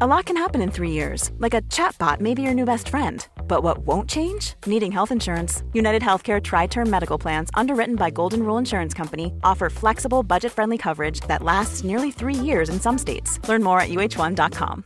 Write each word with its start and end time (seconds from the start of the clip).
A 0.00 0.06
lot 0.06 0.26
can 0.26 0.36
happen 0.36 0.60
in 0.62 0.70
three 0.70 0.92
years, 0.92 1.32
like 1.38 1.54
a 1.54 1.62
chatbot 1.62 2.20
may 2.20 2.32
be 2.32 2.42
your 2.42 2.54
new 2.54 2.64
best 2.64 2.88
friend. 2.88 3.26
But 3.48 3.64
what 3.64 3.78
won't 3.78 4.08
change? 4.08 4.54
Needing 4.64 4.92
health 4.92 5.10
insurance. 5.10 5.64
United 5.72 6.02
Healthcare 6.02 6.40
Tri 6.40 6.66
Term 6.66 6.88
Medical 6.88 7.18
Plans, 7.18 7.50
underwritten 7.54 7.96
by 7.96 8.10
Golden 8.10 8.44
Rule 8.44 8.58
Insurance 8.58 8.94
Company, 8.94 9.32
offer 9.42 9.68
flexible, 9.68 10.22
budget 10.22 10.52
friendly 10.52 10.78
coverage 10.78 11.20
that 11.22 11.42
lasts 11.42 11.82
nearly 11.82 12.12
three 12.12 12.34
years 12.34 12.68
in 12.68 12.78
some 12.78 12.96
states. 12.96 13.40
Learn 13.48 13.60
more 13.62 13.80
at 13.80 13.88
uh1.com. 13.88 14.84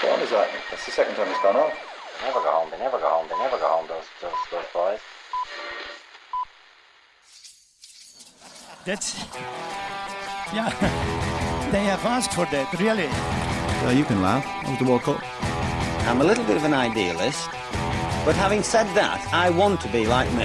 What 0.00 0.10
time 0.12 0.22
is 0.22 0.30
that? 0.30 0.48
That's 0.70 0.86
the 0.86 0.92
second 0.92 1.16
time 1.16 1.28
it's 1.28 1.42
gone 1.42 1.56
off. 1.56 1.72
They 2.20 2.26
never 2.28 2.40
go 2.40 2.50
home. 2.52 2.70
They 2.70 2.78
never 2.78 2.98
go 2.98 3.08
home. 3.08 3.26
They 3.28 3.38
never 3.38 3.58
go 3.58 3.66
home. 3.66 3.88
Those 3.88 4.04
those 4.22 4.32
those 4.52 4.64
boys. 4.72 5.00
That's 8.84 9.24
yeah. 10.52 10.70
They 11.72 11.84
have 11.84 12.04
asked 12.04 12.34
for 12.34 12.44
that, 12.46 12.70
really. 12.78 13.10
Yeah, 13.10 13.90
you 13.90 14.04
can 14.04 14.22
laugh. 14.22 14.44
That 14.44 14.70
was 14.70 14.78
the 14.78 14.84
World 14.84 15.02
Cup. 15.02 15.18
I'm 16.06 16.20
a 16.20 16.24
little 16.24 16.44
bit 16.44 16.56
of 16.56 16.64
an 16.64 16.74
idealist, 16.74 17.48
but 18.24 18.36
having 18.36 18.62
said 18.62 18.86
that, 18.94 19.18
I 19.32 19.50
want 19.50 19.80
to 19.80 19.88
be 19.88 20.06
like 20.06 20.30
me. 20.34 20.44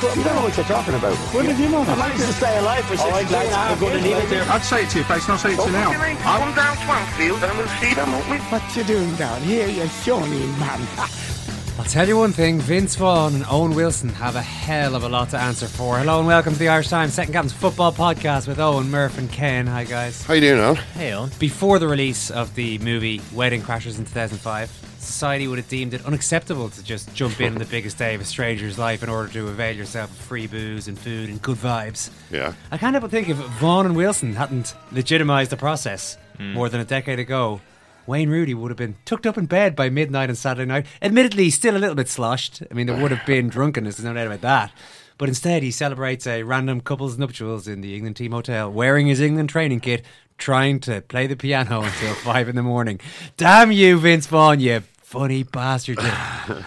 You 0.00 0.24
don't 0.24 0.34
know 0.34 0.42
what 0.48 0.56
you're 0.56 0.64
talking 0.64 0.94
about. 0.94 1.14
What 1.36 1.44
did 1.44 1.58
you 1.58 1.68
know? 1.68 1.82
I 1.82 1.94
managed 1.94 2.24
to 2.24 2.32
stay 2.32 2.58
alive 2.58 2.84
for 2.86 2.96
63 2.96 3.20
and 3.20 3.52
a 3.52 3.54
half 3.54 3.78
going 3.78 3.98
to 3.98 4.02
leave 4.02 4.16
it 4.16 4.30
there. 4.30 4.42
I'd 4.48 4.64
say 4.64 4.84
it 4.84 4.90
to 4.90 4.98
your 4.98 5.06
face, 5.06 5.24
and 5.28 5.32
I'll 5.32 5.38
say 5.38 5.52
it 5.52 5.60
to 5.60 5.66
you 5.66 5.72
now. 5.72 5.92
Come 5.92 6.54
down 6.56 6.76
Swanfield 6.88 7.42
and 7.44 7.58
we'll 7.58 7.68
see 7.78 7.92
them, 7.92 8.10
won't 8.10 8.28
we? 8.30 8.38
What 8.48 8.64
you 8.74 8.82
doing 8.82 9.14
down 9.16 9.42
here, 9.42 9.68
you 9.68 9.86
shawny 10.02 10.46
man? 10.56 10.80
I'll 11.80 11.86
tell 11.86 12.06
you 12.06 12.18
one 12.18 12.32
thing 12.32 12.60
Vince 12.60 12.94
Vaughn 12.94 13.34
and 13.34 13.42
Owen 13.48 13.74
Wilson 13.74 14.10
have 14.10 14.36
a 14.36 14.42
hell 14.42 14.94
of 14.94 15.02
a 15.02 15.08
lot 15.08 15.30
to 15.30 15.38
answer 15.38 15.66
for. 15.66 15.96
Hello 15.96 16.18
and 16.18 16.26
welcome 16.26 16.52
to 16.52 16.58
the 16.58 16.68
Irish 16.68 16.88
Times 16.88 17.14
Second 17.14 17.32
Captain's 17.32 17.54
Football 17.54 17.90
Podcast 17.90 18.46
with 18.46 18.58
Eoin, 18.58 18.88
Murph, 18.88 19.16
and 19.16 19.32
Ken. 19.32 19.66
Hi, 19.66 19.84
guys. 19.84 20.22
How 20.22 20.34
you 20.34 20.42
doing, 20.42 20.60
Eoin? 20.60 20.76
Hey, 20.76 21.12
Eoin. 21.12 21.36
Before 21.38 21.78
the 21.78 21.88
release 21.88 22.30
of 22.30 22.54
the 22.54 22.76
movie 22.80 23.22
Wedding 23.32 23.62
Crashers 23.62 23.96
in 23.96 24.04
2005, 24.04 24.70
society 24.98 25.48
would 25.48 25.56
have 25.56 25.68
deemed 25.68 25.94
it 25.94 26.04
unacceptable 26.04 26.68
to 26.68 26.84
just 26.84 27.14
jump 27.14 27.40
in 27.40 27.54
on 27.54 27.58
the 27.58 27.64
biggest 27.64 27.96
day 27.96 28.14
of 28.14 28.20
a 28.20 28.26
stranger's 28.26 28.78
life 28.78 29.02
in 29.02 29.08
order 29.08 29.32
to 29.32 29.48
avail 29.48 29.74
yourself 29.74 30.10
of 30.10 30.16
free 30.18 30.46
booze 30.46 30.86
and 30.86 30.98
food 30.98 31.30
and 31.30 31.40
good 31.40 31.56
vibes. 31.56 32.10
Yeah. 32.30 32.52
I 32.70 32.76
can't 32.76 32.92
help 32.92 33.04
but 33.04 33.10
think 33.10 33.30
if 33.30 33.38
Vaughn 33.38 33.86
and 33.86 33.96
Wilson 33.96 34.34
hadn't 34.34 34.74
legitimised 34.92 35.48
the 35.48 35.56
process 35.56 36.18
hmm. 36.36 36.52
more 36.52 36.68
than 36.68 36.82
a 36.82 36.84
decade 36.84 37.18
ago, 37.18 37.62
Wayne 38.10 38.28
Rooney 38.28 38.54
would 38.54 38.72
have 38.72 38.76
been 38.76 38.96
tucked 39.04 39.24
up 39.24 39.38
in 39.38 39.46
bed 39.46 39.76
by 39.76 39.88
midnight 39.88 40.30
on 40.30 40.34
Saturday 40.34 40.66
night. 40.66 40.84
Admittedly, 41.00 41.48
still 41.48 41.76
a 41.76 41.78
little 41.78 41.94
bit 41.94 42.08
sloshed. 42.08 42.60
I 42.68 42.74
mean, 42.74 42.88
there 42.88 43.00
would 43.00 43.12
have 43.12 43.24
been 43.24 43.48
drunkenness, 43.48 43.98
there's 43.98 44.04
no 44.04 44.14
doubt 44.14 44.26
about 44.26 44.40
that. 44.40 44.72
But 45.16 45.28
instead, 45.28 45.62
he 45.62 45.70
celebrates 45.70 46.26
a 46.26 46.42
random 46.42 46.80
couple's 46.80 47.16
nuptials 47.16 47.68
in 47.68 47.82
the 47.82 47.94
England 47.94 48.16
team 48.16 48.32
hotel, 48.32 48.68
wearing 48.68 49.06
his 49.06 49.20
England 49.20 49.48
training 49.48 49.78
kit, 49.78 50.04
trying 50.38 50.80
to 50.80 51.02
play 51.02 51.28
the 51.28 51.36
piano 51.36 51.82
until 51.84 52.14
five 52.14 52.48
in 52.48 52.56
the 52.56 52.64
morning. 52.64 52.98
Damn 53.36 53.70
you, 53.70 53.96
Vince 53.96 54.26
Vaughn, 54.26 54.58
you 54.58 54.80
funny 55.02 55.44
bastard. 55.44 56.00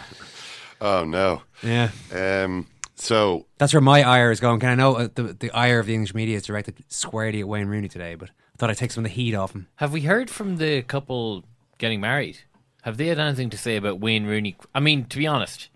Oh 0.86 1.06
no. 1.06 1.44
yeah. 1.62 1.92
Um. 2.12 2.68
So 2.96 3.46
That's 3.58 3.74
where 3.74 3.80
my 3.80 4.04
ire 4.04 4.32
is 4.32 4.42
going. 4.42 4.60
Can 4.60 4.68
I 4.70 4.76
know 4.76 4.96
uh, 4.96 5.08
the, 5.16 5.24
the 5.34 5.52
ire 5.52 5.80
of 5.80 5.86
the 5.88 5.94
English 5.94 6.14
media 6.14 6.36
is 6.36 6.44
directed 6.44 6.76
squarely 6.90 7.40
at 7.40 7.48
Wayne 7.48 7.68
Rooney 7.68 7.88
today, 7.88 8.16
but 8.16 8.32
thought 8.64 8.70
I'd 8.70 8.78
take 8.78 8.92
some 8.92 9.04
of 9.04 9.12
the 9.12 9.16
heat 9.16 9.36
off 9.36 9.52
him. 9.54 9.68
Have 9.76 9.92
we 9.92 10.04
heard 10.04 10.30
from 10.30 10.56
the 10.56 10.84
couple 10.84 11.44
getting 11.80 12.00
married? 12.00 12.38
Have 12.84 12.96
they 12.96 13.08
had 13.08 13.20
anything 13.20 13.50
to 13.50 13.58
say 13.58 13.76
about 13.76 14.00
Wayne 14.00 14.26
Rooney? 14.26 14.56
I 14.74 14.80
mean, 14.80 15.04
to 15.08 15.18
be 15.18 15.28
honest, 15.28 15.68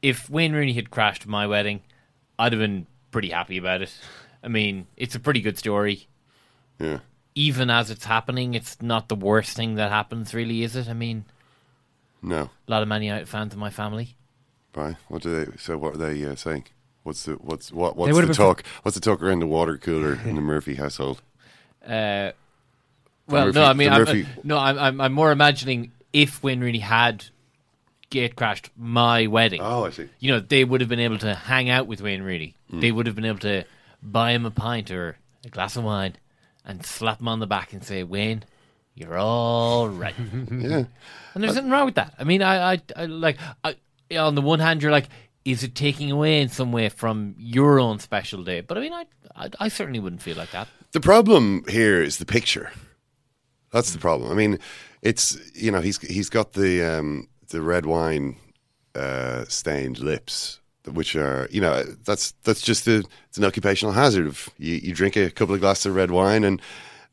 if 0.00 0.30
Wayne 0.30 0.54
Rooney 0.54 0.72
had 0.72 0.90
crashed 0.90 1.26
my 1.26 1.46
wedding, 1.46 1.82
I'd 2.38 2.54
have 2.54 2.58
been 2.58 2.86
pretty 3.10 3.28
happy 3.28 3.58
about 3.58 3.82
it. 3.82 3.94
I 4.42 4.48
mean, 4.48 4.86
it's 4.96 5.14
a 5.14 5.20
pretty 5.20 5.42
good 5.42 5.58
story. 5.58 6.08
yeah. 6.78 7.00
Even 7.34 7.68
as 7.68 7.90
it's 7.90 8.06
happening, 8.06 8.54
it's 8.54 8.80
not 8.80 9.10
the 9.10 9.14
worst 9.14 9.54
thing 9.54 9.74
that 9.74 9.90
happens, 9.90 10.32
really, 10.32 10.62
is 10.62 10.74
it? 10.74 10.88
I 10.88 10.94
mean, 10.94 11.26
No. 12.22 12.48
a 12.66 12.70
lot 12.70 12.80
of 12.80 12.88
Man 12.88 13.02
United 13.02 13.28
fans 13.28 13.52
in 13.52 13.60
my 13.60 13.68
family. 13.70 14.16
Right. 14.74 14.96
What 15.08 15.20
do 15.20 15.44
they? 15.44 15.56
So 15.58 15.76
what 15.76 15.96
are 15.96 15.98
they 15.98 16.24
uh, 16.24 16.34
saying? 16.36 16.64
What's 17.02 17.24
the 17.24 17.32
what's 17.34 17.70
what 17.70 17.94
what's 17.94 18.10
the 18.14 18.20
have 18.20 18.28
been 18.28 18.34
talk? 18.36 18.64
What's 18.84 18.94
the 18.94 19.02
talk 19.02 19.22
around 19.22 19.40
the 19.40 19.46
water 19.46 19.76
cooler 19.76 20.18
in 20.24 20.34
the 20.36 20.40
Murphy 20.40 20.76
household? 20.76 21.20
Uh, 21.86 22.32
well, 23.28 23.46
Murphy- 23.46 23.58
no, 23.58 23.64
I 23.64 23.72
mean, 23.72 23.88
I'm, 23.92 23.98
Murphy- 24.00 24.26
no, 24.44 24.58
I'm, 24.58 24.78
I'm, 24.78 25.00
I'm 25.00 25.12
more 25.12 25.32
imagining 25.32 25.92
if 26.12 26.42
Wayne 26.42 26.60
Rooney 26.60 26.78
had 26.80 27.24
gate 28.10 28.36
crashed 28.36 28.70
my 28.76 29.26
wedding. 29.26 29.60
Oh, 29.62 29.84
I 29.86 29.90
see. 29.90 30.08
You 30.18 30.32
know, 30.32 30.40
they 30.40 30.64
would 30.64 30.80
have 30.80 30.88
been 30.90 31.00
able 31.00 31.18
to 31.18 31.34
hang 31.34 31.70
out 31.70 31.86
with 31.86 32.02
Wayne 32.02 32.22
Rooney. 32.22 32.54
They 32.70 32.90
would 32.92 33.06
have 33.06 33.14
been 33.14 33.24
able 33.24 33.38
to 33.40 33.64
buy 34.02 34.32
him 34.32 34.44
a 34.46 34.50
pint 34.50 34.90
or 34.90 35.16
a 35.44 35.48
glass 35.48 35.76
of 35.76 35.84
wine 35.84 36.16
and 36.64 36.84
slap 36.84 37.20
him 37.20 37.28
on 37.28 37.38
the 37.40 37.46
back 37.46 37.72
and 37.72 37.82
say, 37.84 38.02
Wayne, 38.02 38.44
you're 38.94 39.16
all 39.18 39.88
right. 39.88 40.14
Yeah. 40.50 40.84
And 41.34 41.42
there's 41.42 41.54
nothing 41.54 41.70
wrong 41.70 41.86
with 41.86 41.94
that. 41.94 42.14
I 42.18 42.24
mean, 42.24 42.42
I, 42.42 42.74
I, 42.74 42.82
I 42.96 43.06
like, 43.06 43.38
I, 43.64 43.76
on 44.16 44.34
the 44.34 44.42
one 44.42 44.58
hand, 44.60 44.82
you're 44.82 44.92
like, 44.92 45.08
is 45.44 45.62
it 45.62 45.74
taking 45.74 46.10
away 46.10 46.40
in 46.40 46.48
some 46.48 46.72
way 46.72 46.88
from 46.88 47.34
your 47.38 47.80
own 47.80 47.98
special 47.98 48.44
day? 48.44 48.60
But 48.60 48.78
I 48.78 48.80
mean, 48.80 48.92
I, 48.92 49.06
I, 49.34 49.50
I 49.60 49.68
certainly 49.68 50.00
wouldn't 50.00 50.22
feel 50.22 50.36
like 50.36 50.50
that. 50.52 50.68
The 50.92 51.00
problem 51.00 51.64
here 51.68 52.02
is 52.02 52.18
the 52.18 52.26
picture. 52.26 52.70
That's 53.72 53.92
the 53.92 53.98
problem. 53.98 54.30
I 54.30 54.34
mean, 54.34 54.58
it's 55.00 55.38
you 55.54 55.70
know 55.70 55.80
he's 55.80 55.98
he's 55.98 56.28
got 56.28 56.52
the 56.52 56.82
um, 56.82 57.28
the 57.48 57.62
red 57.62 57.86
wine 57.86 58.36
uh, 58.94 59.44
stained 59.48 59.98
lips, 59.98 60.60
which 60.86 61.16
are 61.16 61.48
you 61.50 61.60
know 61.60 61.82
that's 62.04 62.32
that's 62.44 62.60
just 62.60 62.86
a, 62.86 63.02
it's 63.28 63.38
an 63.38 63.44
occupational 63.44 63.92
hazard. 63.94 64.26
Of 64.26 64.50
you, 64.58 64.74
you 64.74 64.94
drink 64.94 65.16
a 65.16 65.30
couple 65.30 65.54
of 65.54 65.60
glasses 65.60 65.86
of 65.86 65.96
red 65.96 66.10
wine 66.10 66.44
and 66.44 66.60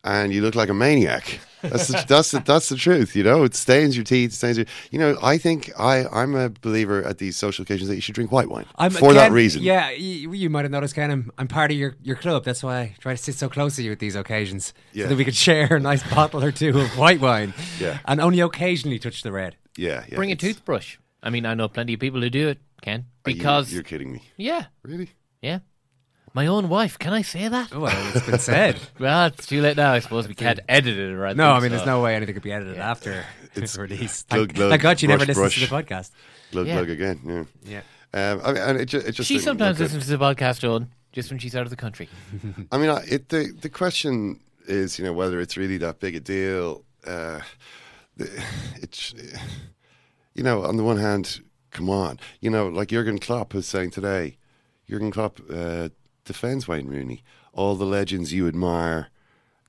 and 0.03 0.33
you 0.33 0.41
look 0.41 0.55
like 0.55 0.69
a 0.69 0.73
maniac. 0.73 1.39
That's 1.61 1.87
the, 1.87 2.05
that's 2.07 2.31
the, 2.31 2.39
that's 2.39 2.69
the 2.69 2.75
truth. 2.75 3.15
You 3.15 3.23
know, 3.23 3.43
it 3.43 3.53
stains 3.55 3.95
your 3.95 4.03
teeth, 4.05 4.31
stains 4.33 4.57
your. 4.57 4.65
You 4.91 4.99
know, 4.99 5.17
I 5.21 5.37
think 5.37 5.69
I 5.77 6.05
I'm 6.07 6.35
a 6.35 6.49
believer 6.49 7.03
at 7.03 7.17
these 7.17 7.35
social 7.37 7.63
occasions 7.63 7.89
that 7.89 7.95
you 7.95 8.01
should 8.01 8.15
drink 8.15 8.31
white 8.31 8.49
wine 8.49 8.65
I'm, 8.77 8.91
for 8.91 9.13
that 9.13 9.31
reason. 9.31 9.61
Yeah, 9.63 9.89
you, 9.91 10.31
you 10.33 10.49
might 10.49 10.63
have 10.65 10.71
noticed, 10.71 10.95
Ken. 10.95 11.11
I'm, 11.11 11.31
I'm 11.37 11.47
part 11.47 11.71
of 11.71 11.77
your, 11.77 11.95
your 12.01 12.15
club. 12.15 12.45
That's 12.45 12.63
why 12.63 12.79
I 12.79 12.95
try 12.99 13.13
to 13.13 13.17
sit 13.21 13.35
so 13.35 13.49
close 13.49 13.75
to 13.75 13.83
you 13.83 13.91
at 13.91 13.99
these 13.99 14.15
occasions, 14.15 14.73
Yeah. 14.93 15.05
so 15.05 15.09
that 15.09 15.17
we 15.17 15.25
could 15.25 15.35
share 15.35 15.75
a 15.75 15.79
nice 15.79 16.03
bottle 16.13 16.43
or 16.43 16.51
two 16.51 16.77
of 16.79 16.97
white 16.97 17.19
wine. 17.21 17.53
Yeah. 17.79 17.99
and 18.05 18.19
only 18.21 18.39
occasionally 18.41 18.99
touch 18.99 19.21
the 19.23 19.31
red. 19.31 19.55
yeah, 19.77 20.03
yeah. 20.09 20.15
Bring 20.15 20.31
a 20.31 20.35
toothbrush. 20.35 20.97
I 21.21 21.29
mean, 21.29 21.45
I 21.45 21.53
know 21.53 21.67
plenty 21.67 21.93
of 21.93 21.99
people 21.99 22.21
who 22.21 22.29
do 22.29 22.47
it, 22.49 22.59
Ken. 22.81 23.05
Are 23.25 23.31
you- 23.31 23.35
Because, 23.37 23.71
you're 23.73 23.83
kidding 23.83 24.11
me, 24.13 24.21
yeah, 24.37 24.65
really? 24.83 25.11
yeah. 25.41 25.59
My 26.33 26.45
own 26.47 26.69
wife, 26.69 26.99
can 26.99 27.13
I 27.13 27.21
say 27.23 27.47
that? 27.47 27.69
Oh, 27.73 27.81
well, 27.81 28.11
it's 28.15 28.25
been 28.25 28.39
said. 28.39 28.79
Well, 28.99 29.27
it's 29.27 29.47
too 29.47 29.61
late 29.61 29.77
now. 29.77 29.93
I 29.93 29.99
suppose 29.99 30.27
we 30.27 30.35
can't 30.35 30.59
edit 30.69 30.97
it 30.97 31.11
or 31.11 31.25
anything. 31.25 31.37
no, 31.37 31.51
I 31.51 31.59
mean, 31.59 31.69
so- 31.71 31.75
there's 31.77 31.85
no 31.87 32.01
way 32.01 32.15
anything 32.15 32.33
could 32.35 32.43
be 32.43 32.51
edited 32.51 32.77
after 32.77 33.25
it's 33.55 33.77
released. 33.77 34.27
glug, 34.29 34.47
Thank, 34.49 34.55
glug, 34.55 34.69
thank 34.71 34.81
God 34.81 35.01
you 35.01 35.07
never 35.07 35.25
brush, 35.25 35.37
listens 35.37 35.69
brush. 35.69 35.85
to 35.85 35.87
the 35.87 35.95
podcast. 35.95 36.11
Glug 36.51 36.67
Yeah. 36.67 36.75
glug 36.75 36.89
again. 36.89 37.47
Yeah. 37.65 37.81
Yeah. 38.13 38.31
Um, 38.31 38.41
I 38.43 38.53
mean, 38.53 38.61
and 38.63 38.77
it 38.79 38.85
just, 38.85 39.07
it 39.07 39.11
just 39.13 39.27
She 39.27 39.35
didn't 39.35 39.45
sometimes 39.45 39.79
look 39.79 39.89
good. 39.89 39.95
listens 39.95 40.05
to 40.11 40.17
the 40.17 40.23
podcast, 40.25 40.61
Eoin, 40.67 40.87
just 41.11 41.29
when 41.29 41.39
she's 41.39 41.55
out 41.55 41.63
of 41.63 41.69
the 41.69 41.75
country. 41.75 42.09
I 42.71 42.77
mean, 42.77 42.89
I, 42.89 43.03
it, 43.07 43.29
the 43.29 43.51
the 43.61 43.69
question 43.69 44.39
is, 44.67 44.97
you 44.99 45.05
know, 45.05 45.13
whether 45.13 45.39
it's 45.39 45.57
really 45.57 45.77
that 45.79 45.99
big 45.99 46.15
a 46.15 46.19
deal. 46.19 46.83
Uh, 47.05 47.39
the, 48.17 48.29
it's, 48.81 49.13
you 50.35 50.43
know, 50.43 50.63
on 50.63 50.77
the 50.77 50.83
one 50.83 50.97
hand, 50.97 51.41
come 51.71 51.89
on, 51.89 52.19
you 52.41 52.49
know, 52.49 52.67
like 52.67 52.89
Jurgen 52.89 53.19
Klopp 53.19 53.53
was 53.53 53.67
saying 53.67 53.91
today. 53.91 54.37
Jurgen 54.89 55.11
Klopp 55.11 55.39
uh, 55.53 55.89
defends 56.29 56.67
Wayne 56.67 56.87
Rooney. 56.87 57.23
All 57.53 57.73
the 57.73 57.87
legends 57.87 58.31
you 58.31 58.47
admire, 58.47 59.07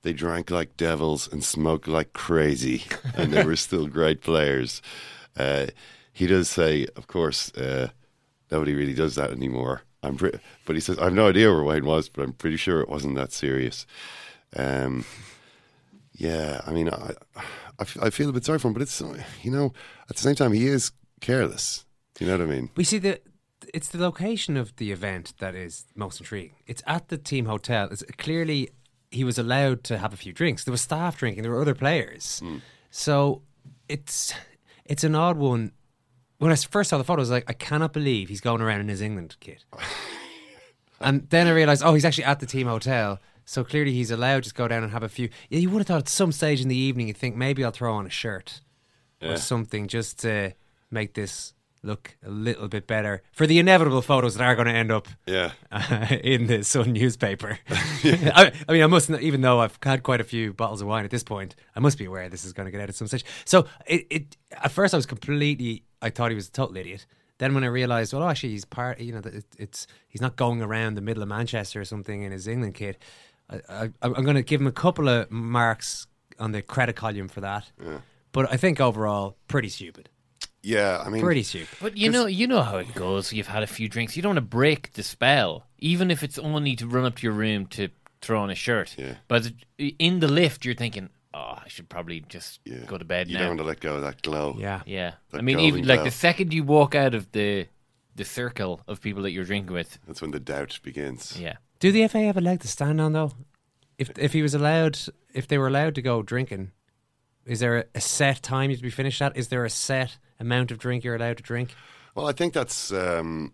they 0.03 0.13
drank 0.13 0.51
like 0.51 0.77
devils 0.77 1.27
and 1.27 1.43
smoked 1.43 1.87
like 1.87 2.13
crazy, 2.13 2.83
and 3.15 3.33
they 3.33 3.43
were 3.43 3.55
still 3.55 3.87
great 3.87 4.21
players. 4.21 4.79
Uh, 5.35 5.65
he 6.13 6.27
does 6.27 6.47
say, 6.49 6.85
of 6.95 7.07
course, 7.07 7.51
uh, 7.55 7.89
nobody 8.51 8.75
really 8.75 8.93
does 8.93 9.15
that 9.15 9.31
anymore. 9.31 9.81
I'm, 10.03 10.17
pre- 10.17 10.39
but 10.65 10.75
he 10.75 10.79
says, 10.79 10.99
I've 10.99 11.13
no 11.13 11.29
idea 11.29 11.51
where 11.51 11.63
Wayne 11.63 11.85
was, 11.85 12.09
but 12.09 12.21
I'm 12.21 12.33
pretty 12.33 12.57
sure 12.57 12.79
it 12.79 12.89
wasn't 12.89 13.15
that 13.15 13.31
serious. 13.31 13.87
Um, 14.55 15.03
yeah, 16.13 16.61
I 16.67 16.71
mean, 16.71 16.89
I, 16.89 17.13
I, 17.79 17.85
I 18.03 18.09
feel 18.11 18.29
a 18.29 18.33
bit 18.33 18.45
sorry 18.45 18.59
for 18.59 18.67
him, 18.67 18.73
but 18.73 18.83
it's, 18.83 19.01
you 19.41 19.49
know, 19.49 19.73
at 20.11 20.15
the 20.15 20.21
same 20.21 20.35
time, 20.35 20.53
he 20.53 20.67
is 20.67 20.91
careless. 21.21 21.85
You 22.19 22.27
know 22.27 22.37
what 22.37 22.47
I 22.47 22.51
mean? 22.53 22.69
We 22.75 22.83
see 22.83 22.99
the 22.99 23.19
it's 23.73 23.87
the 23.89 23.97
location 23.97 24.57
of 24.57 24.75
the 24.77 24.91
event 24.91 25.33
that 25.39 25.55
is 25.55 25.85
most 25.95 26.19
intriguing. 26.19 26.55
It's 26.67 26.83
at 26.87 27.07
the 27.09 27.17
team 27.17 27.45
hotel. 27.45 27.87
It's 27.91 28.03
clearly 28.17 28.69
he 29.11 29.23
was 29.23 29.37
allowed 29.37 29.83
to 29.85 29.97
have 29.97 30.13
a 30.13 30.17
few 30.17 30.33
drinks. 30.33 30.63
There 30.63 30.71
was 30.71 30.81
staff 30.81 31.17
drinking. 31.17 31.43
There 31.43 31.51
were 31.51 31.61
other 31.61 31.75
players. 31.75 32.39
Hmm. 32.39 32.57
So 32.89 33.41
it's 33.87 34.33
it's 34.85 35.03
an 35.03 35.15
odd 35.15 35.37
one. 35.37 35.71
When 36.37 36.51
I 36.51 36.55
first 36.55 36.89
saw 36.89 36.97
the 36.97 37.03
photo, 37.03 37.19
I 37.19 37.23
was 37.23 37.29
like, 37.29 37.49
I 37.49 37.53
cannot 37.53 37.93
believe 37.93 38.29
he's 38.29 38.41
going 38.41 38.61
around 38.61 38.81
in 38.81 38.87
his 38.89 39.01
England 39.01 39.35
kit. 39.39 39.63
and 40.99 41.29
then 41.29 41.47
I 41.47 41.51
realised, 41.51 41.83
oh, 41.83 41.93
he's 41.93 42.05
actually 42.05 42.23
at 42.25 42.39
the 42.39 42.45
team 42.45 42.67
hotel. 42.67 43.19
So 43.45 43.63
clearly 43.63 43.91
he's 43.91 44.11
allowed 44.11 44.37
to 44.37 44.41
just 44.43 44.55
go 44.55 44.67
down 44.67 44.83
and 44.83 44.91
have 44.91 45.03
a 45.03 45.09
few. 45.09 45.29
Yeah, 45.49 45.59
you 45.59 45.69
would 45.69 45.79
have 45.79 45.87
thought 45.87 45.99
at 45.99 46.09
some 46.09 46.31
stage 46.31 46.61
in 46.61 46.67
the 46.67 46.75
evening 46.75 47.07
you'd 47.07 47.17
think 47.17 47.35
maybe 47.35 47.63
I'll 47.63 47.71
throw 47.71 47.93
on 47.93 48.05
a 48.05 48.09
shirt 48.09 48.61
Yeah. 49.19 49.31
or 49.33 49.37
something 49.37 49.87
just 49.87 50.19
to 50.19 50.53
make 50.89 51.13
this 51.13 51.53
look 51.83 52.15
a 52.23 52.29
little 52.29 52.67
bit 52.67 52.85
better 52.85 53.23
for 53.31 53.47
the 53.47 53.57
inevitable 53.57 54.01
photos 54.03 54.35
that 54.35 54.43
are 54.43 54.53
going 54.55 54.67
to 54.67 54.73
end 54.73 54.91
up 54.91 55.07
Yeah. 55.25 55.51
uh, 55.71 56.07
in 56.23 56.45
the 56.47 56.63
Sun 56.63 56.93
newspaper. 56.93 57.57
I, 57.69 58.51
I 58.69 58.71
mean, 58.73 58.83
I 58.83 58.87
must, 58.87 59.09
not, 59.09 59.21
even 59.21 59.41
though 59.41 59.59
I've 59.59 59.77
had 59.81 60.03
quite 60.03 60.21
a 60.21 60.23
few 60.23 60.53
bottles 60.53 60.81
of 60.81 60.87
wine 60.87 61.05
at 61.05 61.11
this 61.11 61.23
point, 61.23 61.55
I 61.75 61.79
must 61.79 61.97
be 61.97 62.05
aware 62.05 62.29
this 62.29 62.45
is 62.45 62.53
going 62.53 62.65
to 62.67 62.71
get 62.71 62.81
out 62.81 62.89
at 62.89 62.95
some 62.95 63.07
stage. 63.07 63.25
So 63.45 63.65
it, 63.87 64.05
it 64.09 64.37
at 64.51 64.71
first 64.71 64.93
I 64.93 64.97
was 64.97 65.05
completely, 65.07 65.83
I 66.01 66.09
thought 66.11 66.29
he 66.29 66.35
was 66.35 66.49
a 66.49 66.51
total 66.51 66.77
idiot. 66.77 67.05
Then 67.39 67.55
when 67.55 67.63
I 67.63 67.67
realised, 67.67 68.13
well, 68.13 68.23
actually 68.29 68.49
he's 68.49 68.65
part, 68.65 68.99
you 68.99 69.13
know, 69.13 69.21
it, 69.25 69.43
it's 69.57 69.87
he's 70.07 70.21
not 70.21 70.35
going 70.35 70.61
around 70.61 70.93
the 70.93 71.01
middle 71.01 71.23
of 71.23 71.29
Manchester 71.29 71.81
or 71.81 71.85
something 71.85 72.21
in 72.21 72.31
his 72.31 72.47
England 72.47 72.75
kit. 72.75 73.01
I, 73.49 73.59
I, 73.67 73.89
I'm 74.03 74.13
going 74.23 74.35
to 74.35 74.43
give 74.43 74.61
him 74.61 74.67
a 74.67 74.71
couple 74.71 75.09
of 75.09 75.31
marks 75.31 76.05
on 76.37 76.51
the 76.51 76.61
credit 76.61 76.95
column 76.95 77.27
for 77.27 77.41
that. 77.41 77.71
But 78.31 78.51
I 78.53 78.57
think 78.57 78.79
overall, 78.79 79.35
pretty 79.47 79.69
stupid. 79.69 80.09
Yeah, 80.63 81.01
I 81.03 81.09
mean, 81.09 81.21
Pretty 81.23 81.43
stupid. 81.43 81.69
But 81.81 81.97
you 81.97 82.11
know, 82.11 82.27
you 82.27 82.45
know 82.47 82.61
how 82.61 82.77
it 82.77 82.93
goes. 82.93 83.33
You've 83.33 83.47
had 83.47 83.63
a 83.63 83.67
few 83.67 83.89
drinks. 83.89 84.15
You 84.15 84.21
don't 84.21 84.31
want 84.35 84.37
to 84.37 84.41
break 84.57 84.93
the 84.93 85.03
spell, 85.03 85.65
even 85.79 86.11
if 86.11 86.21
it's 86.23 86.37
only 86.37 86.75
to 86.75 86.85
run 86.87 87.05
up 87.05 87.15
to 87.15 87.23
your 87.23 87.33
room 87.33 87.65
to 87.67 87.89
throw 88.21 88.41
on 88.41 88.49
a 88.51 88.55
shirt. 88.55 88.95
Yeah. 88.97 89.15
But 89.27 89.51
in 89.79 90.19
the 90.19 90.27
lift, 90.27 90.63
you're 90.63 90.75
thinking, 90.75 91.09
"Oh, 91.33 91.57
I 91.57 91.67
should 91.67 91.89
probably 91.89 92.21
just 92.29 92.59
go 92.85 92.97
to 92.99 93.05
bed 93.05 93.27
you 93.27 93.33
now." 93.35 93.39
don't 93.41 93.49
want 93.57 93.59
to 93.61 93.65
let 93.65 93.79
go 93.79 93.95
of 93.95 94.01
that 94.03 94.21
glow. 94.21 94.55
Yeah. 94.59 94.81
Yeah, 94.85 95.13
That 95.31 95.39
I 95.39 95.41
mean, 95.41 95.57
golden 95.57 95.79
even 95.79 95.87
like 95.87 96.03
the 96.03 96.11
second 96.11 96.53
you 96.53 96.63
walk 96.63 96.93
out 96.93 97.15
of 97.15 97.31
the 97.31 97.67
the 98.15 98.25
circle 98.25 98.81
of 98.87 99.01
people 99.01 99.23
that 99.23 99.31
you're 99.31 99.45
drinking 99.45 99.73
with, 99.73 99.97
That's 100.05 100.21
when 100.21 100.31
the 100.31 100.39
doubt 100.39 100.79
begins. 100.83 101.39
yeah. 101.39 101.55
Do 101.79 101.91
the 101.91 102.07
FA 102.07 102.19
have 102.19 102.37
a 102.37 102.41
leg 102.41 102.59
to 102.59 102.67
stand 102.67 103.01
on 103.01 103.13
though? 103.13 103.31
If 103.97 104.11
if 104.19 104.33
he 104.33 104.43
was 104.43 104.53
allowed, 104.53 104.99
if 105.33 105.47
they 105.47 105.57
were 105.57 105.67
allowed 105.67 105.95
to 105.95 106.03
go 106.03 106.21
drinking, 106.21 106.71
is 107.47 107.59
there 107.61 107.77
a, 107.79 107.85
a 107.95 108.01
set 108.01 108.43
time 108.43 108.69
you 108.69 108.75
have 108.75 108.81
to 108.81 108.83
be 108.83 108.91
finished 108.91 109.21
at? 109.23 109.35
Is 109.35 109.47
there 109.47 109.65
a 109.65 109.69
set 109.71 110.17
amount 110.41 110.71
of 110.71 110.77
drink 110.79 111.03
you're 111.03 111.15
allowed 111.15 111.37
to 111.37 111.43
drink? 111.43 111.73
Well, 112.15 112.27
I 112.27 112.33
think 112.33 112.53
that's 112.53 112.91
um, 112.91 113.53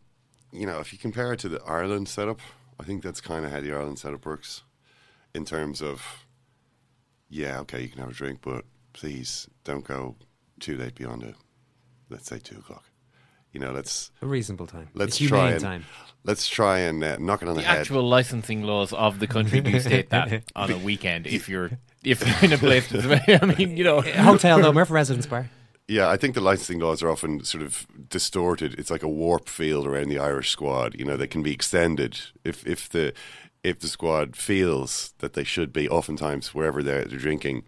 you 0.51 0.65
know, 0.65 0.79
if 0.79 0.91
you 0.91 0.97
compare 0.99 1.33
it 1.33 1.39
to 1.41 1.49
the 1.49 1.61
Ireland 1.63 2.07
setup, 2.09 2.39
I 2.79 2.83
think 2.83 3.03
that's 3.03 3.21
kind 3.21 3.45
of 3.45 3.51
how 3.51 3.61
the 3.61 3.71
Ireland 3.73 3.99
setup 3.99 4.25
works, 4.25 4.63
in 5.35 5.45
terms 5.45 5.81
of, 5.81 6.25
yeah, 7.29 7.59
okay, 7.61 7.81
you 7.81 7.89
can 7.89 7.99
have 7.99 8.09
a 8.09 8.13
drink, 8.13 8.39
but 8.41 8.65
please 8.93 9.47
don't 9.63 9.83
go 9.83 10.15
too 10.59 10.77
late 10.77 10.95
beyond 10.95 11.23
it. 11.23 11.35
Let's 12.09 12.27
say 12.27 12.39
two 12.39 12.57
o'clock. 12.57 12.85
You 13.51 13.59
know, 13.59 13.71
let's 13.71 14.11
A 14.21 14.25
reasonable 14.27 14.67
time. 14.67 14.89
let's 14.93 15.19
a 15.19 15.27
try 15.27 15.51
and 15.51 15.61
time. 15.61 15.85
let's 16.23 16.47
try 16.47 16.79
and 16.79 17.03
uh, 17.03 17.17
knock 17.19 17.41
it 17.41 17.47
on 17.47 17.55
the, 17.55 17.61
The 17.61 17.67
head. 17.67 17.79
actual 17.79 18.07
licensing 18.07 18.63
laws 18.63 18.93
of 18.93 19.19
the 19.19 19.27
country 19.27 19.61
do 19.61 19.79
state 19.79 20.09
that 20.11 20.43
on 20.55 20.71
a 20.71 20.77
weekend 20.77 21.25
if 21.27 21.49
you're 21.49 21.71
if 22.03 22.25
you're 22.25 22.43
in 22.43 22.53
a 22.53 22.57
place. 22.57 22.91
I 23.41 23.55
mean, 23.57 23.75
you 23.75 23.83
know, 23.83 24.01
Hotel 24.01 24.61
though, 24.61 24.73
Murph 24.73 24.91
Residence 24.91 25.25
Bar. 25.25 25.49
Yeah, 25.87 26.09
I 26.09 26.17
think 26.17 26.35
the 26.35 26.41
licensing 26.41 26.79
laws 26.79 27.01
are 27.01 27.09
often 27.09 27.43
sort 27.45 27.63
of 27.63 27.87
distorted. 28.09 28.77
It's 28.77 28.91
like 28.91 29.03
a 29.03 29.07
warp 29.07 29.47
field 29.47 29.87
around 29.87 30.09
the 30.09 30.19
Irish 30.19 30.49
squad. 30.49 30.95
You 30.99 31.05
know, 31.05 31.15
they 31.15 31.27
can 31.27 31.43
be 31.43 31.53
extended 31.53 32.19
if 32.43 32.65
if 32.67 32.89
the 32.89 33.13
if 33.63 33.79
the 33.79 33.87
squad 33.87 34.35
feels 34.35 35.13
that 35.19 35.33
they 35.33 35.43
should 35.45 35.71
be. 35.71 35.87
Oftentimes, 35.87 36.53
wherever 36.53 36.83
they're, 36.83 37.05
they're 37.05 37.17
drinking, 37.17 37.63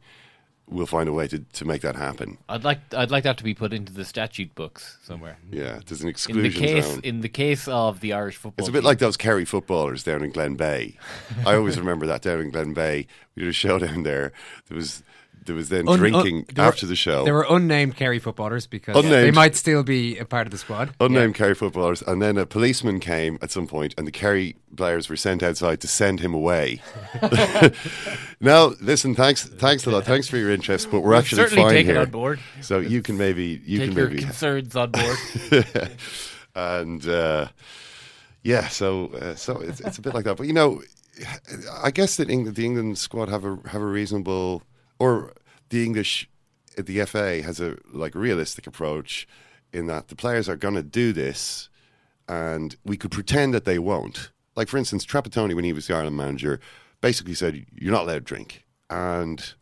we'll 0.68 0.86
find 0.86 1.07
a 1.07 1.13
way 1.13 1.27
to, 1.30 1.39
to 1.39 1.63
make 1.66 1.81
that 1.81 1.95
happen. 1.95 2.38
I'd 2.50 2.66
like 2.66 2.80
I'd 2.94 3.10
like 3.10 3.24
that 3.24 3.38
to 3.38 3.44
be 3.45 3.54
put 3.54 3.71
into 3.71 3.94
the 3.94 4.04
statute 4.04 4.54
books 4.54 4.98
somewhere. 5.01 5.38
Yeah, 5.50 5.80
there's 5.86 6.01
an 6.01 6.10
exclusion 6.10 6.45
In 6.45 6.51
the 6.51 6.60
case 6.74 6.86
zone. 6.88 7.00
in 7.06 7.21
the 7.21 7.30
case 7.30 7.68
of 7.69 8.01
the 8.01 8.12
Irish 8.12 8.36
football, 8.36 8.62
It's 8.62 8.68
a 8.69 8.74
bit 8.74 8.83
like 8.83 9.00
those 9.00 9.16
Kerry 9.16 9.45
footballers 9.45 10.04
down 10.04 10.25
in 10.25 10.31
Glenbeigh. 10.33 10.98
I 11.45 11.56
always 11.56 11.80
remember 11.80 12.06
that 12.07 12.21
down 12.21 12.42
in 12.42 12.51
Glenbeigh. 12.51 13.07
We 13.36 13.44
did 13.44 13.50
a 13.50 13.54
show 13.54 13.80
down 13.88 14.04
there. 14.04 14.33
There 14.68 14.75
was 14.75 15.04
there 15.49 15.55
was 15.55 15.67
then 15.69 15.87
Un- 15.87 15.93
un- 15.95 15.99
drinking 15.99 16.45
were- 16.55 16.63
after 16.63 16.85
the 16.85 16.95
show. 16.95 17.25
There 17.25 17.33
were 17.33 17.45
unnamed 17.49 17.97
Kerry 17.97 18.19
footballers 18.19 18.65
because 18.67 18.95
Unnamed. 18.95 19.13
they 19.27 19.31
might 19.31 19.55
still 19.57 19.83
be 19.83 20.17
a 20.17 20.23
part 20.25 20.47
of 20.47 20.51
the 20.51 20.57
squad. 20.57 20.91
Unnamed 21.01 21.35
Kerry 21.35 21.55
footballers, 21.55 22.01
and 22.03 22.21
then 22.21 22.37
a 22.37 22.45
policeman 22.45 22.99
came 22.99 23.37
at 23.41 23.51
some 23.51 23.67
point, 23.67 23.93
and 23.97 24.07
the 24.07 24.11
Kerry 24.11 24.55
players 24.77 25.09
were 25.09 25.17
sent 25.17 25.43
outside 25.43 25.81
to 25.81 25.87
send 25.87 26.19
him 26.21 26.33
away. 26.33 26.81
now, 28.39 28.71
listen, 28.81 29.15
thanks, 29.15 29.45
thanks 29.45 29.85
a 29.85 29.89
lot, 29.91 30.05
thanks 30.05 30.27
for 30.27 30.37
your 30.37 30.51
interest, 30.51 30.89
but 30.91 31.01
we're 31.01 31.09
We'll 31.09 31.19
actually 31.19 31.41
certainly 31.43 31.63
fine 31.63 31.73
take 31.73 31.85
here. 31.87 31.99
on 31.99 32.09
board. 32.09 32.39
So 32.61 32.79
you 32.79 33.01
can 33.01 33.17
maybe 33.17 33.61
you 33.65 33.79
take 33.79 33.89
can 33.89 33.97
your 33.97 34.07
maybe 34.09 34.21
concerns 34.23 34.75
on 34.75 34.91
board. 34.91 35.17
and 36.55 37.07
uh, 37.07 37.47
yeah, 38.43 38.67
so 38.67 39.07
uh, 39.13 39.35
so 39.35 39.59
it's, 39.59 39.79
it's 39.81 39.97
a 39.97 40.01
bit 40.01 40.13
like 40.13 40.25
that. 40.25 40.37
But 40.37 40.47
you 40.47 40.53
know, 40.53 40.81
I 41.83 41.91
guess 41.91 42.15
that 42.17 42.29
England, 42.29 42.55
the 42.55 42.65
England 42.65 42.97
squad 42.97 43.29
have 43.29 43.43
a 43.45 43.57
have 43.67 43.81
a 43.81 43.85
reasonable, 43.85 44.63
or 44.99 45.33
the 45.69 45.83
English, 45.83 46.29
uh, 46.77 46.83
the 46.85 47.05
FA 47.05 47.41
has 47.41 47.59
a 47.59 47.77
like 47.91 48.15
realistic 48.15 48.67
approach 48.67 49.27
in 49.71 49.87
that 49.87 50.09
the 50.09 50.15
players 50.15 50.49
are 50.49 50.57
going 50.57 50.75
to 50.75 50.83
do 50.83 51.13
this, 51.13 51.69
and 52.27 52.75
we 52.83 52.97
could 52.97 53.11
pretend 53.11 53.53
that 53.53 53.65
they 53.65 53.79
won't. 53.79 54.31
Like 54.55 54.67
for 54.67 54.77
instance, 54.77 55.05
Trapattoni 55.05 55.55
when 55.55 55.63
he 55.63 55.73
was 55.73 55.87
the 55.87 55.95
Ireland 55.95 56.17
manager, 56.17 56.59
basically 57.01 57.33
said 57.33 57.65
you're 57.73 57.93
not 57.93 58.03
allowed 58.03 58.13
to 58.13 58.19
drink, 58.21 58.65
and 58.89 59.53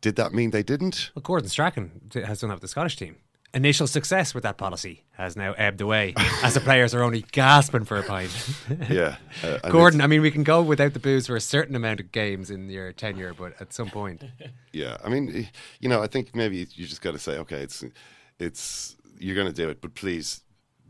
did 0.00 0.16
that 0.16 0.32
mean 0.32 0.50
they 0.50 0.62
didn't? 0.62 1.10
Well, 1.14 1.22
Gordon 1.22 1.48
Strachan 1.48 2.10
has 2.14 2.40
done 2.40 2.48
that 2.48 2.56
with 2.56 2.62
the 2.62 2.68
Scottish 2.68 2.96
team. 2.96 3.16
Initial 3.56 3.86
success 3.86 4.34
with 4.34 4.42
that 4.42 4.58
policy 4.58 5.02
has 5.12 5.34
now 5.34 5.54
ebbed 5.54 5.80
away 5.80 6.12
as 6.42 6.52
the 6.52 6.60
players 6.60 6.94
are 6.94 7.02
only 7.02 7.24
gasping 7.32 7.86
for 7.86 7.96
a 7.96 8.02
pint. 8.02 8.30
Yeah, 8.90 9.16
uh, 9.42 9.70
Gordon, 9.70 10.02
I 10.02 10.06
mean, 10.06 10.20
we 10.20 10.30
can 10.30 10.42
go 10.42 10.60
without 10.60 10.92
the 10.92 10.98
booze 10.98 11.26
for 11.26 11.36
a 11.36 11.40
certain 11.40 11.74
amount 11.74 12.00
of 12.00 12.12
games 12.12 12.50
in 12.50 12.68
your 12.68 12.92
tenure, 12.92 13.32
but 13.32 13.54
at 13.58 13.72
some 13.72 13.88
point, 13.88 14.22
Yeah, 14.74 14.98
I 15.02 15.08
mean, 15.08 15.48
you 15.80 15.88
know, 15.88 16.02
I 16.02 16.06
think 16.06 16.34
maybe 16.34 16.58
you 16.58 16.86
just 16.86 17.00
got 17.00 17.12
to 17.12 17.18
say, 17.18 17.38
okay, 17.38 17.62
it's 17.62 17.82
it's 18.38 18.94
you're 19.18 19.34
going 19.34 19.46
to 19.46 19.54
do 19.54 19.70
it, 19.70 19.80
but 19.80 19.94
please, 19.94 20.42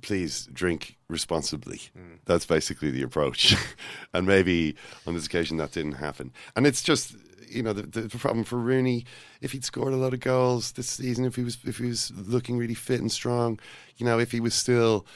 please 0.02 0.48
drink 0.52 0.96
responsibly. 1.08 1.82
That's 2.24 2.46
basically 2.46 2.90
the 2.90 3.02
approach, 3.02 3.54
and 4.12 4.26
maybe 4.26 4.74
on 5.06 5.14
this 5.14 5.26
occasion 5.26 5.56
that 5.58 5.70
didn't 5.70 5.92
happen. 5.92 6.32
And 6.56 6.66
it's 6.66 6.82
just 6.82 7.14
you 7.48 7.62
know 7.62 7.72
the, 7.72 7.82
the 7.82 8.18
problem 8.18 8.44
for 8.44 8.58
Rooney 8.58 9.04
if 9.40 9.52
he'd 9.52 9.64
scored 9.64 9.92
a 9.92 9.96
lot 9.96 10.14
of 10.14 10.20
goals 10.20 10.72
this 10.72 10.88
season, 10.88 11.24
if 11.24 11.36
he 11.36 11.42
was 11.42 11.58
if 11.64 11.78
he 11.78 11.86
was 11.86 12.12
looking 12.16 12.58
really 12.58 12.74
fit 12.74 13.00
and 13.00 13.12
strong, 13.12 13.58
you 13.96 14.06
know, 14.06 14.18
if 14.18 14.32
he 14.32 14.40
was 14.40 14.54
still 14.54 15.06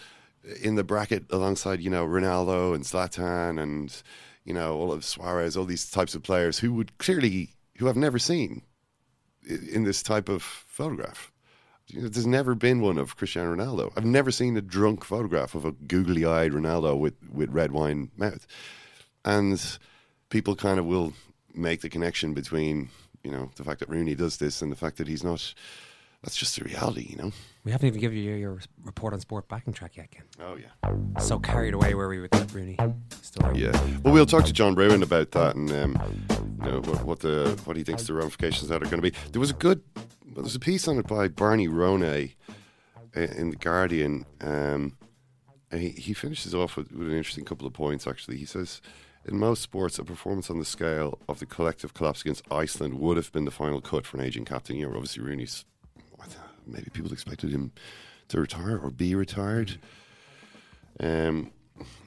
in 0.63 0.75
the 0.75 0.85
bracket 0.85 1.25
alongside 1.31 1.81
you 1.81 1.91
know 1.91 2.07
Ronaldo 2.07 2.75
and 2.75 2.85
Zlatan 2.85 3.61
and 3.63 4.03
you 4.45 4.55
know 4.55 4.77
all 4.77 4.93
of 4.93 5.05
Suarez, 5.05 5.57
all 5.57 5.65
these 5.65 5.91
types 5.91 6.15
of 6.15 6.23
players 6.23 6.59
who 6.59 6.73
would 6.75 6.97
clearly 6.99 7.51
who 7.79 7.89
I've 7.89 7.97
never 7.97 8.19
seen 8.19 8.63
in 9.49 9.85
this 9.85 10.03
type 10.03 10.29
of 10.29 10.43
photograph. 10.43 11.33
You 11.89 12.03
know, 12.03 12.09
There's 12.09 12.27
never 12.27 12.55
been 12.55 12.81
one 12.81 12.99
of 12.99 13.17
Cristiano 13.17 13.57
Ronaldo. 13.57 13.93
I've 13.97 14.05
never 14.05 14.31
seen 14.31 14.57
a 14.57 14.61
drunk 14.61 15.05
photograph 15.05 15.55
of 15.55 15.65
a 15.65 15.73
googly-eyed 15.73 16.53
Ronaldo 16.53 16.97
with, 16.99 17.15
with 17.33 17.51
red 17.51 17.73
wine 17.73 18.11
mouth. 18.17 18.47
And 19.25 19.79
people 20.29 20.55
kind 20.55 20.79
of 20.79 20.85
will 20.85 21.15
make 21.55 21.81
the 21.81 21.89
connection 21.89 22.35
between, 22.35 22.91
you 23.23 23.31
know, 23.31 23.51
the 23.57 23.65
fact 23.65 23.81
that 23.81 23.89
Rooney 23.89 24.15
does 24.15 24.37
this 24.37 24.63
and 24.63 24.71
the 24.71 24.77
fact 24.77 24.97
that 24.99 25.09
he's 25.09 25.25
not. 25.25 25.55
That's 26.23 26.37
just 26.37 26.55
the 26.59 26.65
reality, 26.65 27.07
you 27.09 27.17
know. 27.17 27.33
we 27.65 27.73
haven't 27.73 27.87
even 27.87 27.99
given 27.99 28.19
you 28.19 28.35
your 28.35 28.61
report 28.85 29.15
on 29.15 29.21
sport 29.21 29.49
backing 29.49 29.73
track 29.73 29.97
yet, 29.97 30.11
Ken. 30.11 30.25
Oh 30.39 30.55
yeah. 30.55 31.19
So 31.19 31.39
carried 31.39 31.73
away 31.73 31.95
were 31.95 32.09
we 32.09 32.21
with 32.21 32.31
that 32.33 32.53
Rooney 32.53 32.77
story? 33.23 33.59
Yeah. 33.59 33.73
Well, 34.03 34.13
we'll 34.13 34.27
talk 34.27 34.45
to 34.45 34.53
John 34.53 34.75
Brewin 34.75 35.03
about 35.03 35.31
that 35.31 35.57
and 35.57 35.73
um, 35.73 35.97
you 36.63 36.71
know 36.71 36.81
what, 36.83 37.05
what 37.05 37.21
the 37.21 37.59
what 37.65 37.75
he 37.79 37.85
thinks 37.85 38.03
the 38.07 38.13
ramifications 38.13 38.69
that 38.69 38.83
are 38.83 38.91
going 38.91 39.03
to 39.03 39.11
be. 39.11 39.17
There 39.33 39.41
was 39.41 39.49
a 39.49 39.55
good, 39.55 39.83
well, 39.97 40.43
there's 40.43 40.55
a 40.55 40.61
piece 40.61 40.87
on 40.87 40.99
it 40.99 41.07
by 41.07 41.29
Barney 41.29 41.69
Ronay 41.69 42.35
uh, 43.17 43.21
in 43.21 43.49
the 43.49 43.57
Guardian. 43.57 44.27
Um, 44.43 44.99
and 45.71 45.81
he 45.81 45.89
he 45.89 46.13
finishes 46.13 46.55
off 46.55 46.77
with, 46.77 46.93
with 46.93 47.09
an 47.09 47.17
interesting 47.17 47.47
couple 47.47 47.67
of 47.67 47.73
points. 47.73 48.07
Actually, 48.07 48.37
he 48.37 48.45
says. 48.45 48.83
In 49.27 49.39
most 49.39 49.63
sports, 49.63 49.99
a 49.99 50.05
performance 50.05 50.51
on 50.51 50.59
the 50.59 50.65
scale 50.65 51.19
of 51.29 51.39
the 51.41 51.47
collective 51.47 51.93
collapse 51.93 52.23
against 52.23 52.43
Iceland 52.51 52.99
would 52.99 53.17
have 53.17 53.31
been 53.33 53.45
the 53.45 53.51
final 53.51 53.81
cut 53.81 54.07
for 54.07 54.17
an 54.19 54.25
aging 54.25 54.47
captain. 54.47 54.77
You 54.77 54.89
know, 54.89 54.95
obviously 54.95 55.23
Rooney's. 55.23 55.65
Maybe 56.67 56.91
people 56.93 57.13
expected 57.13 57.51
him 57.51 57.73
to 58.29 58.41
retire 58.41 58.79
or 58.79 58.91
be 58.91 59.15
retired. 59.15 59.79
Um, 61.01 61.51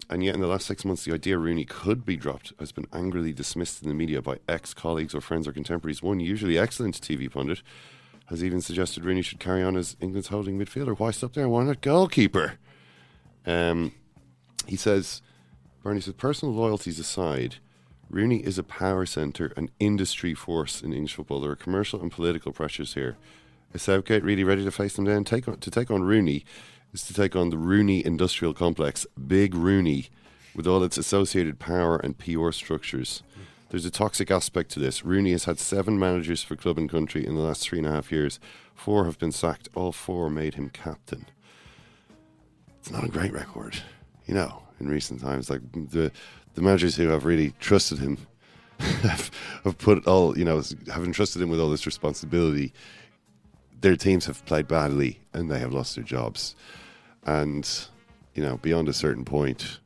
and 0.09 0.23
yet, 0.23 0.35
in 0.35 0.41
the 0.41 0.47
last 0.47 0.67
six 0.67 0.85
months, 0.85 1.05
the 1.05 1.13
idea 1.13 1.37
Rooney 1.37 1.65
could 1.65 2.05
be 2.05 2.15
dropped 2.15 2.53
has 2.59 2.71
been 2.71 2.87
angrily 2.93 3.33
dismissed 3.33 3.81
in 3.81 3.89
the 3.89 3.95
media 3.95 4.21
by 4.21 4.37
ex 4.47 4.73
colleagues 4.73 5.15
or 5.15 5.21
friends 5.21 5.47
or 5.47 5.53
contemporaries. 5.53 6.03
One 6.03 6.19
usually 6.19 6.57
excellent 6.57 7.01
TV 7.01 7.31
pundit 7.31 7.61
has 8.27 8.43
even 8.43 8.61
suggested 8.61 9.03
Rooney 9.03 9.21
should 9.21 9.39
carry 9.39 9.63
on 9.63 9.75
as 9.75 9.97
England's 9.99 10.29
holding 10.29 10.57
midfielder. 10.57 10.97
Why 10.97 11.11
stop 11.11 11.33
there? 11.33 11.49
Why 11.49 11.63
not 11.63 11.81
goalkeeper? 11.81 12.53
Um, 13.45 13.93
he 14.67 14.75
says, 14.75 15.21
Bernie 15.83 15.99
says, 15.99 16.13
personal 16.13 16.55
loyalties 16.55 16.97
aside, 16.97 17.57
Rooney 18.09 18.37
is 18.37 18.57
a 18.57 18.63
power 18.63 19.05
centre, 19.05 19.51
an 19.57 19.69
industry 19.79 20.33
force 20.33 20.81
in 20.81 20.93
English 20.93 21.15
football. 21.15 21.41
There 21.41 21.51
are 21.51 21.57
commercial 21.57 22.01
and 22.01 22.11
political 22.11 22.53
pressures 22.53 22.93
here. 22.93 23.17
Is 23.73 23.81
Southgate 23.81 24.23
really 24.23 24.45
ready 24.45 24.63
to 24.63 24.71
face 24.71 24.95
them 24.95 25.05
down? 25.05 25.25
Take 25.25 25.47
on, 25.47 25.57
to 25.57 25.71
take 25.71 25.91
on 25.91 26.03
Rooney 26.03 26.45
is 26.93 27.03
to 27.03 27.13
take 27.13 27.35
on 27.35 27.49
the 27.49 27.57
Rooney 27.57 28.05
industrial 28.05 28.53
complex, 28.53 29.05
Big 29.27 29.55
Rooney, 29.55 30.09
with 30.55 30.67
all 30.67 30.83
its 30.83 30.97
associated 30.97 31.59
power 31.59 31.97
and 31.97 32.17
PR 32.17 32.51
structures. 32.51 33.23
There's 33.69 33.85
a 33.85 33.91
toxic 33.91 34.29
aspect 34.29 34.69
to 34.71 34.79
this. 34.79 35.03
Rooney 35.03 35.31
has 35.31 35.45
had 35.45 35.59
seven 35.59 35.97
managers 35.97 36.43
for 36.43 36.55
club 36.55 36.77
and 36.77 36.89
country 36.89 37.25
in 37.25 37.33
the 37.35 37.41
last 37.41 37.63
three 37.63 37.79
and 37.79 37.87
a 37.87 37.91
half 37.91 38.11
years. 38.11 38.39
Four 38.75 39.05
have 39.05 39.17
been 39.17 39.31
sacked. 39.31 39.67
All 39.73 39.91
four 39.91 40.29
made 40.29 40.53
him 40.53 40.69
captain. 40.69 41.25
It's 42.79 42.91
not 42.91 43.03
a 43.03 43.09
great 43.09 43.33
record, 43.33 43.77
you 44.27 44.35
know. 44.35 44.62
In 44.83 44.89
recent 44.89 45.21
times, 45.21 45.49
like 45.49 45.61
the 45.71 46.11
the 46.55 46.61
managers 46.61 46.97
who 46.97 47.07
have 47.07 47.23
really 47.23 47.53
trusted 47.61 47.99
him 47.99 48.17
have, 48.79 49.31
have 49.63 49.77
put 49.77 50.05
all 50.05 50.37
you 50.37 50.43
know 50.43 50.61
have 50.91 51.05
entrusted 51.05 51.41
him 51.41 51.49
with 51.49 51.61
all 51.61 51.69
this 51.69 51.85
responsibility. 51.85 52.73
Their 53.79 53.95
teams 53.95 54.25
have 54.25 54.43
played 54.45 54.67
badly 54.67 55.21
and 55.33 55.49
they 55.49 55.59
have 55.59 55.71
lost 55.71 55.95
their 55.95 56.03
jobs, 56.03 56.55
and 57.25 57.65
you 58.33 58.43
know 58.43 58.57
beyond 58.57 58.89
a 58.89 58.93
certain 58.93 59.23
point, 59.23 59.79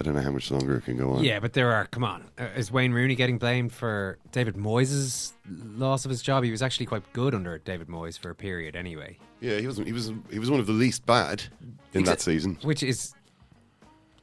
I 0.00 0.02
don't 0.02 0.14
know 0.16 0.22
how 0.22 0.32
much 0.32 0.50
longer 0.50 0.78
it 0.78 0.86
can 0.86 0.96
go 0.96 1.12
on. 1.12 1.22
Yeah, 1.22 1.38
but 1.38 1.52
there 1.52 1.72
are. 1.72 1.86
Come 1.86 2.02
on, 2.02 2.24
Uh, 2.36 2.48
is 2.56 2.72
Wayne 2.72 2.92
Rooney 2.92 3.14
getting 3.14 3.38
blamed 3.38 3.72
for 3.72 4.18
David 4.32 4.56
Moyes' 4.56 5.34
loss 5.48 6.04
of 6.04 6.10
his 6.10 6.20
job? 6.20 6.42
He 6.42 6.50
was 6.50 6.62
actually 6.62 6.86
quite 6.86 7.04
good 7.12 7.32
under 7.32 7.58
David 7.58 7.86
Moyes 7.86 8.18
for 8.18 8.30
a 8.30 8.34
period, 8.34 8.74
anyway. 8.74 9.18
Yeah, 9.40 9.58
he 9.58 9.68
wasn't. 9.68 9.86
He 9.86 9.92
was. 9.92 10.12
He 10.32 10.40
was 10.40 10.50
one 10.50 10.58
of 10.58 10.66
the 10.66 10.72
least 10.72 11.06
bad 11.06 11.44
in 11.92 12.02
that 12.04 12.20
season, 12.20 12.58
which 12.62 12.82
is 12.82 13.14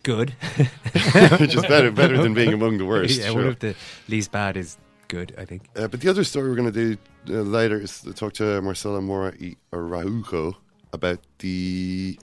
good. 0.04 0.32
which 1.40 1.56
is 1.56 1.62
better 1.64 1.92
better 1.92 2.18
than 2.18 2.34
being 2.34 2.54
among 2.54 2.78
the 2.78 2.86
worst. 2.86 3.20
Yeah, 3.20 3.28
sure. 3.28 3.36
one 3.36 3.48
of 3.48 3.60
the 3.60 3.76
least 4.08 4.32
bad 4.32 4.58
is 4.58 4.78
good. 5.08 5.34
I 5.38 5.46
think. 5.46 5.64
Uh, 5.76 5.88
but 5.88 6.02
the 6.02 6.10
other 6.10 6.24
story 6.24 6.50
we're 6.50 6.56
going 6.56 6.72
to 6.72 6.96
do 6.96 6.98
uh, 7.30 7.42
later 7.42 7.80
is 7.80 8.02
to 8.02 8.14
talk 8.14 8.34
to 8.34 8.62
Marcela 8.62 9.02
Mora 9.02 9.34
y 9.40 9.56
Araujo 9.74 10.58
about 10.94 11.20
the 11.40 12.20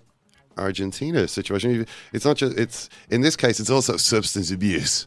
Argentina 0.57 1.29
situation. 1.29 1.87
It's 2.13 2.25
not 2.25 2.37
just 2.37 2.59
it's 2.59 2.89
in 3.11 3.21
this 3.21 3.37
case 3.37 3.61
it's 3.61 3.71
also 3.71 3.97
substance 3.97 4.51
abuse 4.51 5.07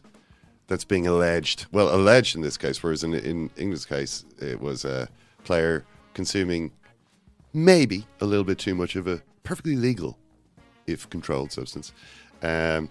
that's 0.68 0.84
being 0.84 1.06
alleged. 1.06 1.66
Well, 1.72 1.94
alleged 1.94 2.36
in 2.36 2.42
this 2.42 2.56
case, 2.56 2.82
whereas 2.82 3.04
in 3.04 3.14
in 3.14 3.50
England's 3.56 3.86
case 3.86 4.24
it 4.40 4.60
was 4.60 4.84
a 4.84 5.08
player 5.44 5.84
consuming 6.14 6.72
maybe 7.52 8.06
a 8.20 8.26
little 8.26 8.44
bit 8.44 8.58
too 8.58 8.74
much 8.74 8.96
of 8.96 9.06
a 9.06 9.22
perfectly 9.42 9.76
legal, 9.76 10.18
if 10.86 11.08
controlled 11.10 11.52
substance. 11.52 11.92
Um, 12.42 12.88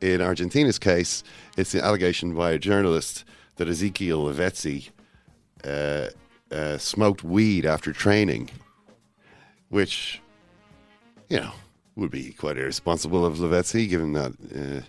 in 0.00 0.20
Argentina's 0.20 0.78
case, 0.78 1.24
it's 1.56 1.72
the 1.72 1.84
allegation 1.84 2.34
by 2.34 2.52
a 2.52 2.58
journalist 2.58 3.24
that 3.56 3.68
Ezequiel 3.68 4.32
Lavezzi 4.32 4.90
uh, 5.64 6.10
uh, 6.54 6.78
smoked 6.78 7.24
weed 7.24 7.66
after 7.66 7.92
training, 7.92 8.50
which, 9.68 10.20
you 11.28 11.38
know, 11.38 11.50
would 11.96 12.10
be 12.10 12.30
quite 12.30 12.56
irresponsible 12.56 13.26
of 13.26 13.38
Lavezzi, 13.38 13.88
given 13.88 14.12
that 14.12 14.32
uh, 14.54 14.86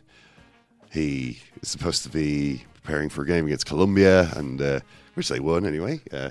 he 0.92 1.40
is 1.62 1.70
supposed 1.70 2.04
to 2.04 2.10
be 2.10 2.64
preparing 2.76 3.10
for 3.10 3.24
a 3.24 3.28
game 3.28 3.46
against 3.48 3.66
Colombia, 3.66 4.30
and 4.36 4.62
uh, 4.62 4.80
which 5.16 5.28
they 5.30 5.40
won 5.40 5.66
anyway. 5.66 6.00
Uh, 6.14 6.30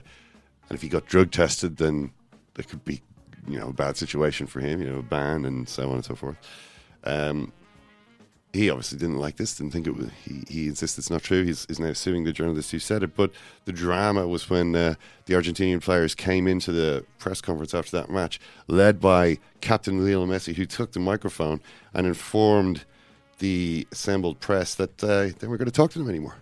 and 0.68 0.76
if 0.76 0.82
he 0.82 0.88
got 0.88 1.06
drug 1.06 1.32
tested, 1.32 1.78
then 1.78 2.12
there 2.54 2.64
could 2.64 2.84
be, 2.84 3.00
you 3.48 3.58
know, 3.58 3.68
a 3.68 3.72
bad 3.72 3.96
situation 3.96 4.46
for 4.46 4.60
him, 4.60 4.80
you 4.80 4.88
know, 4.88 4.98
a 4.98 5.02
ban 5.02 5.44
and 5.44 5.68
so 5.68 5.88
on 5.88 5.96
and 5.96 6.04
so 6.04 6.14
forth. 6.14 6.36
Um, 7.04 7.52
he 8.52 8.70
obviously 8.70 8.98
didn't 8.98 9.18
like 9.18 9.36
this, 9.36 9.56
didn't 9.56 9.72
think 9.72 9.86
it 9.86 9.94
was. 9.94 10.08
He, 10.24 10.42
he 10.48 10.66
insists 10.68 10.98
it's 10.98 11.10
not 11.10 11.22
true. 11.22 11.44
He's, 11.44 11.66
he's 11.66 11.78
now 11.78 11.92
suing 11.92 12.24
the 12.24 12.32
journalist 12.32 12.70
who 12.70 12.78
said 12.78 13.02
it. 13.02 13.14
But 13.14 13.32
the 13.66 13.72
drama 13.72 14.26
was 14.26 14.48
when 14.48 14.74
uh, 14.74 14.94
the 15.26 15.34
Argentinian 15.34 15.82
players 15.82 16.14
came 16.14 16.48
into 16.48 16.72
the 16.72 17.04
press 17.18 17.40
conference 17.40 17.74
after 17.74 17.96
that 17.98 18.10
match, 18.10 18.40
led 18.66 19.00
by 19.00 19.38
Captain 19.60 20.04
Lionel 20.04 20.26
Messi, 20.26 20.54
who 20.54 20.64
took 20.64 20.92
the 20.92 21.00
microphone 21.00 21.60
and 21.92 22.06
informed 22.06 22.84
the 23.38 23.86
assembled 23.92 24.40
press 24.40 24.74
that 24.74 25.04
uh, 25.04 25.28
they 25.38 25.46
weren't 25.46 25.58
going 25.58 25.66
to 25.66 25.70
talk 25.70 25.90
to 25.92 25.98
them 25.98 26.08
anymore. 26.08 26.36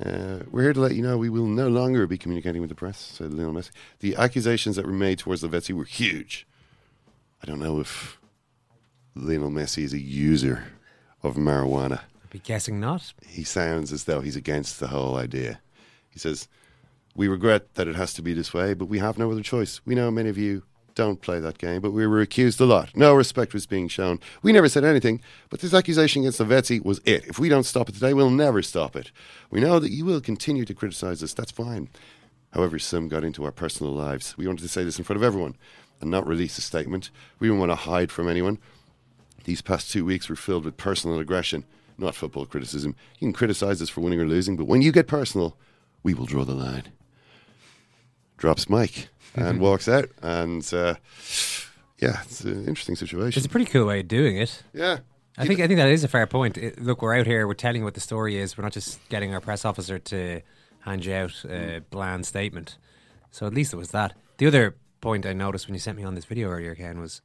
Uh, 0.00 0.40
we're 0.50 0.62
here 0.62 0.72
to 0.72 0.80
let 0.80 0.94
you 0.94 1.02
know 1.02 1.16
we 1.16 1.30
will 1.30 1.46
no 1.46 1.68
longer 1.68 2.06
be 2.06 2.18
communicating 2.18 2.60
with 2.60 2.68
the 2.68 2.74
press, 2.74 2.98
said 2.98 3.32
Lionel 3.32 3.54
Messi. 3.54 3.70
The 4.00 4.16
accusations 4.16 4.76
that 4.76 4.86
were 4.86 4.92
made 4.92 5.18
towards 5.18 5.42
Lavezzi 5.42 5.74
were 5.74 5.84
huge. 5.84 6.46
I 7.42 7.46
don't 7.46 7.60
know 7.60 7.80
if 7.80 8.18
Lionel 9.14 9.50
Messi 9.50 9.84
is 9.84 9.92
a 9.92 10.00
user 10.00 10.64
of 11.22 11.36
marijuana. 11.36 12.00
I'd 12.24 12.30
be 12.30 12.38
guessing 12.40 12.80
not. 12.80 13.12
He 13.26 13.44
sounds 13.44 13.92
as 13.92 14.04
though 14.04 14.20
he's 14.20 14.36
against 14.36 14.80
the 14.80 14.88
whole 14.88 15.16
idea. 15.16 15.60
He 16.10 16.18
says, 16.18 16.48
We 17.14 17.28
regret 17.28 17.74
that 17.74 17.88
it 17.88 17.96
has 17.96 18.12
to 18.14 18.22
be 18.22 18.32
this 18.32 18.52
way, 18.52 18.74
but 18.74 18.86
we 18.86 18.98
have 18.98 19.18
no 19.18 19.30
other 19.30 19.42
choice. 19.42 19.80
We 19.84 19.94
know 19.94 20.10
many 20.10 20.28
of 20.28 20.38
you 20.38 20.64
don't 20.94 21.20
play 21.20 21.40
that 21.40 21.58
game, 21.58 21.80
but 21.80 21.92
we 21.92 22.06
were 22.06 22.20
accused 22.20 22.60
a 22.60 22.64
lot. 22.64 22.96
No 22.96 23.14
respect 23.14 23.52
was 23.52 23.66
being 23.66 23.88
shown. 23.88 24.20
We 24.42 24.52
never 24.52 24.68
said 24.68 24.84
anything, 24.84 25.20
but 25.50 25.60
this 25.60 25.74
accusation 25.74 26.22
against 26.22 26.40
Lavezzi 26.40 26.84
was 26.84 27.00
it. 27.04 27.26
If 27.26 27.38
we 27.38 27.48
don't 27.48 27.64
stop 27.64 27.88
it 27.88 27.92
today, 27.92 28.14
we'll 28.14 28.30
never 28.30 28.62
stop 28.62 28.94
it. 28.94 29.10
We 29.50 29.60
know 29.60 29.78
that 29.78 29.90
you 29.90 30.04
will 30.04 30.20
continue 30.20 30.64
to 30.64 30.74
criticize 30.74 31.22
us. 31.22 31.34
That's 31.34 31.50
fine. 31.50 31.88
However, 32.52 32.78
some 32.78 33.08
got 33.08 33.24
into 33.24 33.44
our 33.44 33.50
personal 33.50 33.92
lives. 33.92 34.36
We 34.38 34.46
wanted 34.46 34.62
to 34.62 34.68
say 34.68 34.84
this 34.84 34.98
in 34.98 35.04
front 35.04 35.16
of 35.16 35.24
everyone 35.24 35.56
and 36.00 36.10
not 36.10 36.26
release 36.26 36.58
a 36.58 36.60
statement. 36.60 37.10
We 37.40 37.48
didn't 37.48 37.58
want 37.58 37.72
to 37.72 37.76
hide 37.76 38.12
from 38.12 38.28
anyone. 38.28 38.58
These 39.44 39.62
past 39.62 39.90
two 39.90 40.04
weeks 40.04 40.28
were 40.28 40.36
filled 40.36 40.64
with 40.64 40.76
personal 40.76 41.18
aggression, 41.18 41.64
not 41.98 42.14
football 42.14 42.46
criticism. 42.46 42.96
You 43.18 43.26
can 43.26 43.32
criticize 43.32 43.80
us 43.80 43.88
for 43.88 44.00
winning 44.00 44.20
or 44.20 44.26
losing, 44.26 44.56
but 44.56 44.64
when 44.66 44.82
you 44.82 44.90
get 44.92 45.06
personal, 45.06 45.56
we 46.02 46.14
will 46.14 46.26
draw 46.26 46.44
the 46.44 46.54
line. 46.54 46.84
Drops 48.36 48.68
mic 48.68 49.08
and 49.34 49.60
walks 49.60 49.88
out. 49.88 50.08
And 50.22 50.62
uh, 50.74 50.94
yeah, 51.98 52.22
it's 52.24 52.40
an 52.42 52.66
interesting 52.66 52.96
situation. 52.96 53.38
It's 53.38 53.46
a 53.46 53.50
pretty 53.50 53.66
cool 53.70 53.86
way 53.86 54.00
of 54.00 54.08
doing 54.08 54.36
it. 54.36 54.62
Yeah. 54.72 54.98
I 55.36 55.46
think 55.46 55.60
I 55.60 55.66
think 55.66 55.78
that 55.78 55.88
is 55.88 56.04
a 56.04 56.08
fair 56.08 56.26
point. 56.26 56.56
It- 56.58 56.80
look, 56.80 57.02
we're 57.02 57.14
out 57.16 57.26
here. 57.26 57.46
We're 57.46 57.54
telling 57.54 57.80
you 57.80 57.84
what 57.84 57.94
the 57.94 58.00
story 58.00 58.36
is. 58.36 58.56
We're 58.56 58.62
not 58.64 58.72
just 58.72 59.00
getting 59.08 59.34
our 59.34 59.40
press 59.40 59.64
officer 59.64 59.98
to 59.98 60.40
hand 60.80 61.04
you 61.04 61.14
out 61.14 61.44
a 61.48 61.80
bland 61.90 62.24
statement. 62.26 62.76
So 63.30 63.46
at 63.46 63.54
least 63.54 63.72
it 63.72 63.76
was 63.76 63.90
that. 63.90 64.14
The 64.38 64.46
other 64.46 64.76
point 65.00 65.26
I 65.26 65.32
noticed 65.32 65.66
when 65.66 65.74
you 65.74 65.80
sent 65.80 65.96
me 65.96 66.04
on 66.04 66.14
this 66.14 66.24
video 66.24 66.50
earlier, 66.50 66.74
Ken, 66.74 67.00
was 67.00 67.20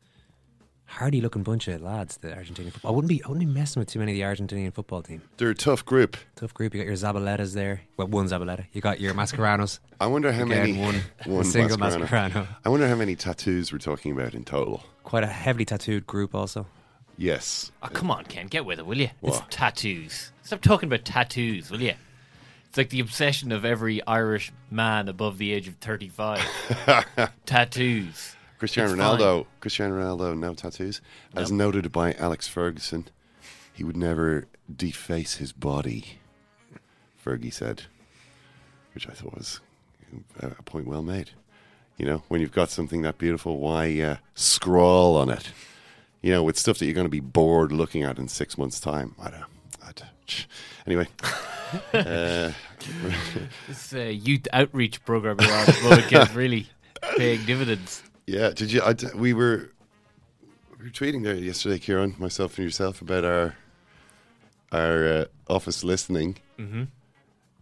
hardy 0.90 1.22
looking 1.22 1.44
bunch 1.44 1.68
of 1.68 1.82
lads. 1.82 2.18
The 2.18 2.30
Argentinian 2.30 2.72
football. 2.72 2.92
I 2.92 2.96
wouldn't 2.96 3.10
be. 3.10 3.24
I 3.24 3.28
wouldn't 3.30 3.46
be 3.46 3.60
messing 3.60 3.80
with 3.80 3.90
too 3.90 4.00
many 4.00 4.20
of 4.20 4.38
the 4.38 4.44
Argentinian 4.44 4.74
football 4.74 5.02
team. 5.02 5.22
They're 5.38 5.52
a 5.52 5.56
tough 5.56 5.86
group. 5.86 6.18
Tough 6.36 6.54
group. 6.54 6.74
You 6.74 6.82
got 6.82 6.88
your 6.88 6.96
Zabaletas 6.96 7.54
there. 7.54 7.82
Well, 7.98 8.08
one 8.08 8.28
Zabaleta. 8.28 8.66
You 8.74 8.82
got 8.82 9.00
your 9.00 9.14
Mascheranos. 9.14 9.80
I 10.00 10.08
wonder 10.08 10.32
how 10.32 10.44
Again, 10.44 10.58
many 10.58 10.80
one, 10.80 11.02
one 11.26 11.44
single 11.46 11.78
Mascherano. 11.78 12.08
Mascherano. 12.08 12.48
I 12.66 12.70
wonder 12.70 12.88
how 12.88 12.96
many 12.96 13.16
tattoos 13.16 13.72
we're 13.72 13.80
talking 13.80 14.12
about 14.12 14.34
in 14.34 14.44
total. 14.44 14.84
Quite 15.04 15.24
a 15.24 15.28
heavily 15.28 15.66
tattooed 15.66 16.06
group, 16.08 16.36
also. 16.36 16.66
Yes. 17.18 17.72
Oh, 17.84 17.88
come 17.88 18.10
on, 18.12 18.24
Ken, 18.26 18.48
get 18.48 18.66
with 18.66 18.80
it, 18.80 18.86
will 18.86 18.98
you? 18.98 19.10
It's 19.24 19.42
tattoos. 19.50 20.32
Stop 20.44 20.62
talking 20.62 20.88
about 20.88 21.04
tattoos, 21.04 21.70
will 21.70 21.82
you? 21.82 21.94
It's 22.70 22.78
like 22.78 22.90
the 22.90 23.00
obsession 23.02 23.52
of 23.52 23.66
every 23.66 24.02
Irish 24.06 24.54
man 24.72 25.10
above 25.10 25.38
the 25.38 25.52
age 25.52 25.68
of 25.68 25.76
35. 25.76 26.40
tattoos. 27.46 28.36
Cristiano 28.60 28.92
It's 28.92 29.00
Ronaldo. 29.00 29.46
Cristiano 29.62 29.96
Ronaldo, 29.96 30.38
no 30.38 30.54
tattoos. 30.54 31.02
As 31.36 31.52
noted 31.52 31.92
by 31.92 32.14
Alex 32.14 32.48
Ferguson, 32.48 33.08
he 33.74 33.84
would 33.84 33.98
never 33.98 34.48
deface 34.74 35.36
his 35.36 35.54
body. 35.54 36.20
Fergie 37.26 37.54
said, 37.54 37.84
which 38.94 39.08
I 39.08 39.14
thought 39.14 39.36
was 39.36 39.62
a 40.42 40.62
point 40.64 40.88
well 40.88 41.02
made. 41.02 41.32
You 41.98 42.06
know, 42.06 42.24
when 42.28 42.42
you've 42.42 42.52
got 42.52 42.70
something 42.70 43.02
that 43.02 43.18
beautiful, 43.18 43.60
why 43.60 44.00
uh, 44.02 44.18
scrawl 44.36 45.18
on 45.18 45.30
it? 45.30 45.52
You 46.22 46.32
know, 46.32 46.44
with 46.44 46.58
stuff 46.58 46.78
that 46.80 46.86
you're 46.86 46.94
going 46.94 47.06
to 47.06 47.10
be 47.10 47.20
bored 47.22 47.72
looking 47.72 48.04
at 48.04 48.18
in 48.20 48.28
six 48.28 48.58
months' 48.58 48.80
time. 48.80 49.16
I 49.22 49.30
don't. 49.30 49.44
I 49.82 49.92
don't 49.96 50.48
anyway. 50.86 51.08
uh, 51.94 52.52
This 53.68 53.94
uh, 53.94 54.00
youth 54.00 54.48
outreach 54.52 55.04
program 55.06 55.38
you're 55.40 55.52
on 55.52 55.70
at 55.70 56.10
the 56.10 56.22
is 56.22 56.36
really 56.36 56.68
paying 57.18 57.46
dividends. 57.46 58.04
Yeah, 58.30 58.52
did 58.52 58.72
you? 58.72 58.82
I 58.84 58.94
d 58.94 59.08
we 59.16 59.34
were 59.34 59.72
we 60.78 60.86
were 60.86 60.92
tweeting 60.92 61.24
there 61.24 61.34
yesterday, 61.36 61.80
Ciaran, 61.80 62.16
myself 62.20 62.58
and 62.58 62.66
yourself, 62.66 63.02
about 63.02 63.24
our 63.26 63.56
our 64.72 64.98
uh, 65.08 65.26
office 65.48 65.84
listening, 65.84 66.38
Mhm. 66.60 66.88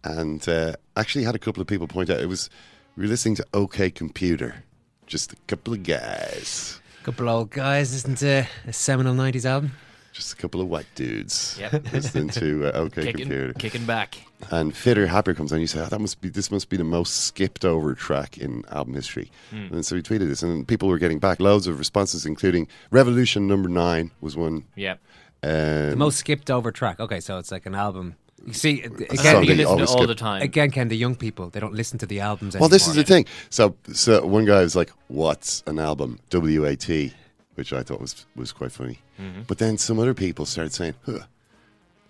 and 0.04 0.46
uh, 0.48 0.74
actually 0.94 1.24
had 1.24 1.34
a 1.34 1.38
couple 1.38 1.62
of 1.62 1.66
people 1.66 1.86
point 1.88 2.10
out 2.10 2.20
it 2.20 2.28
was 2.28 2.50
we 2.96 3.04
were 3.04 3.08
listening 3.08 3.36
to 3.36 3.46
OK 3.54 3.90
Computer, 3.90 4.62
just 5.06 5.32
a 5.32 5.36
couple 5.46 5.72
of 5.72 5.82
guys, 5.84 6.80
Couple 7.02 7.28
old 7.30 7.50
guys 7.50 7.92
listening 7.92 8.16
to 8.16 8.46
a 8.66 8.72
seminal 8.72 9.14
'90s 9.14 9.46
album. 9.46 9.70
just 10.12 10.32
a 10.34 10.36
couple 10.36 10.60
of 10.60 10.68
white 10.68 10.90
dudes, 10.94 11.56
Yep. 11.60 11.92
listening 11.94 12.28
to 12.30 12.66
uh, 12.68 12.82
OK 12.84 13.02
Kicking, 13.04 13.28
Computer. 13.28 13.52
kicking 13.54 13.86
back. 13.86 14.18
And 14.50 14.74
Fitter 14.76 15.06
Happier 15.06 15.34
comes 15.34 15.52
on. 15.52 15.60
You 15.60 15.66
say, 15.66 15.80
oh, 15.80 15.86
that 15.86 16.00
must 16.00 16.20
be 16.20 16.28
this 16.28 16.50
must 16.50 16.68
be 16.68 16.76
the 16.76 16.84
most 16.84 17.24
skipped 17.26 17.64
over 17.64 17.94
track 17.94 18.38
in 18.38 18.64
album 18.70 18.94
history. 18.94 19.30
Hmm. 19.50 19.74
And 19.74 19.86
so 19.86 19.96
we 19.96 20.02
tweeted 20.02 20.28
this, 20.28 20.42
and 20.42 20.66
people 20.66 20.88
were 20.88 20.98
getting 20.98 21.18
back 21.18 21.40
loads 21.40 21.66
of 21.66 21.78
responses, 21.78 22.24
including 22.24 22.68
Revolution 22.90 23.46
Number 23.46 23.68
Nine 23.68 24.10
was 24.20 24.36
one. 24.36 24.64
Yep. 24.76 25.00
Um, 25.42 25.50
The 25.90 25.96
most 25.96 26.18
skipped 26.18 26.50
over 26.50 26.72
track. 26.72 27.00
Okay, 27.00 27.20
so 27.20 27.38
it's 27.38 27.50
like 27.50 27.66
an 27.66 27.74
album. 27.74 28.16
You 28.46 28.52
see, 28.52 28.82
again, 28.82 29.08
song 29.16 29.16
that 29.16 29.44
you 29.44 29.50
you 29.50 29.56
listen 29.56 29.78
to 29.78 29.86
all 29.86 29.98
skip. 29.98 30.06
the 30.06 30.14
time. 30.14 30.42
Again, 30.42 30.70
Ken, 30.70 30.88
the 30.88 30.96
young 30.96 31.16
people 31.16 31.50
they 31.50 31.60
don't 31.60 31.74
listen 31.74 31.98
to 31.98 32.06
the 32.06 32.20
albums. 32.20 32.56
Well, 32.56 32.68
this 32.68 32.86
is 32.86 32.94
the 32.94 33.02
thing. 33.02 33.26
So, 33.50 33.74
so 33.92 34.24
one 34.24 34.44
guy 34.44 34.60
was 34.60 34.76
like, 34.76 34.92
"What's 35.08 35.62
an 35.66 35.78
album?" 35.78 36.20
W 36.30 36.64
A 36.64 36.76
T, 36.76 37.12
which 37.56 37.72
I 37.72 37.82
thought 37.82 38.00
was 38.00 38.26
was 38.36 38.52
quite 38.52 38.70
funny. 38.70 39.00
Mm-hmm. 39.20 39.42
But 39.48 39.58
then 39.58 39.76
some 39.76 39.98
other 39.98 40.14
people 40.14 40.46
started 40.46 40.72
saying, 40.72 40.94
huh, 41.04 41.24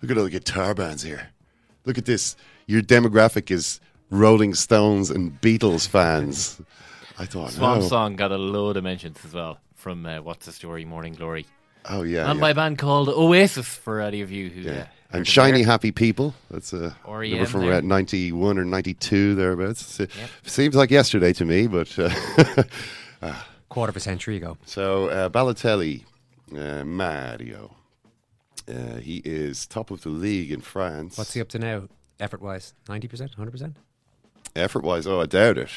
"Look 0.01 0.11
at 0.11 0.17
all 0.17 0.23
the 0.25 0.29
guitar 0.29 0.75
bands 0.75 1.01
here. 1.01 1.29
Look 1.89 1.97
at 1.97 2.05
this. 2.05 2.35
Your 2.67 2.83
demographic 2.83 3.49
is 3.49 3.79
Rolling 4.11 4.53
Stones 4.53 5.09
and 5.09 5.41
Beatles 5.41 5.87
fans." 5.87 6.61
I 7.17 7.25
thought, 7.25 7.49
Swan 7.49 7.79
no. 7.79 7.87
Song 7.87 8.15
got 8.15 8.31
a 8.31 8.37
load 8.37 8.77
of 8.77 8.83
mentions 8.83 9.17
as 9.25 9.33
well 9.33 9.57
from 9.73 10.05
uh, 10.05 10.21
What's 10.21 10.45
the 10.45 10.51
Story, 10.51 10.85
Morning 10.85 11.13
Glory. 11.13 11.47
Oh 11.85 12.03
yeah, 12.03 12.29
and 12.29 12.37
yeah. 12.37 12.41
by 12.41 12.51
a 12.51 12.53
band 12.53 12.77
called 12.77 13.09
Oasis, 13.09 13.65
for 13.65 14.01
any 14.01 14.21
of 14.21 14.31
you 14.31 14.51
who. 14.51 14.61
Yeah. 14.61 14.71
Uh, 14.71 14.85
And 15.13 15.27
Shiny 15.27 15.63
there. 15.63 15.71
Happy 15.71 15.91
People. 15.91 16.35
That's 16.51 16.73
a 16.73 16.95
REM 17.07 17.31
number 17.31 17.45
from 17.47 17.61
there. 17.61 17.73
uh, 17.73 17.81
91 17.81 18.59
or 18.59 18.65
92 18.65 19.33
thereabouts. 19.33 19.99
It 19.99 20.11
Seems 20.43 20.75
like 20.75 20.91
yesterday 20.91 21.33
to 21.33 21.43
me, 21.43 21.65
but. 21.65 21.97
Uh, 21.97 23.33
quarter 23.69 23.89
of 23.89 23.97
a 23.97 23.99
century 23.99 24.37
ago. 24.37 24.59
So, 24.65 25.09
uh, 25.09 25.29
Balotelli, 25.29 26.03
uh, 26.55 26.85
Mario. 26.85 27.78
Uh, 28.69 28.97
he 28.97 29.21
is 29.25 29.65
top 29.65 29.89
of 29.91 30.01
the 30.01 30.09
league 30.09 30.51
in 30.51 30.61
France. 30.61 31.17
What's 31.17 31.33
he 31.33 31.41
up 31.41 31.49
to 31.49 31.59
now, 31.59 31.87
effort 32.19 32.41
wise? 32.41 32.73
Ninety 32.87 33.07
percent, 33.07 33.33
hundred 33.33 33.51
percent. 33.51 33.77
Effort 34.55 34.83
wise, 34.83 35.07
oh, 35.07 35.21
I 35.21 35.25
doubt 35.25 35.57
it. 35.57 35.69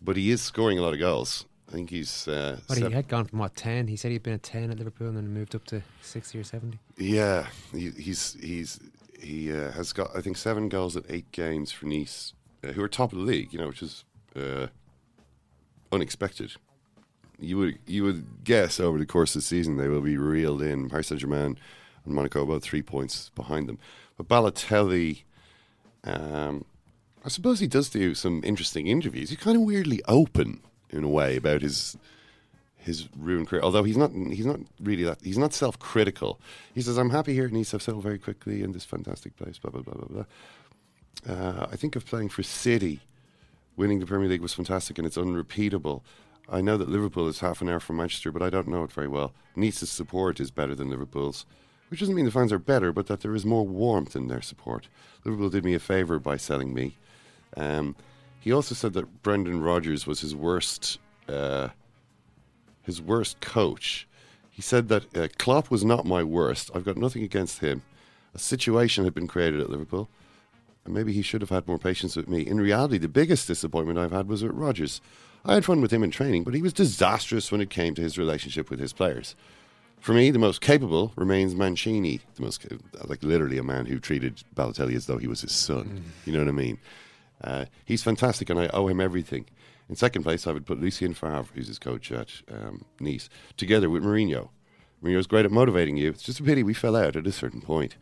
But 0.00 0.16
he 0.16 0.30
is 0.30 0.42
scoring 0.42 0.78
a 0.78 0.82
lot 0.82 0.92
of 0.92 0.98
goals. 0.98 1.46
I 1.68 1.72
think 1.72 1.90
he's. 1.90 2.26
Uh, 2.28 2.58
What 2.66 2.78
he 2.78 2.90
had 2.90 3.08
gone 3.08 3.24
from 3.24 3.38
what 3.38 3.54
ten? 3.54 3.86
He 3.88 3.96
said 3.96 4.10
he'd 4.10 4.22
been 4.22 4.34
at 4.34 4.42
ten 4.42 4.70
at 4.70 4.78
Liverpool 4.78 5.08
and 5.08 5.16
then 5.16 5.32
moved 5.32 5.54
up 5.54 5.64
to 5.66 5.82
sixty 6.00 6.38
or 6.38 6.44
seventy. 6.44 6.78
Yeah, 6.98 7.46
he, 7.72 7.90
he's 7.90 8.34
he's 8.40 8.80
he 9.20 9.52
uh, 9.52 9.70
has 9.72 9.92
got 9.92 10.10
I 10.14 10.20
think 10.20 10.36
seven 10.36 10.68
goals 10.68 10.96
at 10.96 11.04
eight 11.08 11.30
games 11.32 11.70
for 11.72 11.86
Nice, 11.86 12.32
uh, 12.64 12.68
who 12.72 12.82
are 12.82 12.88
top 12.88 13.12
of 13.12 13.18
the 13.18 13.24
league. 13.24 13.52
You 13.52 13.60
know, 13.60 13.68
which 13.68 13.82
is 13.82 14.04
uh, 14.34 14.66
unexpected. 15.90 16.52
You 17.38 17.58
would 17.58 17.78
you 17.86 18.04
would 18.04 18.44
guess 18.44 18.78
over 18.78 18.98
the 18.98 19.06
course 19.06 19.34
of 19.34 19.42
the 19.42 19.46
season 19.46 19.76
they 19.76 19.88
will 19.88 20.00
be 20.00 20.16
reeled 20.16 20.62
in. 20.62 20.88
Paris 20.88 21.08
Saint 21.08 21.20
Germain 21.20 21.58
and 22.04 22.14
Monaco 22.14 22.42
about 22.42 22.62
three 22.62 22.82
points 22.82 23.30
behind 23.34 23.68
them. 23.68 23.78
But 24.16 24.28
Balotelli, 24.28 25.22
um, 26.04 26.64
I 27.24 27.28
suppose 27.28 27.60
he 27.60 27.66
does 27.66 27.88
do 27.88 28.14
some 28.14 28.42
interesting 28.44 28.86
interviews. 28.86 29.30
He's 29.30 29.38
kind 29.38 29.56
of 29.56 29.62
weirdly 29.62 30.02
open 30.08 30.60
in 30.90 31.04
a 31.04 31.08
way 31.08 31.36
about 31.36 31.62
his 31.62 31.96
his 32.76 33.08
ruined 33.16 33.46
career. 33.46 33.62
Although 33.62 33.84
he's 33.84 33.96
not, 33.96 34.10
he's 34.12 34.44
not 34.44 34.58
really 34.80 35.04
that. 35.04 35.18
He's 35.22 35.38
not 35.38 35.54
self-critical. 35.54 36.40
He 36.74 36.82
says, 36.82 36.98
"I'm 36.98 37.10
happy 37.10 37.32
here 37.32 37.46
at 37.46 37.52
Nice. 37.52 37.72
I've 37.72 37.82
settled 37.82 38.02
very 38.02 38.18
quickly 38.18 38.62
in 38.62 38.72
this 38.72 38.84
fantastic 38.84 39.36
place." 39.36 39.58
Blah 39.58 39.70
blah 39.70 39.82
blah 39.82 39.94
blah 39.94 40.24
blah. 41.26 41.34
Uh, 41.34 41.66
I 41.70 41.76
think 41.76 41.94
of 41.94 42.04
playing 42.04 42.30
for 42.30 42.42
City. 42.42 43.00
Winning 43.76 44.00
the 44.00 44.06
Premier 44.06 44.28
League 44.28 44.42
was 44.42 44.52
fantastic 44.52 44.98
and 44.98 45.06
it's 45.06 45.16
unrepeatable. 45.16 46.04
I 46.48 46.60
know 46.60 46.76
that 46.76 46.88
Liverpool 46.88 47.28
is 47.28 47.40
half 47.40 47.62
an 47.62 47.68
hour 47.68 47.80
from 47.80 47.96
Manchester, 47.96 48.30
but 48.30 48.42
I 48.42 48.50
don't 48.50 48.68
know 48.68 48.84
it 48.84 48.92
very 48.92 49.08
well. 49.08 49.32
Nice's 49.56 49.90
support 49.90 50.40
is 50.40 50.50
better 50.50 50.74
than 50.74 50.90
Liverpool's, 50.90 51.46
which 51.92 52.00
doesn't 52.00 52.14
mean 52.14 52.24
the 52.24 52.30
fans 52.30 52.54
are 52.54 52.58
better, 52.58 52.90
but 52.90 53.06
that 53.08 53.20
there 53.20 53.34
is 53.34 53.44
more 53.44 53.66
warmth 53.66 54.16
in 54.16 54.28
their 54.28 54.40
support. 54.40 54.88
Liverpool 55.26 55.50
did 55.50 55.62
me 55.62 55.74
a 55.74 55.78
favour 55.78 56.18
by 56.18 56.38
selling 56.38 56.72
me. 56.72 56.96
Um, 57.54 57.96
he 58.40 58.50
also 58.50 58.74
said 58.74 58.94
that 58.94 59.22
Brendan 59.22 59.60
Rodgers 59.60 60.06
was 60.06 60.22
his 60.22 60.34
worst, 60.34 60.98
uh, 61.28 61.68
his 62.80 63.02
worst 63.02 63.42
coach. 63.42 64.08
He 64.48 64.62
said 64.62 64.88
that 64.88 65.14
uh, 65.14 65.28
Klopp 65.36 65.70
was 65.70 65.84
not 65.84 66.06
my 66.06 66.22
worst. 66.22 66.70
I've 66.74 66.86
got 66.86 66.96
nothing 66.96 67.24
against 67.24 67.58
him. 67.58 67.82
A 68.34 68.38
situation 68.38 69.04
had 69.04 69.12
been 69.12 69.28
created 69.28 69.60
at 69.60 69.68
Liverpool, 69.68 70.08
and 70.86 70.94
maybe 70.94 71.12
he 71.12 71.20
should 71.20 71.42
have 71.42 71.50
had 71.50 71.68
more 71.68 71.78
patience 71.78 72.16
with 72.16 72.26
me. 72.26 72.40
In 72.40 72.58
reality, 72.58 72.96
the 72.96 73.06
biggest 73.06 73.46
disappointment 73.46 73.98
I've 73.98 74.12
had 74.12 74.28
was 74.28 74.42
with 74.42 74.52
Rodgers. 74.52 75.02
I 75.44 75.52
had 75.52 75.66
fun 75.66 75.82
with 75.82 75.92
him 75.92 76.02
in 76.02 76.10
training, 76.10 76.44
but 76.44 76.54
he 76.54 76.62
was 76.62 76.72
disastrous 76.72 77.52
when 77.52 77.60
it 77.60 77.68
came 77.68 77.94
to 77.96 78.02
his 78.02 78.16
relationship 78.16 78.70
with 78.70 78.80
his 78.80 78.94
players. 78.94 79.36
For 80.02 80.12
me, 80.12 80.32
the 80.32 80.38
most 80.40 80.60
capable 80.60 81.12
remains 81.14 81.54
Mancini, 81.54 82.20
the 82.34 82.42
most 82.42 82.66
like 83.04 83.22
literally 83.22 83.56
a 83.56 83.62
man 83.62 83.86
who 83.86 84.00
treated 84.00 84.42
Balotelli 84.52 84.96
as 84.96 85.06
though 85.06 85.16
he 85.16 85.28
was 85.28 85.42
his 85.42 85.52
son. 85.52 86.02
You 86.24 86.32
know 86.32 86.40
what 86.40 86.48
I 86.48 86.50
mean? 86.50 86.78
Uh, 87.42 87.64
he's 87.84 88.02
fantastic, 88.02 88.50
and 88.50 88.58
I 88.58 88.66
owe 88.74 88.88
him 88.88 89.00
everything. 89.00 89.46
In 89.88 89.94
second 89.94 90.24
place, 90.24 90.44
I 90.44 90.50
would 90.50 90.66
put 90.66 90.80
Lucien 90.80 91.14
Favre, 91.14 91.46
who's 91.54 91.68
his 91.68 91.78
coach 91.78 92.10
at 92.10 92.32
um, 92.50 92.84
Nice, 92.98 93.28
together 93.56 93.88
with 93.88 94.02
Mourinho. 94.02 94.48
Mourinho's 95.04 95.28
great 95.28 95.44
at 95.44 95.52
motivating 95.52 95.96
you. 95.96 96.10
It's 96.10 96.24
just 96.24 96.40
a 96.40 96.42
pity 96.42 96.64
we 96.64 96.74
fell 96.74 96.96
out 96.96 97.14
at 97.14 97.28
a 97.28 97.32
certain 97.32 97.60
point. 97.60 97.94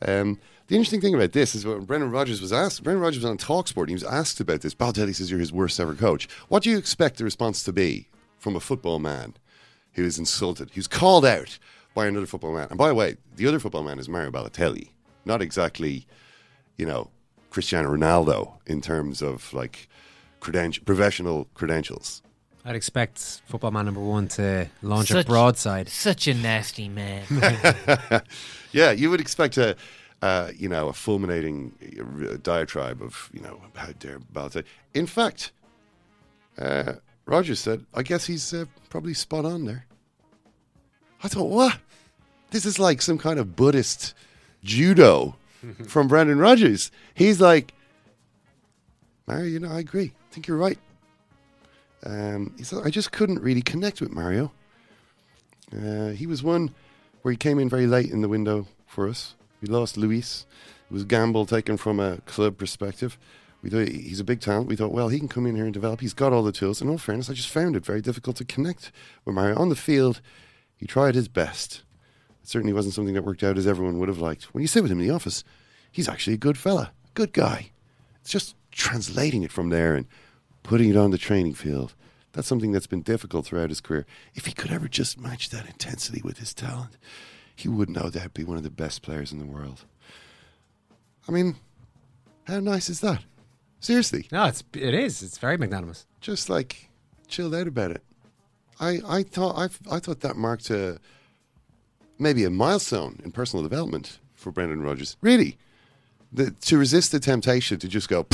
Um, 0.00 0.38
the 0.68 0.76
interesting 0.76 1.02
thing 1.02 1.14
about 1.14 1.32
this 1.32 1.54
is 1.54 1.66
when 1.66 1.84
Brendan 1.84 2.10
Rodgers 2.10 2.40
was 2.40 2.54
asked, 2.54 2.82
Brendan 2.82 3.02
Rodgers 3.02 3.24
was 3.24 3.30
on 3.30 3.36
Talksport, 3.36 3.82
and 3.82 3.88
he 3.90 3.94
was 3.94 4.04
asked 4.04 4.40
about 4.40 4.62
this. 4.62 4.74
Balotelli 4.74 5.14
says 5.14 5.30
you're 5.30 5.38
his 5.38 5.52
worst 5.52 5.78
ever 5.78 5.94
coach. 5.94 6.30
What 6.48 6.62
do 6.62 6.70
you 6.70 6.78
expect 6.78 7.18
the 7.18 7.24
response 7.24 7.62
to 7.64 7.74
be 7.74 8.08
from 8.38 8.56
a 8.56 8.60
football 8.60 8.98
man 8.98 9.34
who 9.94 10.04
is 10.04 10.18
insulted, 10.18 10.70
He 10.70 10.78
was 10.80 10.88
called 10.88 11.24
out 11.24 11.58
by 11.94 12.06
another 12.06 12.26
football 12.26 12.52
man? 12.54 12.68
And 12.70 12.78
by 12.78 12.88
the 12.88 12.94
way, 12.94 13.16
the 13.36 13.46
other 13.46 13.58
football 13.58 13.82
man 13.82 13.98
is 13.98 14.08
Mario 14.08 14.30
Balotelli, 14.30 14.88
not 15.24 15.42
exactly, 15.42 16.06
you 16.76 16.86
know, 16.86 17.10
Cristiano 17.50 17.94
Ronaldo 17.94 18.54
in 18.66 18.80
terms 18.80 19.20
of 19.22 19.52
like 19.52 19.88
credenti- 20.40 20.84
professional 20.84 21.46
credentials. 21.54 22.22
I'd 22.64 22.76
expect 22.76 23.42
football 23.46 23.72
man 23.72 23.86
number 23.86 24.00
one 24.00 24.28
to 24.28 24.68
launch 24.82 25.08
Such- 25.08 25.24
a 25.24 25.28
broadside. 25.28 25.88
Such 25.88 26.28
a 26.28 26.34
nasty 26.34 26.88
man. 26.88 27.24
yeah, 28.72 28.92
you 28.92 29.10
would 29.10 29.20
expect 29.20 29.58
a, 29.58 29.76
uh, 30.22 30.52
you 30.56 30.68
know, 30.68 30.88
a 30.88 30.92
fulminating 30.92 31.72
uh, 32.00 32.36
diatribe 32.42 33.02
of, 33.02 33.28
you 33.32 33.40
know, 33.40 33.60
how 33.74 33.88
dare 33.98 34.20
Balotelli. 34.20 34.64
In 34.94 35.06
fact, 35.06 35.50
uh, 36.56 36.94
Rodgers 37.24 37.60
said, 37.60 37.84
I 37.94 38.02
guess 38.02 38.26
he's 38.26 38.52
uh, 38.52 38.64
probably 38.90 39.14
spot 39.14 39.44
on 39.44 39.64
there. 39.64 39.86
I 41.22 41.28
thought, 41.28 41.48
what? 41.48 41.78
This 42.50 42.66
is 42.66 42.78
like 42.78 43.00
some 43.00 43.18
kind 43.18 43.38
of 43.38 43.56
Buddhist 43.56 44.14
judo 44.64 45.36
from 45.86 46.08
Brendan 46.08 46.38
Rodgers. 46.38 46.90
He's 47.14 47.40
like, 47.40 47.72
Mario, 49.26 49.46
you 49.46 49.60
know, 49.60 49.70
I 49.70 49.78
agree. 49.78 50.12
I 50.30 50.34
think 50.34 50.46
you're 50.46 50.56
right. 50.56 50.78
Um, 52.04 52.54
he 52.58 52.64
said, 52.64 52.80
I 52.84 52.90
just 52.90 53.12
couldn't 53.12 53.40
really 53.40 53.62
connect 53.62 54.00
with 54.00 54.10
Mario. 54.10 54.52
Uh, 55.74 56.08
he 56.08 56.26
was 56.26 56.42
one 56.42 56.74
where 57.22 57.30
he 57.30 57.36
came 57.38 57.58
in 57.58 57.68
very 57.68 57.86
late 57.86 58.10
in 58.10 58.20
the 58.20 58.28
window 58.28 58.66
for 58.86 59.08
us. 59.08 59.34
We 59.60 59.68
lost 59.68 59.96
Luis. 59.96 60.44
It 60.90 60.92
was 60.92 61.04
gamble 61.04 61.46
taken 61.46 61.76
from 61.76 62.00
a 62.00 62.18
club 62.26 62.58
perspective. 62.58 63.16
We 63.62 63.70
thought 63.70 63.88
he's 63.88 64.20
a 64.20 64.24
big 64.24 64.40
talent. 64.40 64.66
We 64.66 64.74
thought, 64.74 64.92
well, 64.92 65.08
he 65.08 65.18
can 65.18 65.28
come 65.28 65.46
in 65.46 65.54
here 65.54 65.64
and 65.64 65.72
develop. 65.72 66.00
He's 66.00 66.14
got 66.14 66.32
all 66.32 66.42
the 66.42 66.50
tools. 66.50 66.82
In 66.82 66.88
all 66.88 66.98
fairness, 66.98 67.30
I 67.30 67.34
just 67.34 67.48
found 67.48 67.76
it 67.76 67.86
very 67.86 68.00
difficult 68.00 68.36
to 68.36 68.44
connect 68.44 68.90
with 69.24 69.34
Mario. 69.36 69.56
On 69.56 69.68
the 69.68 69.76
field, 69.76 70.20
he 70.76 70.86
tried 70.86 71.14
his 71.14 71.28
best. 71.28 71.84
It 72.42 72.48
certainly 72.48 72.72
wasn't 72.72 72.94
something 72.94 73.14
that 73.14 73.24
worked 73.24 73.44
out 73.44 73.56
as 73.56 73.68
everyone 73.68 73.98
would 73.98 74.08
have 74.08 74.18
liked. 74.18 74.52
When 74.52 74.62
you 74.62 74.68
sit 74.68 74.82
with 74.82 74.90
him 74.90 75.00
in 75.00 75.06
the 75.06 75.14
office, 75.14 75.44
he's 75.92 76.08
actually 76.08 76.34
a 76.34 76.38
good 76.38 76.58
fella, 76.58 76.92
good 77.14 77.32
guy. 77.32 77.70
It's 78.20 78.30
just 78.30 78.56
translating 78.72 79.44
it 79.44 79.52
from 79.52 79.68
there 79.68 79.94
and 79.94 80.06
putting 80.64 80.90
it 80.90 80.96
on 80.96 81.12
the 81.12 81.18
training 81.18 81.54
field. 81.54 81.94
That's 82.32 82.48
something 82.48 82.72
that's 82.72 82.86
been 82.86 83.02
difficult 83.02 83.46
throughout 83.46 83.68
his 83.68 83.80
career. 83.80 84.06
If 84.34 84.46
he 84.46 84.52
could 84.52 84.72
ever 84.72 84.88
just 84.88 85.20
match 85.20 85.50
that 85.50 85.66
intensity 85.66 86.20
with 86.22 86.38
his 86.38 86.52
talent, 86.52 86.96
he 87.54 87.68
would 87.68 87.90
no 87.90 88.10
doubt 88.10 88.34
be 88.34 88.42
one 88.42 88.56
of 88.56 88.62
the 88.62 88.70
best 88.70 89.02
players 89.02 89.32
in 89.32 89.38
the 89.38 89.44
world. 89.44 89.84
I 91.28 91.32
mean, 91.32 91.56
how 92.44 92.58
nice 92.58 92.88
is 92.88 93.00
that? 93.00 93.22
Seriously. 93.82 94.28
No, 94.32 94.46
it's 94.46 94.64
it 94.72 94.94
is. 94.94 95.22
It's 95.22 95.38
very 95.38 95.58
magnanimous. 95.58 96.06
Just 96.20 96.48
like 96.48 96.88
chilled 97.28 97.54
out 97.54 97.66
about 97.66 97.90
it. 97.90 98.02
I, 98.80 99.00
I 99.06 99.22
thought 99.24 99.58
I, 99.58 99.94
I 99.94 99.98
thought 99.98 100.20
that 100.20 100.36
marked 100.36 100.70
a 100.70 100.98
maybe 102.18 102.44
a 102.44 102.50
milestone 102.50 103.20
in 103.24 103.32
personal 103.32 103.62
development 103.62 104.20
for 104.34 104.52
Brendan 104.52 104.82
Rodgers. 104.82 105.16
Really, 105.20 105.58
the, 106.32 106.52
to 106.52 106.78
resist 106.78 107.12
the 107.12 107.20
temptation 107.20 107.78
to 107.80 107.88
just 107.88 108.08
go 108.08 108.26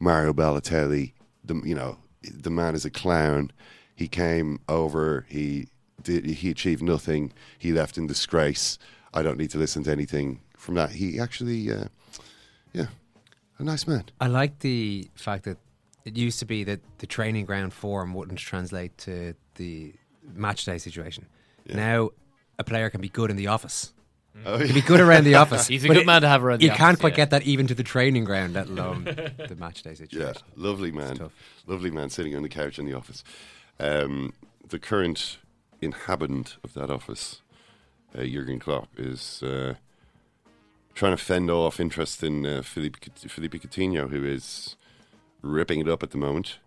Mario 0.00 0.32
Balotelli, 0.32 1.12
the 1.44 1.60
you 1.64 1.74
know 1.74 1.98
the 2.22 2.50
man 2.50 2.74
is 2.74 2.84
a 2.84 2.90
clown. 2.90 3.52
He 3.94 4.08
came 4.08 4.58
over. 4.70 5.26
He 5.28 5.68
did. 6.02 6.24
He 6.24 6.50
achieved 6.50 6.82
nothing. 6.82 7.32
He 7.58 7.72
left 7.72 7.98
in 7.98 8.06
disgrace. 8.06 8.78
I 9.12 9.22
don't 9.22 9.36
need 9.36 9.50
to 9.50 9.58
listen 9.58 9.84
to 9.84 9.92
anything 9.92 10.40
from 10.56 10.76
that. 10.76 10.92
He 10.92 11.20
actually, 11.20 11.70
uh, 11.70 11.84
a 13.58 13.64
nice 13.64 13.86
man. 13.86 14.04
I 14.20 14.26
like 14.26 14.58
the 14.60 15.08
fact 15.14 15.44
that 15.44 15.58
it 16.04 16.16
used 16.16 16.38
to 16.40 16.44
be 16.46 16.64
that 16.64 16.80
the 16.98 17.06
training 17.06 17.44
ground 17.46 17.72
form 17.72 18.14
wouldn't 18.14 18.38
translate 18.38 18.96
to 18.98 19.34
the 19.56 19.94
match 20.34 20.64
day 20.64 20.78
situation. 20.78 21.26
Now, 21.72 22.10
a 22.58 22.64
player 22.64 22.90
can 22.90 23.00
be 23.00 23.08
good 23.08 23.30
in 23.30 23.36
the 23.36 23.46
office 23.48 23.92
Oh, 24.46 24.56
He'd 24.56 24.72
be 24.74 24.80
good 24.80 24.98
around 25.00 25.24
the 25.24 25.34
office. 25.34 25.66
He's 25.68 25.84
a 25.84 25.88
good 25.88 25.98
it- 25.98 26.06
man 26.06 26.22
to 26.22 26.28
have 26.28 26.42
around 26.42 26.60
the 26.60 26.64
You 26.64 26.70
office, 26.70 26.78
can't 26.78 26.98
quite 26.98 27.12
yeah. 27.12 27.16
get 27.18 27.30
that 27.30 27.42
even 27.42 27.66
to 27.66 27.74
the 27.74 27.82
training 27.82 28.24
ground, 28.24 28.54
let 28.54 28.66
alone 28.66 29.04
the 29.04 29.56
match 29.58 29.82
day 29.82 29.94
situation. 29.94 30.20
Yeah, 30.28 30.32
lovely 30.56 30.90
man. 30.90 31.30
Lovely 31.66 31.90
man 31.90 32.08
sitting 32.08 32.34
on 32.34 32.42
the 32.42 32.48
couch 32.48 32.78
in 32.78 32.86
the 32.86 32.94
office. 32.94 33.22
Um, 33.78 34.32
the 34.66 34.78
current 34.78 35.36
inhabitant 35.82 36.56
of 36.64 36.72
that 36.72 36.90
office, 36.90 37.42
uh, 38.16 38.22
Jurgen 38.24 38.58
Klopp, 38.58 38.88
is 38.96 39.42
uh, 39.42 39.74
trying 40.94 41.16
to 41.16 41.22
fend 41.22 41.50
off 41.50 41.80
interest 41.80 42.22
in 42.22 42.46
uh, 42.46 42.62
Felipe, 42.62 42.96
Felipe 43.16 43.54
Coutinho, 43.54 44.10
who 44.10 44.24
is 44.24 44.76
ripping 45.40 45.80
it 45.80 45.88
up 45.88 46.02
at 46.02 46.10
the 46.10 46.18
moment. 46.18 46.58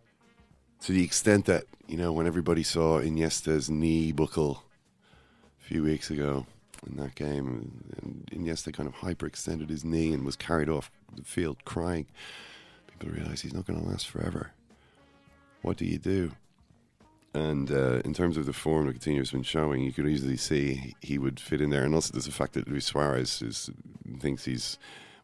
To 0.81 0.91
the 0.91 1.03
extent 1.03 1.45
that, 1.45 1.65
you 1.87 1.97
know, 1.97 2.11
when 2.11 2.27
everybody 2.27 2.63
saw 2.63 2.99
Iniesta's 2.99 3.69
knee 3.69 4.11
buckle 4.11 4.63
a 5.61 5.65
few 5.65 5.83
weeks 5.83 6.11
ago 6.11 6.45
in 6.85 6.97
that 6.97 7.15
game, 7.15 7.71
and 8.01 8.29
Iniesta 8.31 8.73
kind 8.73 8.87
of 8.87 8.95
hyperextended 8.95 9.69
his 9.69 9.83
knee 9.83 10.13
and 10.13 10.25
was 10.25 10.35
carried 10.35 10.69
off 10.69 10.91
the 11.15 11.23
field 11.23 11.63
crying 11.65 12.07
people 12.99 13.15
realize 13.15 13.41
he's 13.41 13.53
not 13.53 13.65
going 13.65 13.79
to 13.79 13.87
last 13.87 14.07
forever. 14.07 14.51
What 15.61 15.77
do 15.77 15.85
you 15.85 15.97
do? 15.97 16.31
And 17.35 17.69
uh, 17.69 17.99
in 18.05 18.13
terms 18.13 18.37
of 18.37 18.45
the 18.45 18.53
form 18.53 18.87
that 18.87 18.97
Coutinho's 18.97 19.31
been 19.31 19.43
showing, 19.43 19.83
you 19.83 19.91
could 19.91 20.07
easily 20.07 20.37
see 20.37 20.95
he 21.01 21.17
would 21.17 21.37
fit 21.37 21.59
in 21.59 21.69
there. 21.69 21.83
And 21.83 21.93
also, 21.93 22.13
there's 22.13 22.25
the 22.25 22.31
fact 22.31 22.53
that 22.53 22.69
Luis 22.69 22.85
Suarez 22.85 23.41
is, 23.41 23.69
thinks 24.19 24.45
he's 24.45 24.77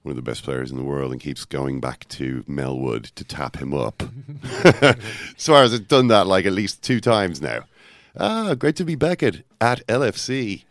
one 0.04 0.12
of 0.12 0.18
the 0.18 0.22
best 0.22 0.44
players 0.44 0.72
in 0.72 0.78
the 0.78 0.84
world 0.84 1.14
and 1.14 1.22
keeps 1.22 1.46
going 1.46 1.80
back 1.80 2.06
to 2.10 2.44
Melwood 2.50 3.14
to 3.16 3.24
tap 3.24 3.56
him 3.56 3.74
up. 3.74 4.04
Suarez 5.38 5.72
has 5.72 5.80
done 5.80 6.08
that 6.08 6.28
like 6.28 6.46
at 6.46 6.52
least 6.52 6.82
two 6.82 7.00
times 7.00 7.42
now. 7.42 7.64
Ah, 8.20 8.56
great 8.56 8.76
to 8.76 8.84
be 8.84 8.96
back 8.96 9.24
at, 9.24 9.38
at 9.62 9.86
LFC 9.88 10.66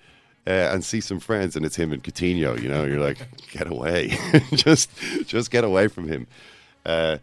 uh, 0.46 0.50
and 0.50 0.84
see 0.84 1.00
some 1.00 1.20
friends, 1.20 1.56
and 1.56 1.64
it's 1.64 1.76
him 1.76 1.90
and 1.90 2.04
Coutinho. 2.04 2.60
You 2.60 2.68
know, 2.68 2.84
you're 2.84 3.00
like, 3.00 3.26
get 3.50 3.66
away, 3.66 4.18
just 4.52 4.90
just 5.24 5.50
get 5.50 5.64
away 5.64 5.88
from 5.88 6.06
him. 6.06 6.26
Uh, 6.84 7.16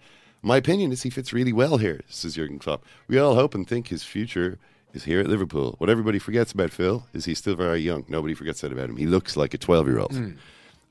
my 0.48 0.58
opinion 0.58 0.92
is 0.92 1.04
he 1.04 1.10
fits 1.10 1.34
really 1.34 1.54
well 1.54 1.78
here, 1.78 2.02
says 2.08 2.36
Jurgen 2.36 2.58
Klopp. 2.58 2.84
We 3.08 3.20
all 3.20 3.36
hope 3.36 3.54
and 3.54 3.68
think 3.68 3.90
his 3.90 4.04
future 4.04 4.58
is 4.94 5.04
here 5.04 5.20
at 5.20 5.28
Liverpool. 5.28 5.76
What 5.78 5.90
everybody 5.90 6.20
forgets 6.20 6.54
about 6.54 6.72
Phil 6.72 7.06
is 7.14 7.26
he's 7.26 7.38
still 7.38 7.56
very 7.56 7.82
young. 7.82 8.06
Nobody 8.08 8.34
forgets 8.34 8.62
that 8.62 8.72
about 8.72 8.90
him. 8.90 8.98
He 8.98 9.06
looks 9.06 9.36
like 9.36 9.54
a 9.54 9.58
12 9.58 9.88
year 9.88 10.00
old. 10.00 10.14
Mm. 10.14 10.38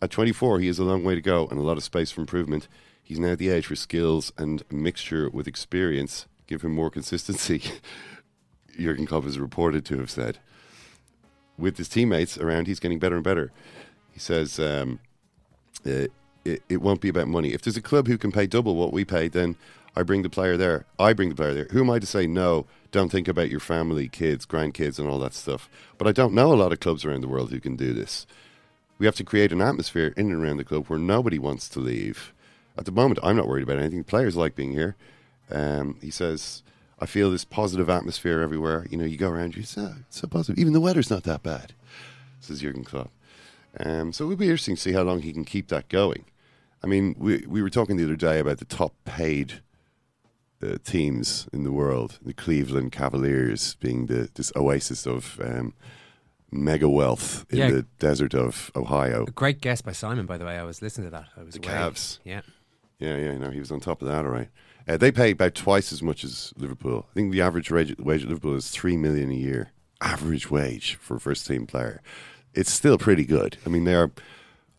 At 0.03 0.11
24, 0.11 0.61
he 0.61 0.67
has 0.67 0.79
a 0.79 0.85
long 0.85 1.05
way 1.05 1.15
to 1.15 1.23
go 1.23 1.47
and 1.47 1.59
a 1.59 1.63
lot 1.63 1.79
of 1.79 1.83
space 1.83 2.11
for 2.11 2.21
improvement. 2.21 2.69
He's 3.03 3.19
now 3.19 3.31
at 3.31 3.39
the 3.39 3.49
age 3.49 3.71
where 3.71 3.77
skills 3.77 4.33
and 4.37 4.63
mixture 4.71 5.31
with 5.31 5.49
experience 5.49 6.27
give 6.47 6.63
him 6.63 6.73
more 6.73 6.91
consistency. 6.91 7.63
Jurgen 8.79 9.07
Klopp 9.07 9.25
is 9.25 9.39
reported 9.39 9.85
to 9.87 9.99
have 9.99 10.11
said. 10.11 10.39
With 11.57 11.79
his 11.79 11.89
teammates 11.89 12.37
around, 12.37 12.67
he's 12.67 12.81
getting 12.81 12.99
better 12.99 13.15
and 13.15 13.25
better. 13.25 13.51
He 14.13 14.21
says 14.21 14.59
um, 14.61 15.01
uh, 15.87 16.07
it, 16.47 16.63
it 16.69 16.83
won't 16.83 17.01
be 17.01 17.09
about 17.09 17.29
money. 17.29 17.53
If 17.53 17.63
there's 17.63 17.77
a 17.77 17.83
club 17.83 18.07
who 18.07 18.19
can 18.19 18.33
pay 18.33 18.47
double 18.47 18.77
what 18.77 18.93
we 18.93 19.05
pay, 19.05 19.29
then 19.29 19.57
I 19.97 20.03
bring 20.03 20.23
the 20.23 20.31
player 20.31 20.57
there. 20.57 20.85
I 20.99 21.13
bring 21.13 21.31
the 21.31 21.35
player 21.35 21.55
there. 21.55 21.69
Who 21.71 21.81
am 21.81 21.91
I 21.91 21.99
to 21.99 22.07
say 22.07 22.27
no? 22.27 22.67
Don't 22.93 23.11
think 23.11 23.29
about 23.29 23.51
your 23.51 23.61
family, 23.61 24.09
kids, 24.09 24.47
grandkids, 24.47 24.99
and 24.99 25.09
all 25.09 25.19
that 25.21 25.35
stuff. 25.35 25.69
But 25.99 26.07
I 26.07 26.13
don't 26.13 26.35
know 26.35 26.53
a 26.53 26.55
lot 26.55 26.73
of 26.73 26.81
clubs 26.81 27.05
around 27.05 27.23
the 27.23 27.29
world 27.29 27.51
who 27.51 27.61
can 27.61 27.77
do 27.77 27.93
this. 27.93 28.27
We 28.99 29.07
have 29.07 29.17
to 29.17 29.25
create 29.25 29.53
an 29.53 29.61
atmosphere 29.61 30.15
in 30.17 30.31
and 30.31 30.43
around 30.43 30.57
the 30.59 30.65
club 30.65 30.87
where 30.87 30.99
nobody 30.99 31.39
wants 31.39 31.69
to 31.71 31.81
leave. 31.81 32.33
At 32.79 32.85
the 32.85 32.93
moment, 32.93 33.21
I'm 33.23 33.37
not 33.37 33.49
worried 33.49 33.65
about 33.65 33.79
anything. 33.79 34.05
Players 34.05 34.37
like 34.37 34.55
being 34.55 34.73
here. 34.73 34.97
Um, 35.51 35.99
he 36.01 36.11
says, 36.11 36.63
I 36.99 37.07
feel 37.07 37.31
this 37.31 37.45
positive 37.45 37.91
atmosphere 37.91 38.41
everywhere. 38.41 38.87
You 38.91 38.97
know, 38.99 39.05
you 39.05 39.19
go 39.19 39.31
around, 39.31 39.57
you 39.57 39.63
say, 39.63 39.83
oh, 39.83 39.95
it's 40.07 40.21
so 40.21 40.27
positive. 40.27 40.59
Even 40.59 40.73
the 40.73 40.81
weather's 40.81 41.11
not 41.11 41.25
that 41.25 41.43
bad, 41.43 41.73
says 42.41 42.61
Jurgen 42.61 42.85
Klopp. 42.85 43.11
Um, 43.79 44.13
so 44.13 44.25
it 44.25 44.29
would 44.29 44.39
be 44.39 44.47
interesting 44.47 44.77
to 44.77 44.81
see 44.81 44.93
how 44.93 45.03
long 45.03 45.21
he 45.21 45.33
can 45.33 45.45
keep 45.45 45.69
that 45.69 45.89
going. 45.89 46.25
I 46.87 46.89
mean, 46.89 47.17
we, 47.19 47.45
we 47.49 47.63
were 47.63 47.69
talking 47.71 47.97
the 47.97 48.05
other 48.05 48.15
day 48.15 48.39
about 48.39 48.59
the 48.59 48.65
top 48.65 48.95
paid 49.05 49.55
uh, 50.63 50.77
teams 50.85 51.49
in 51.53 51.65
the 51.65 51.73
world, 51.73 52.21
the 52.25 52.33
Cleveland 52.33 52.93
Cavaliers 52.93 53.75
being 53.81 54.07
the 54.07 54.31
this 54.35 54.53
oasis 54.55 55.05
of 55.05 55.41
um, 55.43 55.75
mega 56.53 56.89
wealth 56.89 57.45
in 57.51 57.59
Yeah. 57.59 57.71
the 57.73 57.87
desert 57.99 58.35
of 58.35 58.71
Ohio. 58.77 59.25
A 59.25 59.33
great 59.33 59.61
guess 59.61 59.83
by 59.83 59.91
Simon, 59.91 60.27
by 60.27 60.39
the 60.39 60.45
way. 60.45 60.57
I 60.57 60.63
was 60.63 60.81
listening 60.81 61.09
to 61.09 61.11
that. 61.11 61.27
I 61.37 61.43
was 61.43 61.55
The 61.57 61.67
away. 61.67 61.77
Cavs. 61.77 62.21
Yeah. 62.23 62.43
Yeah, 63.01 63.17
yeah, 63.17 63.37
no, 63.37 63.51
he 63.51 63.59
was 63.59 63.73
on 63.73 63.81
top 63.81 64.01
of 64.01 64.07
that, 64.07 64.25
all 64.25 64.31
right. 64.31 64.49
Uh, 64.87 64.97
they 64.97 65.11
pay 65.11 65.33
about 65.33 65.57
twice 65.57 65.93
as 65.93 66.05
much 66.05 66.23
as 66.23 66.55
Liverpool. 66.57 67.07
I 67.11 67.15
think 67.15 67.33
the 67.33 67.41
average 67.43 67.69
wage, 67.73 67.97
wage 67.99 68.23
at 68.23 68.29
Liverpool 68.29 68.55
is 68.55 68.71
three 68.71 68.97
million 68.97 69.33
a 69.33 69.35
year. 69.35 69.73
Average 70.01 70.53
wage 70.53 70.95
for 70.95 71.17
a 71.17 71.21
first 71.21 71.49
team 71.49 71.67
player. 71.67 72.01
It's 72.55 72.71
still 72.73 72.97
pretty 72.97 73.25
good. 73.25 73.59
I 73.67 73.71
mean, 73.71 73.83
they 73.83 73.95
are, 73.97 74.13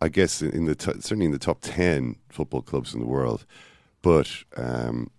I 0.02 0.10
guess, 0.10 0.42
in 0.42 0.66
the 0.66 0.76
t- 0.76 0.92
certainly 1.00 1.26
in 1.26 1.32
the 1.32 1.40
top 1.40 1.60
ten 1.62 2.16
football 2.30 2.62
clubs 2.62 2.94
in 2.94 3.00
the 3.00 3.08
world. 3.08 3.46
But 4.02 4.30
um, 4.56 5.10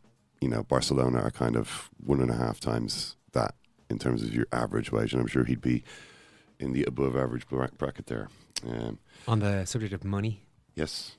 you 0.41 0.49
know, 0.49 0.63
Barcelona 0.63 1.21
are 1.21 1.31
kind 1.31 1.57
of 1.57 1.91
one 2.05 2.21
and 2.21 2.31
a 2.31 2.35
half 2.37 2.61
times 2.61 3.17
that 3.33 3.55
in 3.91 3.99
terms 3.99 4.23
of 4.23 4.33
your 4.35 4.47
average 4.53 4.93
wage, 4.93 5.13
and 5.13 5.21
I'm 5.21 5.27
sure 5.29 5.45
he'd 5.45 5.61
be 5.61 5.83
in 6.61 6.73
the 6.73 6.85
above 6.85 7.17
average 7.17 7.47
bra- 7.49 7.69
bracket 7.77 8.07
there. 8.07 8.29
Um, 8.67 8.99
On 9.27 9.39
the 9.41 9.65
subject 9.65 9.93
of 9.93 10.05
money, 10.05 10.43
Yes. 10.75 11.17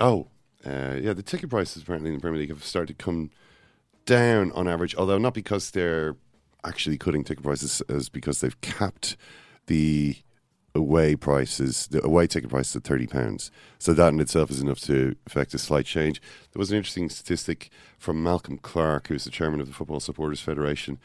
Oh, 0.00 0.28
uh, 0.64 0.96
yeah. 1.00 1.12
The 1.12 1.22
ticket 1.22 1.50
prices 1.50 1.82
apparently 1.82 2.10
in 2.10 2.16
the 2.16 2.20
Premier 2.20 2.38
League 2.40 2.48
have 2.50 2.64
started 2.64 2.96
to 2.98 3.04
come 3.04 3.30
down 4.06 4.52
on 4.52 4.68
average, 4.68 4.94
although 4.96 5.18
not 5.18 5.34
because 5.34 5.70
they're 5.72 6.16
actually 6.64 6.96
cutting 6.98 7.24
ticket 7.24 7.42
prices, 7.42 7.80
as 7.88 8.08
because 8.08 8.40
they've 8.40 8.60
capped 8.60 9.16
the 9.66 10.16
away 10.74 11.14
prices, 11.14 11.86
the 11.86 12.04
away 12.04 12.26
ticket 12.26 12.50
prices 12.50 12.76
at 12.76 12.84
thirty 12.84 13.06
pounds. 13.06 13.50
So 13.78 13.92
that 13.94 14.12
in 14.12 14.20
itself 14.20 14.50
is 14.50 14.60
enough 14.60 14.80
to 14.80 15.14
affect 15.26 15.54
a 15.54 15.58
slight 15.58 15.86
change. 15.86 16.20
There 16.52 16.58
was 16.58 16.70
an 16.70 16.76
interesting 16.76 17.08
statistic 17.08 17.70
from 17.98 18.22
Malcolm 18.22 18.58
Clark, 18.58 19.08
who's 19.08 19.24
the 19.24 19.30
chairman 19.30 19.60
of 19.60 19.68
the 19.68 19.74
Football 19.74 20.00
Supporters 20.00 20.40
Federation. 20.40 20.98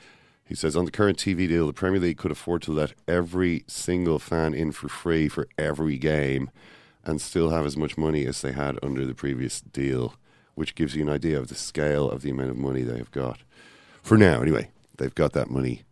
He 0.43 0.55
says 0.55 0.75
on 0.75 0.85
the 0.85 0.91
current 0.91 1.17
TV 1.17 1.47
deal, 1.47 1.67
the 1.67 1.73
Premier 1.73 1.99
League 1.99 2.17
could 2.17 2.31
afford 2.31 2.63
to 2.63 2.71
let 2.71 2.93
every 3.07 3.63
single 3.67 4.17
fan 4.17 4.55
in 4.55 4.71
for 4.71 4.89
free 4.89 5.27
for 5.27 5.47
every 5.59 5.97
game 5.99 6.49
and 7.05 7.21
still 7.21 7.51
have 7.51 7.65
as 7.67 7.77
much 7.77 7.97
money 7.97 8.25
as 8.25 8.41
they 8.41 8.51
had 8.51 8.79
under 8.81 9.05
the 9.05 9.13
previous 9.13 9.61
deal, 9.61 10.15
which 10.55 10.73
gives 10.73 10.95
you 10.95 11.03
an 11.03 11.09
idea 11.09 11.37
of 11.37 11.49
the 11.49 11.55
scale 11.55 12.09
of 12.09 12.23
the 12.23 12.31
amount 12.31 12.49
of 12.49 12.57
money 12.57 12.81
they 12.81 12.97
have 12.97 13.11
got. 13.11 13.41
For 14.01 14.17
now, 14.17 14.41
anyway, 14.41 14.71
they've 14.97 15.13
got 15.13 15.33
that 15.33 15.51
money 15.51 15.83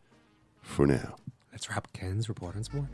for 0.62 0.88
now. 0.88 1.18
Let's 1.68 1.76
wrap 1.76 1.92
Ken's 1.92 2.30
report 2.30 2.56
on 2.56 2.64
sport. 2.64 2.86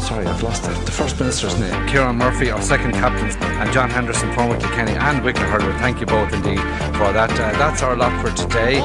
Sorry, 0.00 0.26
I've 0.26 0.42
lost 0.42 0.64
it. 0.64 0.86
The 0.86 0.92
First 0.92 1.18
Minister's 1.18 1.58
name. 1.58 1.88
Ciaran 1.88 2.16
Murphy, 2.16 2.50
our 2.50 2.62
second 2.62 2.92
captain, 2.92 3.28
and 3.42 3.72
John 3.72 3.90
Henderson, 3.90 4.32
former 4.34 4.58
Kilkenny 4.60 4.92
and 4.92 5.24
Wicklow 5.24 5.46
hurler. 5.46 5.72
Thank 5.78 5.98
you 6.00 6.06
both 6.06 6.32
indeed 6.32 6.60
for 6.60 7.12
that. 7.12 7.30
Uh, 7.32 7.58
that's 7.58 7.82
our 7.82 7.96
lot 7.96 8.12
for 8.22 8.30
today. 8.36 8.78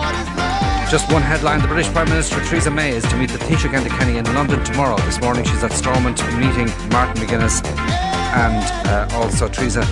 Just 0.90 1.12
one 1.12 1.22
headline. 1.22 1.62
The 1.62 1.68
British 1.68 1.92
Prime 1.92 2.10
Minister 2.10 2.44
Theresa 2.46 2.72
May 2.72 2.90
is 2.90 3.04
to 3.10 3.16
meet 3.16 3.30
the 3.30 3.38
Taoiseach 3.38 3.74
Enda 3.74 3.90
Kenny 4.00 4.18
in 4.18 4.26
London 4.34 4.64
tomorrow. 4.64 4.98
This 5.06 5.22
morning 5.22 5.44
she's 5.44 5.64
at 5.64 5.74
Stormont 5.74 6.20
meeting 6.40 6.72
Martin 6.90 7.22
McGuinness 7.22 7.64
and 8.34 8.88
uh, 8.88 9.16
also 9.16 9.48
Theresa. 9.48 9.84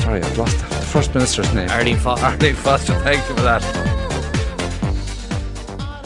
Sorry, 0.00 0.22
I've 0.22 0.38
lost 0.38 0.56
it. 0.56 0.73
The 0.94 1.00
First 1.00 1.14
Minister's 1.16 1.52
name. 1.52 1.68
Arlene 1.70 1.96
Foster. 1.96 2.24
Arlene 2.24 2.54
Foster, 2.54 2.94
thank 3.00 3.28
you 3.28 3.34
for 3.34 3.42
that. 3.42 3.60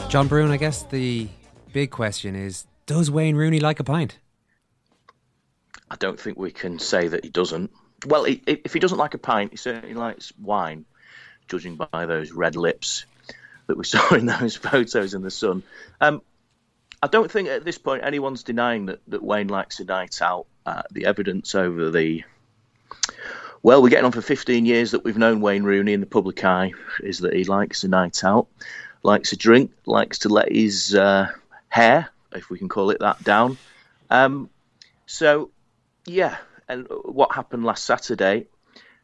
John 0.09 0.29
Brewin, 0.29 0.51
I 0.51 0.57
guess 0.57 0.85
the 0.85 1.29
big 1.75 1.91
question 1.91 2.35
is 2.35 2.67
Does 2.87 3.11
Wayne 3.11 3.37
Rooney 3.37 3.61
like 3.61 3.81
a 3.81 3.85
pint? 3.85 4.19
I 5.91 5.97
don't 5.97 6.19
think 6.19 6.39
we 6.39 6.51
can 6.51 6.79
say 6.79 7.07
that 7.07 7.23
he 7.23 7.29
doesn't. 7.29 7.71
Well, 8.07 8.25
he, 8.25 8.43
if 8.47 8.73
he 8.73 8.79
doesn't 8.79 8.97
like 8.97 9.13
a 9.13 9.19
pint, 9.19 9.51
he 9.51 9.59
certainly 9.59 9.93
likes 9.93 10.33
wine, 10.41 10.87
judging 11.49 11.77
by 11.77 12.07
those 12.07 12.33
red 12.33 12.57
lips 12.57 13.05
that 13.67 13.77
we 13.77 13.85
saw 13.93 14.15
in 14.15 14.25
those 14.25 14.57
photos 14.57 15.13
in 15.13 15.21
the 15.21 15.31
sun. 15.31 15.65
Um, 16.01 16.23
I 17.03 17.09
don't 17.09 17.31
think 17.31 17.49
at 17.51 17.63
this 17.63 17.77
point 17.77 18.05
anyone's 18.05 18.43
denying 18.43 18.87
that, 18.87 19.01
that 19.09 19.23
Wayne 19.23 19.49
likes 19.49 19.81
a 19.81 19.85
night 19.85 20.23
out. 20.23 20.47
Uh, 20.65 20.81
the 20.91 21.05
evidence 21.05 21.55
over 21.55 21.91
the 21.91 22.25
well, 23.63 23.83
we're 23.83 23.89
getting 23.89 24.05
on 24.05 24.13
for 24.13 24.23
15 24.23 24.67
years 24.67 24.93
that 24.93 25.05
we've 25.05 25.19
known 25.19 25.41
Wayne 25.41 25.63
Rooney 25.63 25.93
in 25.93 26.01
the 26.01 26.07
public 26.07 26.45
eye 26.45 26.73
is 27.03 27.19
that 27.19 27.35
he 27.35 27.45
likes 27.45 27.85
a 27.85 27.89
night 27.89 28.25
out, 28.25 28.47
likes 29.03 29.33
a 29.33 29.37
drink, 29.37 29.73
likes 29.87 30.21
to 30.21 30.29
let 30.29 30.53
his 30.53 30.95
uh, 30.95 31.29
hair, 31.69 32.09
if 32.33 32.51
we 32.51 32.59
can 32.59 32.69
call 32.69 32.91
it 32.91 33.01
that, 33.01 33.23
down. 33.25 33.59
Um, 34.11 34.49
so, 35.07 35.51
yeah, 36.07 36.37
and 36.69 36.87
what 37.05 37.35
happened 37.35 37.65
last 37.65 37.85
Saturday 37.85 38.47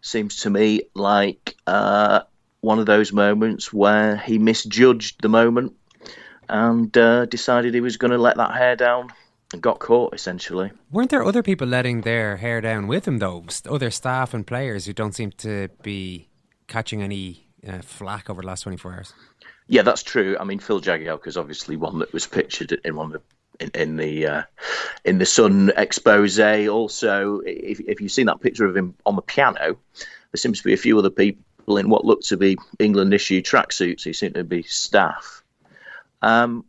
seems 0.01 0.41
to 0.41 0.51
me 0.51 0.83
like 0.95 1.57
uh, 1.67 2.21
one 2.61 2.79
of 2.79 2.87
those 2.87 3.13
moments 3.13 3.73
where 3.73 4.17
he 4.17 4.39
misjudged 4.39 5.21
the 5.21 5.29
moment 5.29 5.75
and 6.49 6.97
uh, 6.97 7.25
decided 7.27 7.75
he 7.75 7.81
was 7.81 7.97
going 7.97 8.11
to 8.11 8.19
let 8.19 8.37
that 8.37 8.55
hair 8.55 8.77
down 8.77 9.03
and 9.05 9.13
got 9.61 9.79
caught 9.79 10.15
essentially. 10.15 10.73
Weren't 10.91 11.11
there 11.11 11.25
other 11.25 11.43
people 11.43 11.67
letting 11.67 12.03
their 12.03 12.37
hair 12.37 12.61
down 12.61 12.87
with 12.87 13.07
him, 13.07 13.19
though? 13.19 13.45
Other 13.69 13.91
staff 13.91 14.35
and 14.35 14.47
players 14.47 14.87
who 14.87 14.93
don't 14.93 15.15
seem 15.15 15.31
to 15.39 15.69
be 15.83 16.29
catching 16.67 17.03
any 17.03 17.47
uh, 17.67 17.79
flack 17.79 18.31
over 18.31 18.41
the 18.41 18.47
last 18.47 18.63
24 18.63 18.93
hours? 18.93 19.13
Yeah, 19.67 19.83
that's 19.83 20.03
true. 20.03 20.37
I 20.39 20.45
mean, 20.45 20.59
Phil 20.59 20.81
Jagielka 20.81 21.27
is 21.27 21.37
obviously 21.37 21.77
one 21.77 21.99
that 22.01 22.13
was 22.13 22.27
pictured 22.27 22.79
in 22.85 22.97
one 22.97 23.07
of 23.07 23.13
the 23.13 23.23
in, 23.61 23.71
in 23.75 23.97
the 23.97 24.27
uh, 24.27 24.43
in 25.05 25.19
the 25.19 25.27
Sun 25.27 25.73
expose. 25.77 26.39
Also, 26.41 27.41
if, 27.47 27.81
if 27.81 28.01
you've 28.01 28.13
seen 28.13 28.27
that 28.27 28.41
picture 28.41 28.67
of 28.67 28.77
him 28.77 28.95
on 29.07 29.17
the 29.17 29.23
piano, 29.23 29.77
there 29.95 30.37
seems 30.37 30.59
to 30.59 30.65
be 30.65 30.73
a 30.73 30.79
few 30.79 30.99
other 30.99 31.11
people 31.11 31.79
in 31.79 31.89
what 31.89 32.05
look 32.05 32.21
to 32.23 32.37
be 32.37 32.57
England 32.79 33.15
issue 33.15 33.41
tracksuits 33.41 34.03
who 34.03 34.13
seem 34.13 34.33
to 34.35 34.45
be 34.45 34.63
staff. 34.63 35.43
Um, 36.21 36.65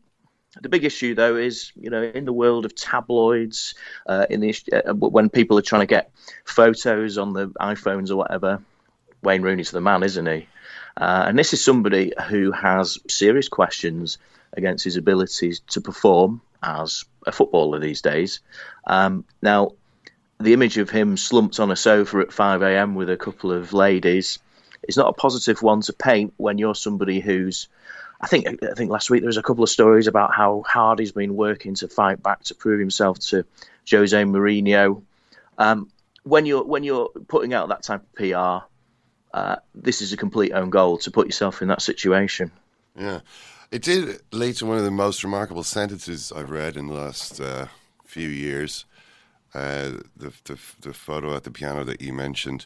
the 0.62 0.70
big 0.70 0.86
issue, 0.86 1.16
though, 1.16 1.36
is 1.36 1.72
you 1.76 1.90
know 1.90 2.04
in 2.04 2.26
the 2.26 2.34
world 2.34 2.66
of 2.66 2.76
tabloids, 2.76 3.76
uh, 4.08 4.26
in 4.30 4.40
the 4.40 4.56
uh, 4.72 4.94
when 4.94 5.30
people 5.30 5.58
are 5.58 5.64
trying 5.64 5.82
to 5.82 5.88
get 5.88 6.12
photos 6.46 7.18
on 7.18 7.34
the 7.34 7.50
iPhones 7.60 8.10
or 8.10 8.16
whatever, 8.16 8.62
Wayne 9.22 9.42
Rooney's 9.42 9.72
the 9.72 9.82
man, 9.82 10.04
isn't 10.04 10.26
he? 10.26 10.48
Uh, 10.98 11.26
and 11.28 11.38
this 11.38 11.54
is 11.54 11.64
somebody 11.64 12.14
who 12.30 12.52
has 12.52 13.00
serious 13.08 13.50
questions 13.50 14.18
against 14.54 14.86
his 14.86 14.96
abilities 14.96 15.60
to 15.68 15.82
perform 15.82 16.42
as 16.64 17.04
a 17.28 17.32
footballer 17.32 17.80
these 17.80 18.02
days. 18.02 18.40
Um, 18.88 19.26
now, 19.42 19.74
the 20.40 20.54
image 20.54 20.78
of 20.78 20.90
him 20.90 21.18
slumped 21.18 21.60
on 21.60 21.72
a 21.72 21.76
sofa 21.76 22.20
at 22.20 22.32
5 22.34 22.62
a.m. 22.62 22.96
with 22.96 23.10
a 23.10 23.18
couple 23.18 23.52
of 23.52 23.74
ladies 23.74 24.40
is 24.88 24.98
not 24.98 25.10
a 25.10 25.14
positive 25.14 25.62
one 25.62 25.82
to 25.82 25.94
paint 25.94 26.34
when 26.38 26.58
you're 26.58 26.76
somebody 26.76 27.20
who's. 27.20 27.68
I 28.22 28.28
think 28.28 28.64
I 28.64 28.74
think 28.74 28.92
last 28.92 29.10
week 29.10 29.22
there 29.22 29.28
was 29.28 29.38
a 29.38 29.44
couple 29.44 29.64
of 29.64 29.70
stories 29.70 30.08
about 30.08 30.34
how 30.34 30.64
hard 30.68 31.00
he's 31.00 31.12
been 31.12 31.36
working 31.36 31.76
to 31.76 31.88
fight 31.88 32.24
back 32.24 32.44
to 32.46 32.56
prove 32.56 32.80
himself 32.80 33.20
to 33.20 33.46
Jose 33.90 34.24
Mourinho. 34.24 35.02
Um, 35.58 35.90
when 36.24 36.46
you're 36.46 36.64
when 36.64 36.84
you're 36.84 37.10
putting 37.28 37.54
out 37.54 37.70
that 37.70 37.84
type 37.84 38.02
of 38.02 38.14
PR, 38.16 38.66
uh, 39.38 39.58
this 39.74 40.02
is 40.02 40.14
a 40.14 40.18
complete 40.18 40.54
own 40.54 40.70
goal 40.70 40.98
to 41.00 41.12
put 41.12 41.28
yourself 41.28 41.62
in 41.62 41.68
that 41.68 41.82
situation. 41.82 42.52
Yeah. 42.98 43.20
It 43.72 43.82
did 43.82 44.22
lead 44.32 44.56
to 44.58 44.66
one 44.66 44.78
of 44.78 44.84
the 44.84 44.92
most 44.92 45.24
remarkable 45.24 45.64
sentences 45.64 46.32
I've 46.32 46.52
read 46.52 46.78
in 46.78 46.88
the 46.88 46.94
last 46.94 47.42
uh, 47.42 47.68
few 48.06 48.30
years. 48.30 48.86
Uh, 49.54 50.02
the, 50.18 50.34
the, 50.44 50.60
the 50.82 50.94
photo 50.94 51.36
at 51.36 51.44
the 51.44 51.52
piano 51.52 51.84
that 51.86 52.02
you 52.02 52.12
mentioned. 52.12 52.66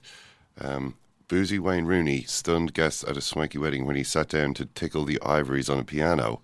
Um, 0.59 0.95
Boozy 1.29 1.59
Wayne 1.59 1.85
Rooney 1.85 2.23
stunned 2.23 2.73
guests 2.73 3.03
at 3.07 3.15
a 3.15 3.21
swanky 3.21 3.59
wedding 3.59 3.85
when 3.85 3.95
he 3.95 4.03
sat 4.03 4.29
down 4.29 4.55
to 4.55 4.65
tickle 4.65 5.05
the 5.05 5.21
ivories 5.21 5.69
on 5.69 5.77
a 5.77 5.83
piano. 5.83 6.41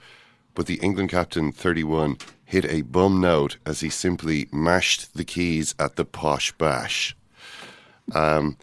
But 0.54 0.67
the 0.67 0.76
England 0.76 1.10
captain, 1.10 1.52
31, 1.52 2.17
hit 2.45 2.65
a 2.65 2.84
bum 2.84 3.19
note 3.19 3.58
as 3.65 3.80
he 3.80 3.89
simply 3.89 4.48
mashed 4.52 5.15
the 5.15 5.26
keys 5.26 5.74
at 5.80 5.95
the 5.95 6.06
posh 6.06 6.52
bash. 6.54 7.17
Um, 8.13 8.58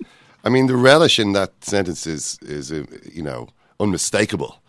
I 0.44 0.48
mean, 0.48 0.68
the 0.68 0.76
relish 0.76 1.18
in 1.18 1.32
that 1.32 1.64
sentence 1.64 2.06
is, 2.06 2.38
is 2.40 2.70
uh, 2.70 2.84
you 3.12 3.22
know, 3.22 3.48
unmistakable. 3.80 4.62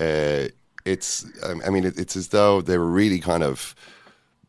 Uh, 0.00 0.48
it's, 0.84 1.24
I 1.44 1.70
mean, 1.70 1.84
it's 1.84 2.16
as 2.16 2.28
though 2.28 2.60
they 2.60 2.78
were 2.78 2.90
really 2.90 3.20
kind 3.20 3.44
of. 3.44 3.76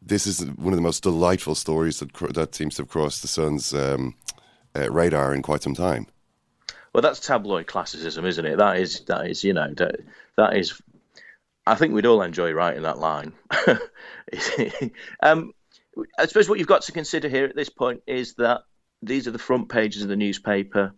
This 0.02 0.26
is 0.26 0.44
one 0.44 0.74
of 0.74 0.78
the 0.78 0.82
most 0.82 1.04
delightful 1.04 1.54
stories 1.54 2.00
that 2.00 2.14
that 2.34 2.56
seems 2.56 2.76
to 2.76 2.84
have 2.84 2.90
crossed 2.90 3.22
the 3.22 3.28
Sun's 3.28 3.74
um, 3.74 4.16
uh, 4.76 4.90
radar 4.90 5.36
in 5.36 5.42
quite 5.42 5.62
some 5.62 5.76
time. 5.76 6.08
Well, 6.98 7.04
that's 7.04 7.20
tabloid 7.20 7.68
classicism, 7.68 8.26
isn't 8.26 8.44
it? 8.44 8.58
That 8.58 8.80
is, 8.80 9.02
that 9.02 9.28
is, 9.28 9.44
you 9.44 9.54
know, 9.54 9.72
that, 9.76 9.98
that 10.36 10.58
is. 10.58 10.82
I 11.64 11.76
think 11.76 11.94
we'd 11.94 12.08
all 12.08 12.24
enjoy 12.24 12.54
writing 12.54 12.82
that 12.82 12.98
line. 12.98 13.34
um, 15.22 15.54
I 16.18 16.26
suppose 16.26 16.50
what 16.50 16.58
you've 16.58 16.68
got 16.68 16.82
to 16.82 16.92
consider 16.92 17.30
here 17.30 17.46
at 17.46 17.56
this 17.56 17.70
point 17.70 18.02
is 18.08 18.34
that 18.38 18.62
these 19.04 19.28
are 19.28 19.32
the 19.32 19.38
front 19.38 19.70
pages 19.70 20.02
of 20.02 20.08
the 20.08 20.16
newspaper, 20.16 20.92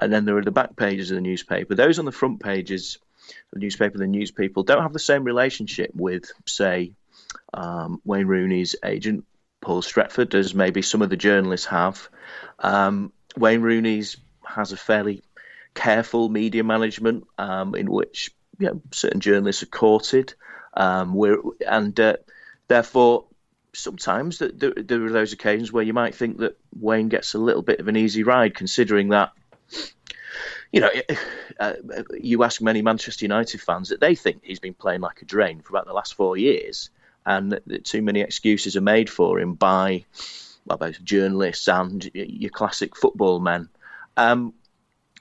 and 0.00 0.12
then 0.12 0.26
there 0.26 0.36
are 0.36 0.44
the 0.44 0.52
back 0.52 0.76
pages 0.76 1.10
of 1.10 1.16
the 1.16 1.20
newspaper. 1.20 1.74
Those 1.74 1.98
on 1.98 2.04
the 2.04 2.12
front 2.12 2.38
pages 2.38 2.98
of 3.26 3.54
the 3.54 3.58
newspaper, 3.58 3.98
the 3.98 4.06
news 4.06 4.30
people, 4.30 4.62
don't 4.62 4.82
have 4.82 4.92
the 4.92 5.00
same 5.00 5.24
relationship 5.24 5.90
with, 5.92 6.30
say, 6.46 6.92
um, 7.52 8.00
Wayne 8.04 8.28
Rooney's 8.28 8.76
agent, 8.84 9.24
Paul 9.60 9.82
Stretford, 9.82 10.34
as 10.34 10.54
maybe 10.54 10.82
some 10.82 11.02
of 11.02 11.10
the 11.10 11.16
journalists 11.16 11.66
have. 11.66 12.08
Um, 12.60 13.12
Wayne 13.36 13.62
Rooney's 13.62 14.18
has 14.44 14.70
a 14.70 14.76
fairly 14.76 15.22
careful 15.74 16.28
media 16.28 16.64
management 16.64 17.26
um, 17.38 17.74
in 17.74 17.90
which 17.90 18.34
you 18.58 18.66
know, 18.66 18.82
certain 18.90 19.20
journalists 19.20 19.62
are 19.62 19.66
courted, 19.66 20.34
um, 20.74 21.18
and 21.66 21.98
uh, 21.98 22.16
therefore 22.68 23.26
sometimes 23.74 24.38
there, 24.38 24.72
there, 24.76 25.04
are 25.04 25.12
those 25.12 25.32
occasions 25.32 25.72
where 25.72 25.84
you 25.84 25.92
might 25.92 26.14
think 26.14 26.38
that 26.38 26.58
Wayne 26.78 27.08
gets 27.08 27.34
a 27.34 27.38
little 27.38 27.62
bit 27.62 27.80
of 27.80 27.88
an 27.88 27.96
easy 27.96 28.22
ride, 28.22 28.54
considering 28.54 29.10
that. 29.10 29.32
You 30.70 30.80
know, 30.80 30.90
uh, 31.60 31.74
you 32.18 32.44
ask 32.44 32.62
many 32.62 32.80
Manchester 32.80 33.26
United 33.26 33.60
fans 33.60 33.90
that 33.90 34.00
they 34.00 34.14
think 34.14 34.40
he's 34.42 34.58
been 34.58 34.72
playing 34.72 35.02
like 35.02 35.20
a 35.20 35.26
drain 35.26 35.60
for 35.60 35.70
about 35.70 35.86
the 35.86 35.92
last 35.92 36.14
four 36.14 36.38
years, 36.38 36.88
and 37.26 37.52
that 37.52 37.84
too 37.84 38.00
many 38.00 38.20
excuses 38.20 38.74
are 38.74 38.82
made 38.82 39.10
for 39.10 39.38
him 39.38 39.52
by, 39.52 40.06
well, 40.64 40.78
both 40.78 41.02
journalists 41.04 41.68
and 41.68 42.10
your 42.14 42.50
classic 42.50 42.96
football 42.96 43.38
men. 43.38 43.68
Um, 44.16 44.54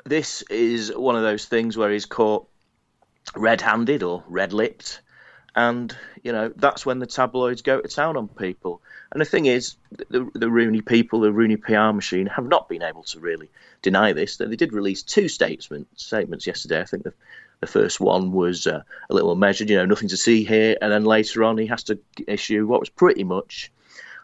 this 0.05 0.41
is 0.43 0.93
one 0.95 1.15
of 1.15 1.23
those 1.23 1.45
things 1.45 1.77
where 1.77 1.91
he's 1.91 2.05
caught 2.05 2.47
red-handed 3.35 4.03
or 4.03 4.23
red-lipped 4.27 5.01
and 5.55 5.95
you 6.23 6.31
know 6.31 6.51
that's 6.55 6.85
when 6.85 6.99
the 6.99 7.05
tabloids 7.05 7.61
go 7.61 7.81
to 7.81 7.87
town 7.87 8.17
on 8.17 8.27
people. 8.27 8.81
And 9.11 9.19
the 9.19 9.25
thing 9.25 9.45
is, 9.45 9.75
the, 10.09 10.29
the 10.33 10.49
Rooney 10.49 10.81
people, 10.81 11.19
the 11.19 11.33
Rooney 11.33 11.57
PR 11.57 11.91
machine, 11.91 12.27
have 12.27 12.47
not 12.47 12.69
been 12.69 12.83
able 12.83 13.03
to 13.03 13.19
really 13.19 13.49
deny 13.81 14.13
this. 14.13 14.37
They 14.37 14.55
did 14.55 14.71
release 14.71 15.03
two 15.03 15.27
statements 15.27 16.03
statements 16.03 16.47
yesterday. 16.47 16.79
I 16.79 16.85
think 16.85 17.03
the 17.03 17.13
the 17.59 17.67
first 17.67 17.99
one 17.99 18.31
was 18.31 18.65
uh, 18.65 18.81
a 19.09 19.13
little 19.13 19.35
measured, 19.35 19.69
you 19.69 19.77
know, 19.77 19.85
nothing 19.85 20.09
to 20.09 20.17
see 20.17 20.43
here, 20.43 20.77
and 20.81 20.91
then 20.91 21.05
later 21.05 21.43
on 21.43 21.57
he 21.57 21.67
has 21.67 21.83
to 21.83 21.99
issue 22.27 22.65
what 22.65 22.79
was 22.79 22.89
pretty 22.89 23.23
much 23.23 23.71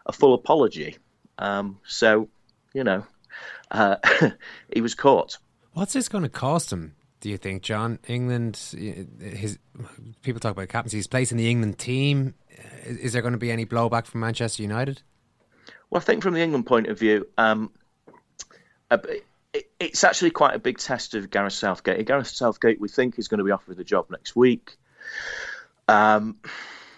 a 0.06 0.12
full 0.12 0.34
apology. 0.34 0.96
Um, 1.38 1.78
so, 1.86 2.28
you 2.74 2.82
know, 2.82 3.06
uh, 3.70 3.96
he 4.74 4.80
was 4.80 4.96
caught. 4.96 5.38
What's 5.78 5.92
this 5.92 6.08
going 6.08 6.24
to 6.24 6.28
cost 6.28 6.72
him? 6.72 6.96
do 7.20 7.28
you 7.28 7.36
think, 7.36 7.62
John? 7.62 8.00
England, 8.08 8.56
his 8.56 9.60
people 10.22 10.40
talk 10.40 10.50
about 10.50 10.68
captaincy. 10.68 10.96
His 10.96 11.06
place 11.06 11.30
in 11.30 11.38
the 11.38 11.48
England 11.48 11.78
team. 11.78 12.34
Is, 12.84 12.96
is, 12.96 13.12
there 13.12 13.22
going 13.22 13.32
to 13.32 13.38
be 13.38 13.52
any 13.52 13.64
blowback 13.64 14.06
from 14.06 14.20
Manchester 14.20 14.62
United? 14.62 15.02
Well, 15.88 16.00
I 16.00 16.04
think 16.04 16.24
from 16.24 16.34
the 16.34 16.40
England 16.40 16.66
point 16.66 16.88
of 16.88 16.98
view, 16.98 17.28
um, 17.38 17.70
it, 18.90 19.24
it's 19.78 20.02
actually 20.02 20.30
quite 20.32 20.56
a 20.56 20.58
big 20.58 20.78
test 20.78 21.14
of 21.14 21.30
Gareth 21.30 21.52
Southgate. 21.52 22.04
Gareth 22.04 22.26
Southgate, 22.26 22.80
we 22.80 22.88
think, 22.88 23.16
is 23.16 23.28
going 23.28 23.38
to 23.38 23.44
be 23.44 23.52
offered 23.52 23.76
the 23.76 23.84
job 23.84 24.06
next 24.10 24.34
week. 24.34 24.76
Um, 25.86 26.38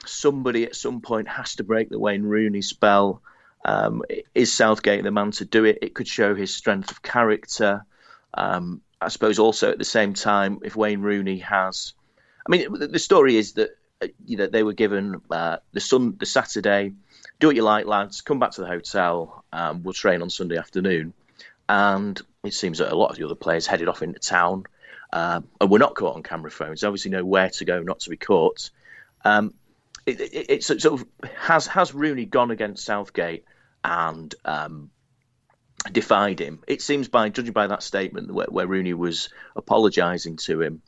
somebody 0.06 0.64
at 0.64 0.74
some 0.74 1.02
point 1.02 1.28
has 1.28 1.56
to 1.56 1.64
break 1.64 1.90
the 1.90 1.98
Wayne 1.98 2.22
Rooney 2.22 2.62
spell. 2.62 3.20
Um, 3.62 4.02
is 4.34 4.54
Southgate 4.54 5.04
the 5.04 5.10
man 5.10 5.32
to 5.32 5.44
do 5.44 5.66
it? 5.66 5.80
It 5.82 5.94
could 5.94 6.08
show 6.08 6.34
his 6.34 6.54
strength 6.54 6.90
of 6.90 7.02
character. 7.02 7.84
Um, 8.34 8.82
I 9.00 9.08
suppose 9.08 9.38
also 9.38 9.70
at 9.70 9.78
the 9.78 9.84
same 9.84 10.14
time, 10.14 10.58
if 10.62 10.76
Wayne 10.76 11.00
Rooney 11.00 11.38
has, 11.38 11.94
I 12.46 12.50
mean, 12.50 12.66
the 12.72 12.98
story 12.98 13.36
is 13.36 13.54
that 13.54 13.70
uh, 14.02 14.08
you 14.24 14.36
know 14.36 14.46
they 14.46 14.62
were 14.62 14.72
given 14.72 15.20
uh, 15.30 15.58
the 15.72 15.80
sun 15.80 16.16
the 16.18 16.26
Saturday. 16.26 16.92
Do 17.38 17.46
what 17.46 17.56
you 17.56 17.62
like, 17.62 17.86
lads. 17.86 18.20
Come 18.20 18.38
back 18.38 18.52
to 18.52 18.60
the 18.60 18.66
hotel. 18.66 19.44
Um, 19.52 19.82
we'll 19.82 19.94
train 19.94 20.20
on 20.20 20.28
Sunday 20.28 20.58
afternoon. 20.58 21.14
And 21.68 22.20
it 22.44 22.52
seems 22.52 22.78
that 22.78 22.92
a 22.92 22.96
lot 22.96 23.10
of 23.10 23.16
the 23.16 23.24
other 23.24 23.34
players 23.34 23.66
headed 23.66 23.88
off 23.88 24.02
into 24.02 24.18
town, 24.18 24.64
um, 25.12 25.48
and 25.60 25.70
were 25.70 25.78
not 25.78 25.94
caught 25.94 26.16
on 26.16 26.22
camera 26.22 26.50
phones. 26.50 26.84
Obviously 26.84 27.10
know 27.10 27.24
where 27.24 27.48
to 27.50 27.64
go 27.64 27.82
not 27.82 28.00
to 28.00 28.10
be 28.10 28.16
caught. 28.16 28.70
Um, 29.24 29.54
it, 30.06 30.20
it, 30.20 30.46
it, 30.50 30.64
sort 30.64 30.84
of 30.84 31.04
has 31.38 31.66
has 31.66 31.94
Rooney 31.94 32.24
gone 32.24 32.50
against 32.50 32.84
Southgate 32.84 33.44
and 33.84 34.34
um, 34.44 34.90
defied 35.92 36.40
him. 36.40 36.60
It 36.66 36.82
seems 36.82 37.08
by 37.08 37.28
judging 37.28 37.52
by 37.52 37.66
that 37.66 37.82
statement 37.82 38.32
where, 38.32 38.46
where 38.46 38.66
Rooney 38.66 38.94
was 38.94 39.28
apologising 39.56 40.36
to 40.38 40.60
him 40.60 40.82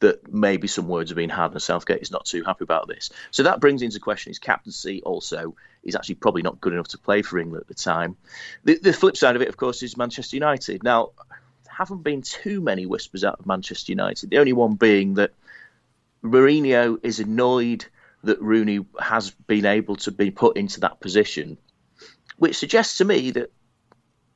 that 0.00 0.32
maybe 0.32 0.66
some 0.66 0.88
words 0.88 1.10
have 1.10 1.16
been 1.16 1.30
had 1.30 1.52
and 1.52 1.62
Southgate 1.62 2.02
is 2.02 2.10
not 2.10 2.24
too 2.24 2.42
happy 2.42 2.64
about 2.64 2.88
this. 2.88 3.10
So 3.30 3.44
that 3.44 3.60
brings 3.60 3.82
into 3.82 4.00
question 4.00 4.30
his 4.30 4.40
captaincy 4.40 5.00
also. 5.02 5.54
He's 5.84 5.94
actually 5.94 6.16
probably 6.16 6.42
not 6.42 6.60
good 6.60 6.72
enough 6.72 6.88
to 6.88 6.98
play 6.98 7.22
for 7.22 7.38
England 7.38 7.62
at 7.62 7.68
the 7.68 7.74
time. 7.74 8.16
The, 8.64 8.78
the 8.78 8.92
flip 8.92 9.16
side 9.16 9.36
of 9.36 9.42
it, 9.42 9.48
of 9.48 9.56
course, 9.56 9.82
is 9.82 9.96
Manchester 9.96 10.36
United. 10.36 10.82
Now, 10.82 11.10
haven't 11.68 12.02
been 12.02 12.22
too 12.22 12.60
many 12.60 12.84
whispers 12.84 13.24
out 13.24 13.38
of 13.38 13.46
Manchester 13.46 13.92
United. 13.92 14.30
The 14.30 14.38
only 14.38 14.52
one 14.52 14.74
being 14.74 15.14
that 15.14 15.32
Mourinho 16.22 16.98
is 17.02 17.20
annoyed 17.20 17.86
that 18.24 18.40
Rooney 18.40 18.84
has 19.00 19.30
been 19.30 19.66
able 19.66 19.96
to 19.96 20.10
be 20.10 20.30
put 20.30 20.56
into 20.56 20.80
that 20.80 21.00
position, 21.00 21.58
which 22.36 22.56
suggests 22.56 22.98
to 22.98 23.04
me 23.04 23.30
that 23.32 23.50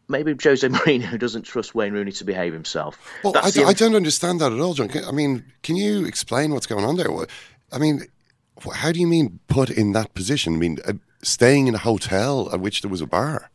maybe 0.08 0.34
Jose 0.42 0.66
Mourinho 0.68 1.18
doesn't 1.18 1.42
trust 1.42 1.74
Wayne 1.74 1.92
Rooney 1.92 2.12
to 2.12 2.24
behave 2.24 2.52
himself. 2.52 2.98
Well, 3.22 3.36
I, 3.36 3.50
I, 3.64 3.72
don't 3.72 3.94
understand 3.94 4.40
that 4.40 4.52
at 4.52 4.60
all, 4.60 4.74
John. 4.74 4.90
I 5.06 5.12
mean, 5.12 5.44
can 5.62 5.76
you 5.76 6.04
explain 6.04 6.52
what's 6.52 6.66
going 6.66 6.84
on 6.84 6.96
there? 6.96 7.08
I 7.72 7.78
mean, 7.78 8.02
how 8.72 8.92
do 8.92 9.00
you 9.00 9.06
mean 9.06 9.40
put 9.48 9.70
in 9.70 9.92
that 9.92 10.14
position? 10.14 10.54
I 10.54 10.56
mean, 10.58 10.78
uh, 10.86 10.94
staying 11.22 11.66
in 11.66 11.74
a 11.74 11.78
hotel 11.78 12.50
at 12.52 12.60
which 12.60 12.82
there 12.82 12.90
was 12.90 13.00
a 13.00 13.06
bar? 13.06 13.50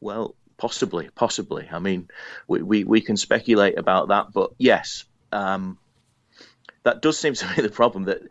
Well, 0.00 0.34
possibly, 0.56 1.08
possibly. 1.14 1.68
I 1.70 1.78
mean, 1.78 2.08
we, 2.46 2.62
we, 2.62 2.84
we 2.84 3.00
can 3.00 3.16
speculate 3.16 3.78
about 3.78 4.08
that, 4.08 4.32
but 4.32 4.52
yes. 4.58 5.04
Um, 5.32 5.78
that 6.84 7.02
does 7.02 7.18
seem 7.18 7.34
to 7.34 7.54
be 7.54 7.62
the 7.68 7.68
problem. 7.68 8.04
That 8.04 8.22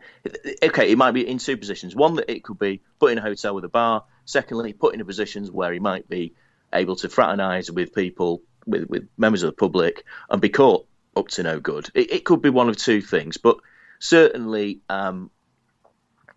okay, 0.62 0.90
it 0.90 0.98
might 0.98 1.12
be 1.12 1.28
in 1.28 1.38
two 1.38 1.56
positions. 1.56 1.94
One 1.94 2.14
that 2.16 2.30
it 2.30 2.42
could 2.42 2.58
be 2.58 2.80
put 2.98 3.12
in 3.12 3.18
a 3.18 3.22
hotel 3.22 3.54
with 3.54 3.64
a 3.64 3.68
bar. 3.68 4.04
Secondly, 4.28 4.74
put 4.74 4.94
in 4.94 5.02
positions 5.06 5.50
where 5.50 5.72
he 5.72 5.78
might 5.78 6.06
be 6.06 6.34
able 6.74 6.96
to 6.96 7.08
fraternise 7.08 7.70
with 7.70 7.94
people, 7.94 8.42
with, 8.66 8.86
with 8.90 9.08
members 9.16 9.42
of 9.42 9.48
the 9.48 9.56
public, 9.56 10.04
and 10.28 10.42
be 10.42 10.50
caught 10.50 10.86
up 11.16 11.28
to 11.28 11.42
no 11.42 11.58
good. 11.58 11.88
It, 11.94 12.12
it 12.12 12.24
could 12.26 12.42
be 12.42 12.50
one 12.50 12.68
of 12.68 12.76
two 12.76 13.00
things, 13.00 13.38
but 13.38 13.56
certainly 14.00 14.80
um, 14.90 15.30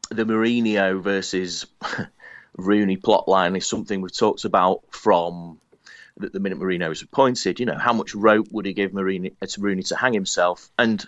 the 0.10 0.24
Mourinho 0.24 1.02
versus 1.02 1.66
Rooney 2.58 2.96
plotline 2.96 3.58
is 3.58 3.68
something 3.68 4.00
we've 4.00 4.16
talked 4.16 4.46
about 4.46 4.84
from 4.92 5.60
the, 6.16 6.30
the 6.30 6.40
minute 6.40 6.60
Mourinho 6.60 6.88
was 6.88 7.02
appointed. 7.02 7.60
You 7.60 7.66
know, 7.66 7.78
how 7.78 7.92
much 7.92 8.16
rope 8.16 8.48
would 8.52 8.66
he 8.66 8.72
give 8.72 8.92
Mourinho, 8.92 9.38
to 9.46 9.62
Rooney 9.62 9.84
to 9.84 9.98
hang 9.98 10.14
himself? 10.14 10.72
And 10.80 11.06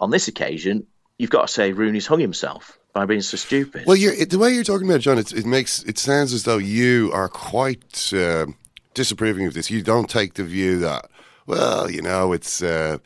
on 0.00 0.08
this 0.10 0.28
occasion, 0.28 0.86
you've 1.18 1.28
got 1.28 1.48
to 1.48 1.52
say 1.52 1.72
Rooney's 1.72 2.06
hung 2.06 2.20
himself 2.20 2.78
by 2.94 3.04
being 3.04 3.20
so 3.20 3.36
stupid. 3.36 3.84
Well, 3.86 3.96
the 3.96 4.38
way 4.38 4.52
you're 4.52 4.64
talking 4.64 4.86
about 4.86 5.00
it, 5.00 5.00
John, 5.00 5.18
it, 5.18 5.32
it, 5.32 5.44
makes 5.44 5.82
it 5.82 5.98
sounds 5.98 6.32
as 6.32 6.44
though 6.44 6.58
you 6.58 7.10
are 7.12 7.28
quite 7.28 8.12
uh, 8.14 8.46
disapproving 8.94 9.46
of 9.46 9.52
this. 9.52 9.70
You 9.70 9.82
don't 9.82 10.08
take 10.08 10.34
the 10.34 10.44
view 10.44 10.78
that, 10.78 11.10
well, 11.46 11.90
you 11.90 12.00
know, 12.00 12.32
it's 12.32 12.62
uh, 12.62 12.98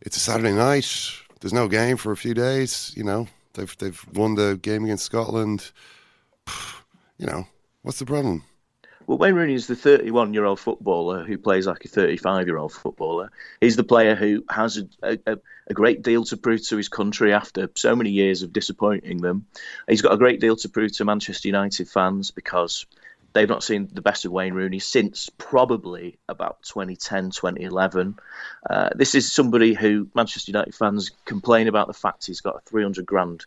it's 0.00 0.16
a 0.16 0.20
Saturday 0.20 0.52
night. 0.52 0.90
There's 1.40 1.52
no 1.52 1.68
game 1.68 1.98
for 1.98 2.10
a 2.10 2.16
few 2.16 2.34
days. 2.34 2.92
You 2.96 3.04
know, 3.04 3.28
they've 3.52 3.76
they've 3.78 4.04
won 4.14 4.34
the 4.34 4.58
game 4.60 4.84
against 4.84 5.04
Scotland. 5.04 5.70
You 7.20 7.26
know, 7.26 7.48
what's 7.82 7.98
the 7.98 8.06
problem? 8.06 8.44
Well, 9.08 9.16
Wayne 9.16 9.36
Rooney 9.36 9.54
is 9.54 9.66
the 9.66 9.74
31 9.74 10.34
year 10.34 10.44
old 10.44 10.60
footballer 10.60 11.24
who 11.24 11.38
plays 11.38 11.66
like 11.66 11.82
a 11.86 11.88
35 11.88 12.46
year 12.46 12.58
old 12.58 12.74
footballer. 12.74 13.30
He's 13.58 13.74
the 13.74 13.82
player 13.82 14.14
who 14.14 14.44
has 14.50 14.76
a, 15.02 15.18
a, 15.26 15.38
a, 15.66 15.72
great 15.72 16.02
deal 16.02 16.24
to 16.24 16.36
prove 16.36 16.62
to 16.68 16.76
his 16.76 16.90
country 16.90 17.32
after 17.32 17.70
so 17.74 17.96
many 17.96 18.10
years 18.10 18.42
of 18.42 18.52
disappointing 18.52 19.22
them. 19.22 19.46
He's 19.88 20.02
got 20.02 20.12
a 20.12 20.18
great 20.18 20.40
deal 20.40 20.56
to 20.56 20.68
prove 20.68 20.92
to 20.98 21.06
Manchester 21.06 21.48
United 21.48 21.88
fans 21.88 22.32
because 22.32 22.84
they've 23.32 23.48
not 23.48 23.62
seen 23.62 23.88
the 23.90 24.02
best 24.02 24.26
of 24.26 24.32
Wayne 24.32 24.52
Rooney 24.52 24.78
since 24.78 25.30
probably 25.38 26.18
about 26.28 26.62
2010, 26.64 27.30
2011. 27.30 28.18
Uh, 28.68 28.90
this 28.94 29.14
is 29.14 29.32
somebody 29.32 29.72
who 29.72 30.06
Manchester 30.14 30.50
United 30.50 30.74
fans 30.74 31.12
complain 31.24 31.66
about 31.66 31.86
the 31.86 31.94
fact 31.94 32.26
he's 32.26 32.42
got 32.42 32.56
a 32.56 32.60
300 32.68 33.06
grand 33.06 33.46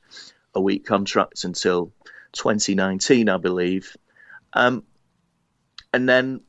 a 0.56 0.60
week 0.60 0.88
contract 0.88 1.44
until 1.44 1.92
2019, 2.32 3.30
I 3.30 3.38
believe. 3.38 3.96
Um, 4.54 4.84
and 5.94 6.08
then 6.08 6.42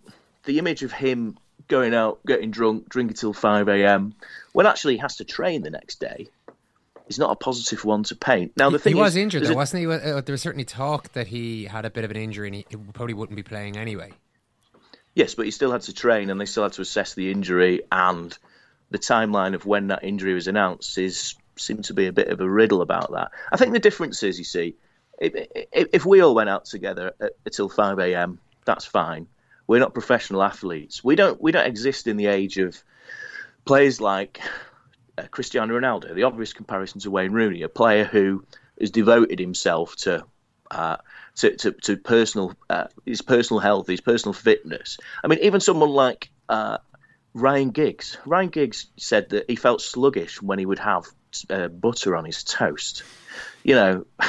the 0.44 0.59
image 0.59 0.83
of 0.83 0.92
him 0.92 1.38
going 1.68 1.94
out, 1.94 2.20
getting 2.26 2.50
drunk, 2.50 2.88
drinking 2.88 3.16
till 3.16 3.33
5 3.33 3.68
a.m., 3.68 4.14
when 4.52 4.66
actually 4.66 4.94
he 4.94 4.98
has 5.00 5.16
to 5.16 5.24
train 5.24 5.62
the 5.62 5.70
next 5.70 6.00
day, 6.00 6.28
is 7.09 7.18
not 7.18 7.31
a 7.31 7.37
positive 7.37 7.85
one 7.85 8.02
to 8.05 8.16
paint. 8.16 8.52
Now, 8.57 8.70
the 8.70 8.78
he, 8.78 8.83
thing 8.83 8.94
he 8.94 9.00
was 9.00 9.16
is, 9.16 9.22
injured, 9.22 9.44
though, 9.44 9.50
it, 9.50 9.57
wasn't 9.57 9.81
he? 9.81 9.87
Uh, 9.87 10.20
there 10.20 10.33
was 10.33 10.42
certainly 10.42 10.64
talk 10.64 11.12
that 11.12 11.28
he 11.28 11.64
had 11.64 11.85
a 11.85 11.90
bit 11.90 12.05
of 12.05 12.11
an 12.11 12.16
injury 12.16 12.48
and 12.48 12.55
he, 12.55 12.66
he 12.68 12.76
probably 12.76 13.14
wouldn't 13.14 13.37
be 13.37 13.42
playing 13.42 13.76
anyway. 13.76 14.12
Yes, 15.14 15.35
but 15.35 15.44
he 15.44 15.50
still 15.50 15.72
had 15.72 15.83
to 15.83 15.92
train 15.92 16.31
and 16.31 16.40
they 16.40 16.46
still 16.46 16.62
had 16.62 16.72
to 16.74 16.83
assess 16.83 17.14
the 17.14 17.31
injury 17.31 17.83
and 17.90 18.37
the 18.90 18.98
timeline 18.98 19.55
of 19.55 19.66
when 19.66 19.88
that 19.88 20.05
injury 20.05 20.35
was 20.35 20.48
announced 20.48 20.96
is 20.98 21.35
seemed 21.57 21.85
to 21.85 21.94
be 21.94 22.07
a 22.07 22.12
bit 22.12 22.28
of 22.28 22.40
a 22.40 22.48
riddle 22.48 22.81
about 22.81 23.12
that. 23.12 23.31
I 23.50 23.57
think 23.57 23.72
the 23.72 23.78
difference 23.78 24.22
is, 24.22 24.38
you 24.38 24.44
see, 24.44 24.76
if, 25.18 25.33
if, 25.72 25.88
if 25.92 26.07
we 26.07 26.20
all 26.20 26.35
went 26.35 26.48
out 26.48 26.64
together 26.64 27.12
at, 27.20 27.33
until 27.44 27.68
5 27.68 27.98
a.m., 27.98 28.38
that's 28.64 28.85
fine. 28.85 29.27
We're 29.66 29.81
not 29.81 29.94
professional 29.94 30.42
athletes. 30.42 31.03
We 31.03 31.16
don't 31.16 31.40
we 31.40 31.53
don't 31.53 31.66
exist 31.66 32.07
in 32.07 32.16
the 32.16 32.27
age 32.27 32.59
of 32.59 32.83
players 33.64 34.01
like 34.01 34.40
uh, 35.18 35.22
Cristiano 35.31 35.79
Ronaldo. 35.79 36.14
The 36.14 36.25
obvious 36.25 36.53
comparison 36.53 37.01
to 37.01 37.11
Wayne 37.11 37.33
Rooney, 37.33 37.62
a 37.62 37.68
player 37.68 38.05
who 38.05 38.44
has 38.81 38.90
devoted 38.90 39.38
himself 39.38 39.96
to 39.96 40.25
uh, 40.70 40.96
to, 41.37 41.57
to, 41.57 41.72
to, 41.72 41.96
personal 41.96 42.55
uh, 42.70 42.87
his 43.07 43.22
personal 43.22 43.61
health, 43.61 43.87
his 43.87 44.01
personal 44.01 44.33
fitness. 44.33 44.98
I 45.22 45.29
mean, 45.29 45.38
even 45.40 45.61
someone 45.61 45.90
like 45.90 46.31
uh, 46.48 46.79
Ryan 47.35 47.70
Giggs. 47.70 48.18
Ryan 48.27 48.48
Giggs 48.48 48.87
said 48.96 49.31
that 49.31 49.48
he 49.48 49.57
felt 49.57 49.81
sluggish 49.81 50.40
when 50.42 50.59
he 50.59 50.66
would 50.66 50.79
have 50.79 51.07
uh, 51.48 51.68
butter 51.68 52.16
on 52.16 52.25
his 52.25 52.44
toast 52.44 53.03
you 53.64 53.75
know, 53.75 54.05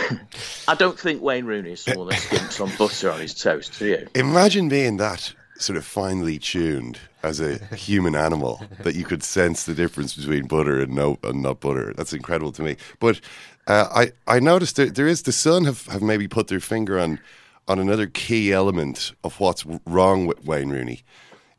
I 0.67 0.76
don't 0.76 1.00
think 1.00 1.22
Wayne 1.22 1.46
Rooney 1.46 1.76
someone 1.76 2.10
that 2.10 2.19
skimps 2.19 2.62
on 2.62 2.76
butter 2.78 3.12
on 3.12 3.19
his 3.19 3.34
toast. 3.34 3.78
Do 3.80 3.88
you? 3.88 4.08
Imagine 4.15 4.69
being 4.69 4.98
that 4.98 5.34
sort 5.58 5.78
of 5.78 5.86
finely 5.86 6.39
tuned 6.39 7.00
as 7.22 7.39
a 7.39 7.58
human 7.76 8.15
animal 8.15 8.62
that 8.80 8.96
you 8.96 9.06
could 9.06 9.24
sense 9.24 9.63
the 9.63 9.74
difference 9.74 10.15
between 10.15 10.46
butter 10.46 10.82
and 10.82 10.93
no 10.93 11.17
and 11.24 11.41
not 11.41 11.60
butter. 11.60 11.93
That's 11.96 12.13
incredible 12.13 12.52
to 12.54 12.62
me. 12.62 12.78
But 13.00 13.22
uh, 13.67 13.88
I 13.91 14.12
I 14.28 14.39
noticed 14.39 14.76
that 14.76 14.96
there 14.96 15.08
is 15.08 15.24
the 15.24 15.32
Sun 15.32 15.65
have, 15.65 15.86
have 15.88 16.02
maybe 16.02 16.28
put 16.28 16.48
their 16.48 16.60
finger 16.60 17.00
on 17.00 17.19
on 17.67 17.80
another 17.80 18.08
key 18.08 18.52
element 18.52 19.13
of 19.24 19.39
what's 19.39 19.65
wrong 19.86 20.26
with 20.28 20.46
Wayne 20.46 20.69
Rooney. 20.69 21.04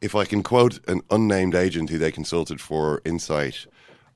If 0.00 0.14
I 0.14 0.26
can 0.26 0.42
quote 0.42 0.86
an 0.86 1.00
unnamed 1.10 1.54
agent 1.54 1.88
who 1.88 1.98
they 1.98 2.12
consulted 2.12 2.60
for 2.60 3.00
insight 3.06 3.66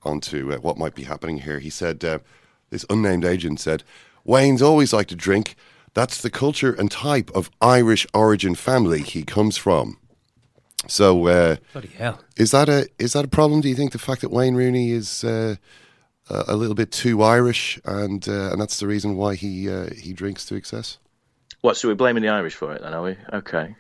onto 0.03 0.53
uh, 0.53 0.59
what 0.59 0.77
might 0.77 0.94
be 0.94 1.05
happening 1.05 1.38
here, 1.38 1.59
he 1.59 1.71
said. 1.71 2.05
Uh, 2.05 2.18
this 2.70 2.85
unnamed 2.90 3.24
agent 3.24 3.61
said, 3.61 3.85
Wayne's 4.24 4.62
always 4.62 4.92
liked 4.92 5.11
to 5.11 5.16
drink. 5.16 5.57
That's 5.94 6.20
the 6.20 6.31
culture 6.31 6.72
and 6.72 6.90
type 6.90 7.31
of 7.35 7.50
Irish 7.61 8.07
origin 8.14 8.54
family 8.54 9.02
he 9.02 9.22
comes 9.22 9.57
from. 9.57 9.98
So, 10.87 11.26
uh, 11.26 11.57
bloody 11.72 11.88
hell, 11.88 12.22
is 12.37 12.52
that 12.52 12.68
a 12.68 12.88
is 12.98 13.14
that 13.14 13.24
a 13.24 13.28
problem? 13.28 13.61
Do 13.61 13.68
you 13.68 13.74
think 13.74 13.92
the 13.92 13.98
fact 13.98 14.20
that 14.20 14.31
Wayne 14.31 14.54
Rooney 14.54 14.92
is 14.92 15.24
uh, 15.24 15.57
a 16.31 16.54
little 16.54 16.74
bit 16.74 16.92
too 16.92 17.22
Irish, 17.22 17.81
and 17.85 18.26
uh, 18.28 18.52
and 18.52 18.61
that's 18.61 18.78
the 18.78 18.87
reason 18.87 19.16
why 19.16 19.35
he 19.35 19.68
uh, 19.68 19.90
he 19.94 20.12
drinks 20.12 20.44
to 20.46 20.54
excess? 20.54 20.98
What? 21.62 21.76
So 21.76 21.88
we're 21.88 21.94
blaming 21.94 22.22
the 22.22 22.28
Irish 22.28 22.54
for 22.54 22.72
it, 22.74 22.83
then, 22.83 22.94
are 22.94 23.02
we? 23.02 23.16
Okay. 23.33 23.74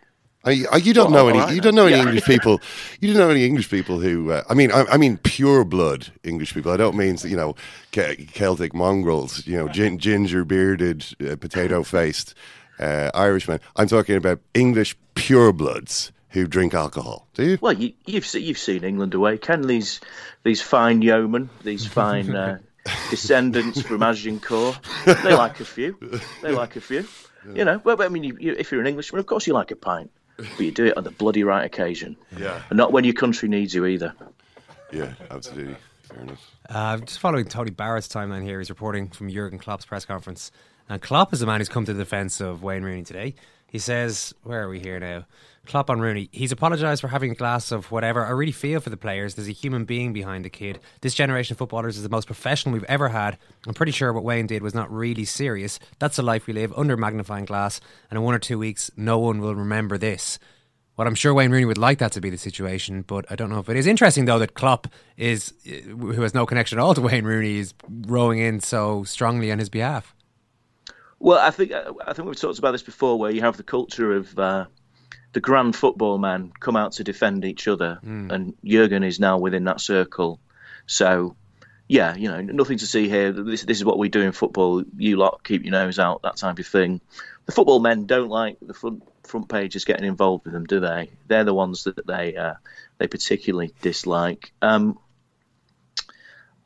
I, 0.48 0.64
I, 0.72 0.76
you 0.78 0.94
don't 0.94 1.12
know 1.12 1.28
any. 1.28 1.38
Right, 1.38 1.54
you 1.54 1.60
don't 1.60 1.74
know 1.74 1.86
any 1.86 1.96
yeah. 1.96 2.02
English 2.02 2.24
people. 2.24 2.60
You 3.00 3.12
don't 3.12 3.18
know 3.18 3.30
any 3.30 3.44
English 3.44 3.70
people 3.70 4.00
who. 4.00 4.32
Uh, 4.32 4.42
I 4.48 4.54
mean, 4.54 4.72
I, 4.72 4.84
I, 4.84 4.96
mean 4.96 5.18
pure 5.18 5.62
blood 5.64 6.08
English 6.24 6.54
people. 6.54 6.72
I 6.72 6.78
don't 6.78 6.96
mean 6.96 7.18
you 7.24 7.36
know 7.36 7.54
Celtic 7.92 8.72
mongrels. 8.72 9.46
You 9.46 9.58
know, 9.58 9.68
gin, 9.68 9.98
ginger 9.98 10.44
bearded, 10.44 11.04
uh, 11.20 11.36
potato 11.36 11.82
faced 11.82 12.34
uh, 12.78 13.10
Irishmen. 13.14 13.60
I'm 13.76 13.88
talking 13.88 14.16
about 14.16 14.40
English 14.54 14.96
pure 15.14 15.52
bloods 15.52 16.12
who 16.30 16.46
drink 16.46 16.72
alcohol. 16.72 17.28
Do 17.34 17.44
you? 17.44 17.58
Well, 17.60 17.74
you, 17.74 17.92
have 18.06 18.14
you've, 18.14 18.34
you've 18.34 18.58
seen 18.58 18.84
England 18.84 19.12
away, 19.12 19.36
Ken. 19.36 19.62
These 19.62 20.00
these 20.44 20.62
fine 20.62 21.02
yeomen, 21.02 21.50
these 21.62 21.86
fine 21.86 22.34
uh, 22.34 22.58
descendants 23.10 23.82
from 23.82 24.02
Agincourt. 24.02 24.78
They 25.04 25.34
like 25.34 25.60
a 25.60 25.66
few. 25.66 25.98
They 26.42 26.52
like 26.52 26.76
a 26.76 26.80
few. 26.80 27.06
You 27.54 27.64
know, 27.64 27.80
well, 27.82 28.02
I 28.02 28.08
mean, 28.08 28.24
you, 28.24 28.36
you, 28.38 28.56
if 28.58 28.70
you're 28.72 28.80
an 28.80 28.86
Englishman, 28.86 29.20
of 29.20 29.26
course 29.26 29.46
you 29.46 29.54
like 29.54 29.70
a 29.70 29.76
pint 29.76 30.10
but 30.38 30.60
you 30.60 30.70
do 30.70 30.86
it 30.86 30.96
on 30.96 31.04
the 31.04 31.10
bloody 31.10 31.44
right 31.44 31.64
occasion. 31.64 32.16
Yeah. 32.36 32.62
And 32.70 32.76
not 32.76 32.92
when 32.92 33.04
your 33.04 33.14
country 33.14 33.48
needs 33.48 33.74
you 33.74 33.84
either. 33.86 34.14
Yeah, 34.92 35.12
absolutely. 35.30 35.76
Fair 36.04 36.20
enough. 36.20 36.50
Uh, 36.68 36.98
just 36.98 37.18
following 37.18 37.44
Tony 37.44 37.70
Barrett's 37.70 38.08
timeline 38.08 38.42
here, 38.42 38.58
he's 38.58 38.70
reporting 38.70 39.08
from 39.08 39.30
Jurgen 39.30 39.58
Klopp's 39.58 39.84
press 39.84 40.04
conference. 40.04 40.50
And 40.88 41.02
Klopp 41.02 41.32
is 41.32 41.40
the 41.40 41.46
man 41.46 41.60
who's 41.60 41.68
come 41.68 41.84
to 41.84 41.92
the 41.92 42.02
defence 42.02 42.40
of 42.40 42.62
Wayne 42.62 42.82
Rooney 42.82 43.02
today. 43.02 43.34
He 43.66 43.78
says, 43.78 44.34
Where 44.42 44.62
are 44.62 44.68
we 44.68 44.80
here 44.80 44.98
now? 44.98 45.26
Klopp 45.68 45.90
on 45.90 46.00
Rooney. 46.00 46.28
He's 46.32 46.50
apologised 46.50 47.00
for 47.00 47.08
having 47.08 47.30
a 47.30 47.34
glass 47.34 47.70
of 47.70 47.92
whatever. 47.92 48.24
I 48.24 48.30
really 48.30 48.52
feel 48.52 48.80
for 48.80 48.90
the 48.90 48.96
players. 48.96 49.34
There's 49.34 49.48
a 49.48 49.52
human 49.52 49.84
being 49.84 50.12
behind 50.12 50.44
the 50.44 50.50
kid. 50.50 50.80
This 51.02 51.14
generation 51.14 51.54
of 51.54 51.58
footballers 51.58 51.96
is 51.96 52.02
the 52.02 52.08
most 52.08 52.26
professional 52.26 52.72
we've 52.72 52.84
ever 52.84 53.10
had. 53.10 53.38
I'm 53.66 53.74
pretty 53.74 53.92
sure 53.92 54.12
what 54.12 54.24
Wayne 54.24 54.46
did 54.46 54.62
was 54.62 54.74
not 54.74 54.90
really 54.90 55.24
serious. 55.24 55.78
That's 55.98 56.16
the 56.16 56.22
life 56.22 56.46
we 56.46 56.54
live 56.54 56.72
under 56.76 56.96
magnifying 56.96 57.44
glass. 57.44 57.80
And 58.10 58.16
in 58.16 58.24
one 58.24 58.34
or 58.34 58.38
two 58.38 58.58
weeks, 58.58 58.90
no 58.96 59.18
one 59.18 59.40
will 59.40 59.54
remember 59.54 59.98
this. 59.98 60.38
Well, 60.96 61.06
I'm 61.06 61.14
sure 61.14 61.32
Wayne 61.32 61.52
Rooney 61.52 61.66
would 61.66 61.78
like 61.78 61.98
that 61.98 62.10
to 62.12 62.20
be 62.20 62.30
the 62.30 62.38
situation, 62.38 63.02
but 63.02 63.24
I 63.30 63.36
don't 63.36 63.50
know 63.50 63.60
if 63.60 63.68
it 63.68 63.76
is. 63.76 63.86
Interesting, 63.86 64.24
though, 64.24 64.40
that 64.40 64.54
Klopp 64.54 64.88
is, 65.16 65.52
who 65.64 66.22
has 66.22 66.34
no 66.34 66.44
connection 66.44 66.78
at 66.78 66.82
all 66.82 66.94
to 66.94 67.00
Wayne 67.00 67.24
Rooney, 67.24 67.58
is 67.58 67.72
rowing 67.88 68.40
in 68.40 68.58
so 68.58 69.04
strongly 69.04 69.52
on 69.52 69.60
his 69.60 69.68
behalf. 69.68 70.12
Well, 71.20 71.38
I 71.38 71.50
think 71.50 71.72
I 71.72 72.12
think 72.12 72.26
we've 72.26 72.40
talked 72.40 72.58
about 72.58 72.72
this 72.72 72.82
before, 72.82 73.18
where 73.18 73.30
you 73.30 73.42
have 73.42 73.56
the 73.56 73.62
culture 73.62 74.12
of 74.12 74.36
uh, 74.38 74.66
the 75.32 75.40
grand 75.40 75.76
football 75.76 76.18
men 76.18 76.52
come 76.58 76.76
out 76.76 76.92
to 76.92 77.04
defend 77.04 77.44
each 77.44 77.68
other, 77.68 77.98
mm. 78.04 78.30
and 78.32 78.54
Jurgen 78.64 79.04
is 79.04 79.20
now 79.20 79.38
within 79.38 79.64
that 79.64 79.80
circle. 79.80 80.40
So, 80.86 81.36
yeah, 81.86 82.14
you 82.14 82.28
know, 82.28 82.40
nothing 82.40 82.78
to 82.78 82.86
see 82.86 83.08
here. 83.08 83.32
This 83.32 83.62
this 83.62 83.78
is 83.78 83.84
what 83.84 83.98
we 83.98 84.08
do 84.08 84.20
in 84.20 84.32
football. 84.32 84.82
You 84.96 85.16
lot 85.16 85.44
keep 85.44 85.64
your 85.64 85.72
nose 85.72 85.98
out, 85.98 86.22
that 86.22 86.36
type 86.36 86.58
of 86.58 86.66
thing. 86.66 87.00
The 87.46 87.52
football 87.52 87.80
men 87.80 88.06
don't 88.06 88.28
like 88.30 88.56
the 88.60 88.74
front 88.74 89.02
front 89.24 89.48
pages 89.48 89.84
getting 89.84 90.06
involved 90.06 90.44
with 90.44 90.54
them, 90.54 90.64
do 90.64 90.80
they? 90.80 91.10
They're 91.26 91.44
the 91.44 91.54
ones 91.54 91.84
that 91.84 92.06
they 92.06 92.36
uh, 92.36 92.54
they 92.98 93.06
particularly 93.06 93.72
dislike. 93.82 94.52
Um, 94.62 94.98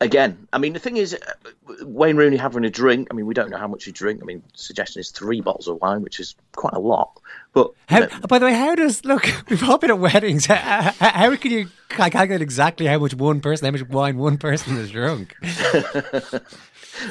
again, 0.03 0.47
I 0.51 0.57
mean, 0.57 0.73
the 0.73 0.79
thing 0.79 0.97
is, 0.97 1.13
uh, 1.13 1.85
Wayne 1.85 2.17
Rooney 2.17 2.37
having 2.37 2.65
a 2.65 2.69
drink. 2.69 3.07
I 3.09 3.13
mean, 3.13 3.25
we 3.25 3.33
don't 3.33 3.49
know 3.49 3.57
how 3.57 3.67
much 3.67 3.85
he 3.85 3.91
drink. 3.91 4.21
I 4.21 4.25
mean, 4.25 4.43
suggestion 4.53 4.99
is 4.99 5.09
three 5.09 5.41
bottles 5.41 5.67
of 5.67 5.81
wine, 5.81 6.01
which 6.01 6.19
is 6.19 6.35
quite 6.55 6.73
a 6.73 6.79
lot. 6.79 7.19
But 7.53 7.71
how, 7.87 8.07
by 8.27 8.39
the 8.39 8.45
way, 8.45 8.53
how 8.53 8.75
does 8.75 9.05
look? 9.05 9.25
We've 9.49 9.63
all 9.67 9.77
been 9.77 9.91
at 9.91 9.99
weddings. 9.99 10.45
How, 10.53 10.91
how 10.99 11.35
can 11.35 11.51
you 11.51 11.67
calculate 11.89 12.41
exactly 12.41 12.87
how 12.87 12.97
much 12.97 13.13
one 13.13 13.41
person, 13.41 13.65
how 13.65 13.71
much 13.71 13.87
wine 13.87 14.17
one 14.17 14.37
person 14.37 14.77
is 14.77 14.91
drunk? 14.91 15.35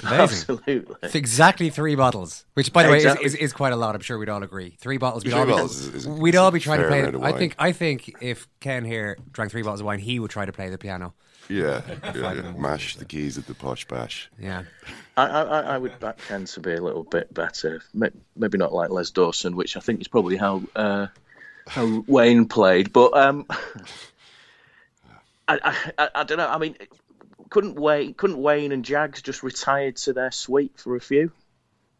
Absolutely. 0.04 0.96
It's 1.02 1.14
exactly 1.14 1.70
three 1.70 1.94
bottles, 1.94 2.44
which, 2.54 2.72
by 2.72 2.82
the 2.84 2.92
exactly. 2.92 3.22
way, 3.22 3.26
is, 3.26 3.34
is, 3.34 3.40
is, 3.40 3.52
quite 3.52 3.72
a 3.72 3.76
lot. 3.76 3.94
I'm 3.94 4.00
sure 4.00 4.18
we'd 4.18 4.28
all 4.28 4.42
agree. 4.42 4.76
Three 4.80 4.96
bottles. 4.96 5.24
We'd, 5.24 5.32
three 5.32 5.40
all, 5.40 5.46
bottles 5.46 5.88
be, 5.88 5.98
is, 5.98 6.08
we'd 6.08 6.36
all 6.36 6.50
be 6.50 6.60
trying 6.60 6.80
to 6.80 6.88
play. 6.88 7.04
I 7.22 7.32
think. 7.32 7.54
I 7.58 7.72
think 7.72 8.12
if 8.20 8.48
Ken 8.60 8.84
here 8.84 9.18
drank 9.32 9.50
three 9.50 9.62
bottles 9.62 9.80
of 9.80 9.86
wine, 9.86 9.98
he 10.00 10.18
would 10.18 10.30
try 10.30 10.44
to 10.44 10.52
play 10.52 10.70
the 10.70 10.78
piano. 10.78 11.14
Yeah, 11.48 11.82
yeah, 12.14 12.32
yeah. 12.32 12.52
mash 12.52 12.96
the 12.96 13.04
keys 13.04 13.36
at 13.36 13.46
the 13.46 13.54
posh 13.54 13.86
bash. 13.86 14.30
Yeah, 14.38 14.62
I, 15.16 15.26
I, 15.26 15.60
I 15.60 15.78
would 15.78 15.98
back 16.00 16.18
Ken 16.28 16.44
to 16.46 16.60
be 16.60 16.72
a 16.72 16.80
little 16.80 17.02
bit 17.02 17.32
better. 17.34 17.82
Maybe 17.92 18.58
not 18.58 18.72
like 18.72 18.90
Les 18.90 19.10
Dawson, 19.10 19.56
which 19.56 19.76
I 19.76 19.80
think 19.80 20.00
is 20.00 20.08
probably 20.08 20.36
how 20.36 20.62
uh, 20.74 21.08
how 21.66 22.04
Wayne 22.06 22.46
played. 22.46 22.92
But 22.92 23.14
um, 23.14 23.46
I, 25.48 25.76
I, 25.98 26.08
I 26.14 26.24
don't 26.24 26.38
know. 26.38 26.48
I 26.48 26.58
mean, 26.58 26.76
couldn't 27.50 27.74
Wayne 27.74 28.14
couldn't 28.14 28.38
Wayne 28.38 28.72
and 28.72 28.84
Jags 28.84 29.20
just 29.20 29.42
retire 29.42 29.92
to 29.92 30.12
their 30.12 30.30
suite 30.30 30.78
for 30.78 30.96
a 30.96 31.00
few, 31.00 31.32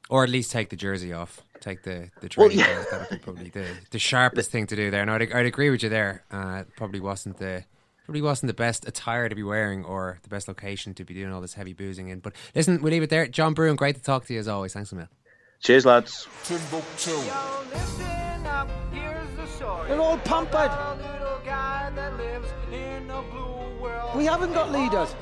or 0.09 0.24
at 0.24 0.30
least 0.30 0.53
take 0.53 0.70
the 0.70 0.76
jersey 0.76 1.12
off, 1.12 1.43
take 1.61 1.82
the 1.82 2.11
the 2.20 2.28
training 2.28 2.59
well, 2.59 2.68
yeah. 2.68 2.84
That 2.90 3.01
would 3.01 3.11
be 3.11 3.24
probably 3.24 3.51
the, 3.51 3.66
the 3.90 3.99
sharpest 3.99 4.51
thing 4.51 4.66
to 4.68 4.76
do 4.76 4.90
there. 4.90 5.03
And 5.03 5.11
I'd, 5.11 5.32
I'd 5.32 5.47
agree 5.47 5.70
with 5.70 5.82
you 5.82 5.88
there. 5.88 6.24
Uh, 6.30 6.64
probably 6.76 7.01
wasn't 7.01 7.38
the 7.38 7.64
probably 8.05 8.22
wasn't 8.22 8.48
the 8.48 8.55
best 8.55 8.86
attire 8.86 9.28
to 9.28 9.34
be 9.34 9.42
wearing 9.42 9.84
or 9.84 10.18
the 10.22 10.28
best 10.28 10.48
location 10.48 10.94
to 10.94 11.05
be 11.05 11.14
doing 11.14 11.32
all 11.32 11.40
this 11.40 11.55
heavy 11.55 11.72
boozing 11.72 12.09
in. 12.09 12.20
But 12.20 12.34
listen, 12.55 12.80
we'll 12.82 12.92
leave 12.92 13.03
it 13.03 13.11
there. 13.11 13.26
John 13.26 13.55
Brewin, 13.55 13.76
great 13.76 13.96
to 13.96 14.03
talk 14.03 14.26
to 14.26 14.34
you 14.34 14.40
as 14.40 14.48
always. 14.48 14.72
Thanks 14.72 14.92
a 14.92 14.96
million. 14.96 15.11
Cheers, 15.61 15.86
lads. 15.86 16.26
They're 19.86 20.00
all 20.00 20.18
pampered. 20.18 20.70
We 24.16 24.24
haven't 24.26 24.53
got 24.53 24.72
leaders. 24.72 25.14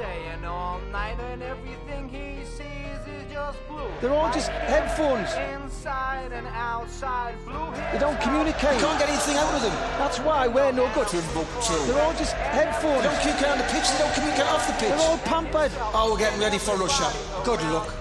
They're 4.01 4.15
all 4.15 4.33
just 4.33 4.49
headphones. 4.49 5.29
They 7.93 7.99
don't 7.99 8.21
communicate. 8.21 8.75
You 8.75 8.87
can't 8.87 8.99
get 8.99 9.09
anything 9.09 9.37
out 9.37 9.55
of 9.55 9.63
them. 9.63 9.73
That's 9.99 10.19
why 10.21 10.49
we're 10.49 10.73
no 10.73 10.91
good. 10.95 11.09
Timbuktu. 11.09 11.87
They're 11.87 12.03
all 12.03 12.15
just 12.15 12.33
headphones. 12.33 13.03
They 13.03 13.09
don't 13.09 13.21
communicate 13.21 13.49
on 13.49 13.59
the 13.59 13.65
pitch, 13.65 13.91
they 13.91 13.99
don't 13.99 14.15
communicate 14.15 14.47
off 14.47 14.67
the 14.67 14.73
pitch. 14.75 14.89
They're 14.89 15.09
all 15.09 15.19
pampered. 15.19 15.73
Oh, 15.93 16.13
we're 16.13 16.19
getting 16.19 16.41
ready 16.41 16.59
for 16.59 16.77
Russia. 16.77 17.13
Good 17.45 17.63
luck. 17.73 17.95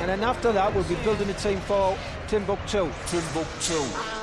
And 0.00 0.08
then 0.08 0.22
after 0.22 0.52
that, 0.52 0.74
we'll 0.74 0.84
be 0.84 0.96
building 0.96 1.28
a 1.30 1.34
team 1.34 1.58
for 1.60 1.96
Timbuktu. 2.28 2.90
Timbuktu 3.06 4.13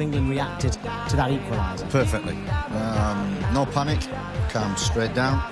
how 0.00 0.06
have 0.06 0.14
England 0.14 0.30
reacted 0.30 0.72
to 0.72 1.16
that 1.16 1.30
equaliser? 1.30 1.88
Perfectly. 1.90 2.34
Um, 2.74 3.38
no 3.52 3.66
panic, 3.66 4.00
calm 4.48 4.76
straight 4.76 5.14
down, 5.14 5.42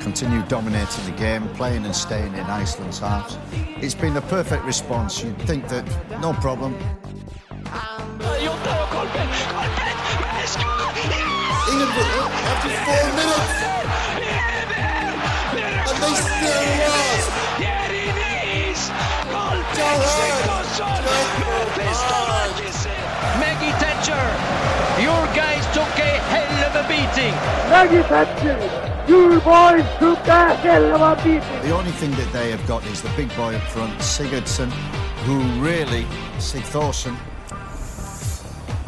continue 0.00 0.42
dominating 0.48 1.04
the 1.04 1.12
game, 1.12 1.48
playing 1.50 1.84
and 1.84 1.94
staying 1.94 2.34
in 2.34 2.40
Iceland's 2.40 2.98
halves. 2.98 3.38
It's 3.80 3.94
been 3.94 4.14
the 4.14 4.22
perfect 4.22 4.64
response. 4.64 5.22
You'd 5.22 5.40
think 5.42 5.68
that 5.68 5.84
no 6.20 6.32
problem. 6.32 6.74
England 11.70 11.92
after 12.50 12.70
four 12.82 13.06
minutes, 13.14 13.54
and 15.88 15.98
they 16.02 16.14
still 16.14 16.88
lost. 16.88 17.42
Maggie 23.40 23.91
Thatcher, 24.02 25.00
your 25.00 25.26
guys 25.32 25.64
took 25.66 25.86
a 25.96 26.18
hell 26.26 26.70
of 26.70 26.84
a 26.84 26.88
beating. 26.88 27.32
Maggie 27.70 28.02
Thatcher, 28.02 28.58
your 29.08 29.40
boys 29.40 29.86
took 30.00 30.26
a 30.26 30.56
hell 30.56 30.96
of 30.96 31.18
a 31.18 31.22
beating. 31.22 31.62
The 31.62 31.70
only 31.70 31.92
thing 31.92 32.10
that 32.12 32.32
they 32.32 32.50
have 32.50 32.66
got 32.66 32.84
is 32.86 33.00
the 33.00 33.10
big 33.10 33.28
boy 33.36 33.54
up 33.54 33.62
front, 33.62 33.96
Sigurdsson, 34.00 34.70
who 35.22 35.38
really, 35.62 36.02
Sigthorsson. 36.38 37.16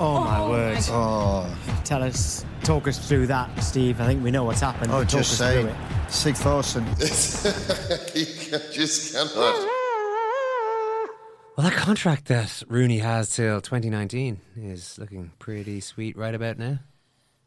Oh 0.01 0.25
my 0.25 0.41
oh. 0.41 0.51
word. 0.51 0.79
Oh. 0.89 1.59
Tell 1.85 2.03
us, 2.03 2.45
talk 2.65 2.89
us 2.89 2.99
through 2.99 3.29
that, 3.29 3.63
Steve. 3.63 4.01
I 4.01 4.07
think 4.07 4.25
we 4.25 4.33
know 4.33 4.43
what's 4.43 4.63
happened. 4.63 4.91
Oh, 4.91 5.05
just 5.05 5.39
say, 5.39 5.73
Sigthorsson. 6.09 6.85
you 8.17 8.59
just 8.73 9.15
cannot. 9.15 9.84
Well, 11.57 11.71
that 11.71 11.77
contract 11.77 12.27
that 12.27 12.65
Rooney 12.69 12.99
has 12.99 13.31
till 13.37 13.61
2019 13.61 14.41
is 14.57 14.99
looking 14.99 15.31
pretty 15.39 15.81
sweet 15.81 16.17
right 16.17 16.35
about 16.35 16.59
now. 16.59 16.81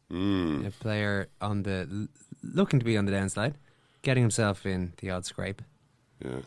Mm. 0.10 0.66
A 0.66 0.72
player 0.72 1.28
on 1.42 1.64
the 1.64 2.08
looking 2.42 2.80
to 2.80 2.86
be 2.86 2.98
on 2.98 3.04
the 3.04 3.12
downside, 3.12 3.56
getting 4.04 4.24
himself 4.24 4.66
in 4.66 4.94
the 5.02 5.10
odd 5.10 5.26
scrape. 5.26 5.62
Yeah. 6.24 6.40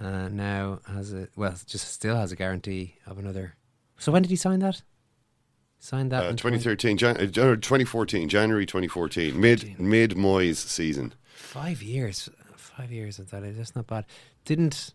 Uh, 0.00 0.28
now 0.28 0.78
has 0.86 1.12
a 1.12 1.26
well, 1.34 1.56
just 1.66 1.88
still 1.88 2.14
has 2.14 2.30
a 2.30 2.36
guarantee 2.36 2.94
of 3.04 3.18
another. 3.18 3.56
So 3.98 4.12
when 4.12 4.22
did 4.22 4.30
he 4.30 4.36
sign 4.36 4.60
that? 4.60 4.82
Signed 5.80 6.12
that 6.12 6.24
uh, 6.24 6.30
2013, 6.30 6.96
Jan- 6.98 7.16
uh, 7.16 7.26
2014, 7.26 8.28
January 8.28 8.64
2014, 8.64 9.38
mid 9.38 9.80
mid 9.80 10.12
Moyes 10.12 10.56
season. 10.56 11.14
Five 11.34 11.82
years, 11.82 12.28
five 12.56 12.92
years 12.92 13.18
of 13.18 13.30
that. 13.30 13.42
That's 13.56 13.74
not 13.74 13.88
bad. 13.88 14.04
Didn't 14.44 14.92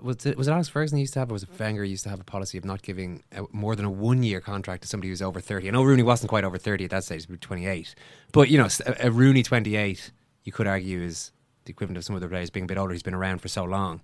was 0.00 0.24
it 0.26 0.36
was 0.36 0.48
it 0.48 0.52
Alex 0.52 0.68
Ferguson 0.68 0.98
used 0.98 1.12
to 1.14 1.18
have, 1.18 1.30
or 1.30 1.34
was 1.34 1.42
it 1.42 1.48
Wenger 1.58 1.84
used 1.84 2.04
to 2.04 2.10
have 2.10 2.20
a 2.20 2.24
policy 2.24 2.58
of 2.58 2.64
not 2.64 2.82
giving 2.82 3.22
a, 3.32 3.44
more 3.52 3.76
than 3.76 3.84
a 3.84 3.90
one 3.90 4.22
year 4.22 4.40
contract 4.40 4.82
to 4.82 4.88
somebody 4.88 5.08
who's 5.08 5.22
over 5.22 5.40
thirty? 5.40 5.68
I 5.68 5.70
know 5.72 5.82
Rooney 5.82 6.02
wasn't 6.02 6.30
quite 6.30 6.44
over 6.44 6.58
thirty 6.58 6.84
at 6.84 6.90
that 6.90 7.04
stage; 7.04 7.26
he 7.26 7.32
was 7.32 7.40
twenty 7.40 7.66
eight. 7.66 7.94
But 8.32 8.48
you 8.48 8.58
know, 8.58 8.68
a, 8.86 9.06
a 9.06 9.10
Rooney 9.10 9.42
twenty 9.42 9.76
eight, 9.76 10.10
you 10.44 10.52
could 10.52 10.66
argue 10.66 11.00
is 11.00 11.32
the 11.64 11.70
equivalent 11.70 11.98
of 11.98 12.04
some 12.04 12.16
other 12.16 12.28
players 12.28 12.50
being 12.50 12.64
a 12.64 12.66
bit 12.66 12.78
older. 12.78 12.92
He's 12.92 13.02
been 13.02 13.14
around 13.14 13.40
for 13.40 13.48
so 13.48 13.64
long, 13.64 14.00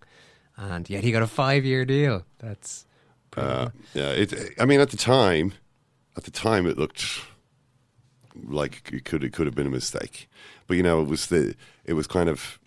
and 0.57 0.89
yet 0.89 1.05
he 1.05 1.13
got 1.13 1.23
a 1.23 1.27
five 1.27 1.65
year 1.65 1.85
deal. 1.85 2.25
That's 2.39 2.87
uh, 3.37 3.71
yeah. 3.95 4.11
It. 4.11 4.35
I 4.59 4.65
mean, 4.65 4.81
at 4.81 4.91
the 4.91 4.97
time, 4.97 5.55
at 6.17 6.25
the 6.25 6.31
time, 6.31 6.67
it 6.67 6.79
looked 6.79 7.05
like 8.45 8.91
it 8.93 9.05
could 9.05 9.25
it 9.25 9.33
could 9.33 9.47
have 9.47 9.55
been 9.55 9.67
a 9.67 9.71
mistake, 9.71 10.29
but 10.67 10.77
you 10.77 10.83
know, 10.83 11.01
it 11.03 11.09
was 11.09 11.27
the 11.27 11.55
it 11.85 11.95
was 11.95 12.07
kind 12.07 12.29
of 12.29 12.59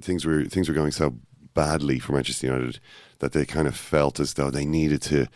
things 0.00 0.24
were 0.24 0.44
things 0.44 0.68
were 0.68 0.74
going 0.74 0.92
so 0.92 1.16
badly 1.54 1.98
for 1.98 2.12
Manchester 2.12 2.48
United 2.48 2.80
that 3.20 3.32
they 3.32 3.44
kind 3.44 3.66
of 3.66 3.76
felt 3.76 4.20
as 4.20 4.34
though 4.34 4.50
they 4.50 4.64
needed 4.64 5.00
to 5.02 5.28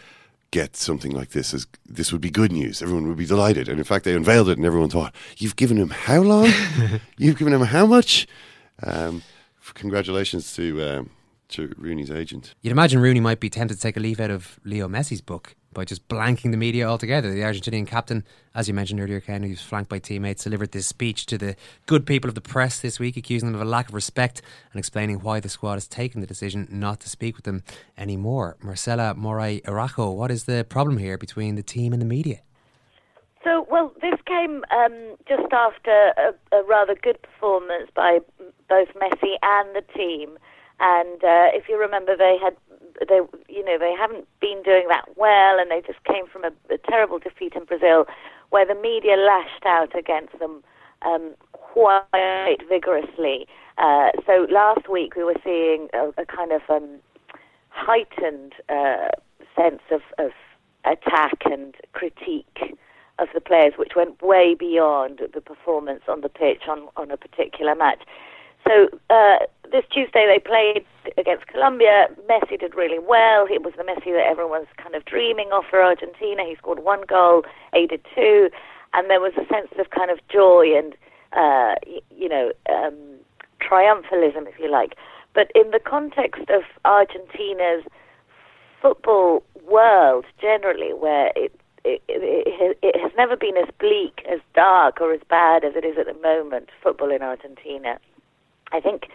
get 0.51 0.77
something 0.77 1.13
like 1.13 1.31
this 1.31 1.53
as 1.53 1.67
this 1.87 2.11
would 2.13 2.21
be 2.21 2.31
good 2.31 2.53
news. 2.53 2.83
Everyone 2.83 3.07
would 3.09 3.19
be 3.19 3.27
delighted. 3.27 3.69
And 3.69 3.79
in 3.79 3.85
fact, 3.85 4.05
they 4.05 4.15
unveiled 4.15 4.49
it, 4.49 4.57
and 4.57 4.67
everyone 4.67 4.91
thought, 4.91 5.15
"You've 5.37 5.57
given 5.57 5.77
him 5.77 5.91
how 5.91 6.21
long? 6.21 6.51
You've 7.19 7.39
given 7.39 7.53
him 7.53 7.63
how 7.63 7.87
much?" 7.87 8.27
Um, 8.83 9.23
congratulations 9.75 10.55
to 10.55 10.83
um, 10.83 11.11
to 11.51 11.75
Rooney's 11.79 12.11
agent. 12.11 12.55
You'd 12.63 12.73
imagine 12.73 13.01
Rooney 13.01 13.21
might 13.21 13.41
be 13.41 13.51
tempted 13.51 13.75
to 13.75 13.81
take 13.81 13.97
a 13.97 14.01
leaf 14.01 14.21
out 14.21 14.31
of 14.31 14.59
Leo 14.65 14.89
Messi's 14.89 15.21
book 15.21 15.55
by 15.79 15.85
just 15.85 16.09
blanking 16.09 16.51
the 16.51 16.57
media 16.57 16.89
altogether. 16.89 17.33
The 17.33 17.43
Argentinian 17.43 17.87
captain, 17.87 18.25
as 18.53 18.67
you 18.67 18.75
mentioned 18.75 18.99
earlier, 19.01 19.21
Ken, 19.21 19.45
who's 19.45 19.63
flanked 19.63 19.89
by 19.89 20.01
teammates, 20.01 20.43
delivered 20.43 20.73
this 20.73 20.89
speech 20.89 21.25
to 21.27 21.39
the 21.39 21.55
good 21.87 22.05
people 22.05 22.29
of 22.29 22.35
the 22.35 22.41
press 22.41 22.81
this 22.81 22.99
week, 22.99 23.17
accusing 23.17 23.53
them 23.53 23.55
of 23.55 23.67
a 23.67 23.71
lack 23.71 23.89
of 23.89 23.95
respect 23.95 24.43
and 24.73 24.81
explaining 24.81 25.21
why 25.21 25.39
the 25.39 25.49
squad 25.49 25.75
has 25.75 25.87
taken 25.87 26.21
the 26.21 26.27
decision 26.27 26.67
not 26.69 26.99
to 26.99 27.09
speak 27.09 27.37
with 27.37 27.45
them 27.45 27.63
anymore. 27.97 28.57
Marcela 28.61 29.15
Mora 29.15 29.43
y 29.43 29.61
Araujo, 29.67 30.11
what 30.11 30.33
is 30.33 30.45
the 30.45 30.67
problem 30.69 30.99
here 30.99 31.17
between 31.17 31.55
the 31.55 31.63
team 31.63 31.93
and 31.93 32.03
the 32.03 32.07
media? 32.07 32.41
So, 33.45 33.65
well, 33.71 33.93
this 34.03 34.19
came 34.27 34.65
um, 34.73 35.15
just 35.29 35.53
after 35.53 36.13
a, 36.19 36.57
a 36.57 36.65
rather 36.65 36.97
good 36.97 37.23
performance 37.23 37.89
by 37.95 38.19
both 38.69 38.89
Messi 38.95 39.37
and 39.43 39.77
the 39.77 39.85
team. 39.95 40.39
And 40.81 41.23
uh, 41.25 41.51
if 41.55 41.69
you 41.69 41.79
remember, 41.79 42.17
they 42.17 42.39
had 42.41 42.57
they 43.09 43.21
you 43.49 43.65
know 43.65 43.79
they 43.79 43.95
haven't 43.99 44.27
been 44.41 44.63
doing 44.65 44.87
that 44.89 45.05
well, 45.17 45.59
and 45.59 45.71
they 45.71 45.83
just 45.87 46.03
came 46.05 46.27
from 46.27 46.45
a, 46.45 46.53
a 46.73 46.79
terrible 46.79 47.19
defeat 47.19 47.55
in 47.55 47.65
Brazil, 47.65 48.07
where 48.51 48.67
the 48.67 48.75
media 48.75 49.17
lashed 49.17 49.67
out 49.67 49.97
against 49.97 50.39
them 50.39 50.63
um, 51.03 51.35
quite 51.53 52.61
vigorously. 52.69 53.47
Uh, 53.77 54.11
so 54.27 54.47
last 54.51 54.89
week 54.89 55.15
we 55.17 55.23
were 55.23 55.37
seeing 55.45 55.89
a, 55.93 56.09
a 56.21 56.27
kind 56.27 56.53
of 56.53 56.63
um, 56.69 56.99
heightened 57.71 58.55
uh, 58.69 59.09
sense 59.57 59.83
of, 59.91 60.01
of 60.19 60.33
attack 60.85 61.43
and 61.45 61.75
critique 61.93 62.77
of 63.19 63.29
the 63.35 63.41
players, 63.41 63.75
which 63.77 63.93
went 63.97 64.21
way 64.23 64.55
beyond 64.55 65.21
the 65.35 65.41
performance 65.41 66.03
on 66.09 66.21
the 66.21 66.29
pitch 66.29 66.63
on, 66.69 66.89
on 66.97 67.11
a 67.11 67.17
particular 67.17 67.75
match. 67.75 68.03
So 68.69 68.89
uh, 69.09 69.39
this 69.73 69.85
Tuesday 69.91 70.27
they 70.29 70.39
played 70.39 70.85
against 71.17 71.47
Colombia. 71.47 72.09
Messi 72.29 72.61
did 72.61 72.75
really 72.75 72.99
well. 72.99 73.47
It 73.51 73.63
was 73.63 73.73
the 73.79 73.83
Messi 73.83 74.13
that 74.13 74.27
everyone's 74.29 74.69
kind 74.77 74.95
of 74.95 75.07
dreaming 75.07 75.49
of 75.53 75.65
for 75.71 75.83
Argentina. 75.83 76.45
He 76.47 76.55
scored 76.57 76.81
one 76.81 77.01
goal, 77.09 77.45
aided 77.73 78.05
two, 78.15 78.51
and 78.93 79.09
there 79.09 79.21
was 79.21 79.33
a 79.39 79.47
sense 79.53 79.73
of 79.79 79.89
kind 79.91 80.11
of 80.11 80.19
joy 80.29 80.77
and 80.77 80.93
uh, 81.33 81.77
y- 81.87 82.05
you 82.15 82.29
know, 82.29 82.53
um, 82.69 82.95
triumphalism, 83.61 84.47
if 84.47 84.59
you 84.59 84.71
like. 84.71 84.97
But 85.35 85.51
in 85.55 85.71
the 85.71 85.81
context 85.81 86.51
of 86.51 86.63
Argentina's 86.85 87.85
football 88.83 89.43
world 89.67 90.27
generally, 90.41 90.93
where 90.93 91.33
it 91.37 91.59
it, 91.85 92.03
it, 92.09 92.79
it 92.83 93.01
has 93.01 93.13
never 93.17 93.35
been 93.37 93.57
as 93.57 93.69
bleak, 93.79 94.21
as 94.31 94.41
dark, 94.55 95.01
or 95.01 95.15
as 95.15 95.21
bad 95.31 95.65
as 95.65 95.75
it 95.75 95.85
is 95.87 95.97
at 95.97 96.05
the 96.07 96.21
moment, 96.21 96.69
football 96.83 97.11
in 97.11 97.23
Argentina. 97.23 97.99
I 98.73 98.81
think 98.81 99.09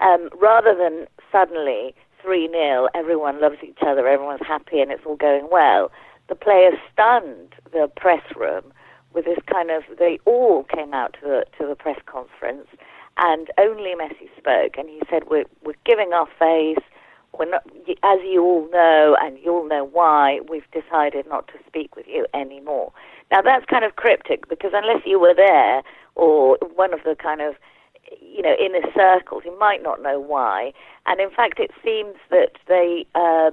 um, 0.00 0.28
rather 0.40 0.74
than 0.74 1.06
suddenly 1.30 1.94
3 2.22 2.48
0, 2.48 2.88
everyone 2.94 3.40
loves 3.40 3.58
each 3.62 3.78
other, 3.86 4.08
everyone's 4.08 4.46
happy, 4.46 4.80
and 4.80 4.90
it's 4.90 5.04
all 5.06 5.16
going 5.16 5.48
well, 5.50 5.90
the 6.28 6.34
players 6.34 6.74
stunned 6.92 7.54
the 7.72 7.90
press 7.96 8.22
room 8.34 8.72
with 9.12 9.24
this 9.24 9.38
kind 9.50 9.70
of. 9.70 9.82
They 9.98 10.18
all 10.24 10.64
came 10.64 10.94
out 10.94 11.16
to 11.20 11.26
the, 11.26 11.44
to 11.58 11.66
the 11.66 11.74
press 11.74 11.98
conference, 12.06 12.66
and 13.18 13.48
only 13.58 13.94
Messi 13.94 14.28
spoke, 14.36 14.76
and 14.78 14.88
he 14.88 15.02
said, 15.10 15.24
We're, 15.30 15.44
we're 15.64 15.74
giving 15.84 16.12
our 16.12 16.26
face. 16.38 16.82
We're 17.36 17.50
not, 17.50 17.66
as 18.04 18.20
you 18.22 18.44
all 18.44 18.68
know, 18.70 19.16
and 19.20 19.38
you 19.38 19.52
all 19.52 19.68
know 19.68 19.84
why, 19.84 20.38
we've 20.48 20.70
decided 20.70 21.26
not 21.28 21.48
to 21.48 21.54
speak 21.66 21.96
with 21.96 22.06
you 22.06 22.26
anymore. 22.32 22.92
Now 23.32 23.42
that's 23.42 23.64
kind 23.64 23.84
of 23.84 23.96
cryptic 23.96 24.48
because 24.48 24.70
unless 24.72 25.02
you 25.04 25.18
were 25.18 25.34
there 25.34 25.82
or 26.14 26.56
one 26.76 26.94
of 26.94 27.00
the 27.04 27.16
kind 27.20 27.40
of 27.40 27.56
you 28.20 28.42
know 28.42 28.54
inner 28.58 28.86
circles, 28.94 29.42
you 29.44 29.58
might 29.58 29.82
not 29.82 30.02
know 30.02 30.18
why. 30.20 30.72
And 31.06 31.20
in 31.20 31.30
fact, 31.30 31.58
it 31.58 31.70
seems 31.84 32.16
that 32.30 32.52
they 32.66 33.06
uh, 33.14 33.50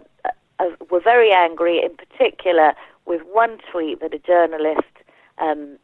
uh, 0.60 0.66
were 0.90 1.02
very 1.02 1.32
angry, 1.32 1.82
in 1.84 1.96
particular 1.96 2.74
with 3.06 3.22
one 3.32 3.58
tweet 3.72 4.00
that 4.02 4.14
a 4.14 4.20
journalist 4.20 4.94
um, 5.40 5.78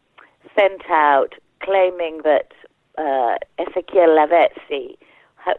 sent 0.58 0.82
out 0.90 1.34
claiming 1.62 2.22
that 2.24 2.52
uh, 2.98 3.38
Ezequiel 3.60 4.16
Lavezzi 4.18 4.98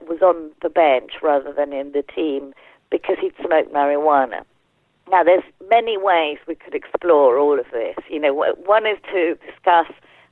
was 0.06 0.20
on 0.22 0.50
the 0.62 0.68
bench 0.68 1.12
rather 1.22 1.52
than 1.52 1.72
in 1.72 1.92
the 1.92 2.02
team 2.02 2.52
because 2.90 3.16
he'd 3.20 3.34
smoked 3.44 3.72
marijuana. 3.72 4.42
Now, 5.10 5.24
there's 5.24 5.44
many 5.70 5.96
ways 5.96 6.38
we 6.46 6.54
could 6.54 6.74
explore 6.74 7.38
all 7.38 7.58
of 7.58 7.66
this. 7.72 7.96
You 8.10 8.20
know, 8.20 8.34
one 8.34 8.86
is 8.86 8.98
to 9.12 9.36
discuss 9.46 9.86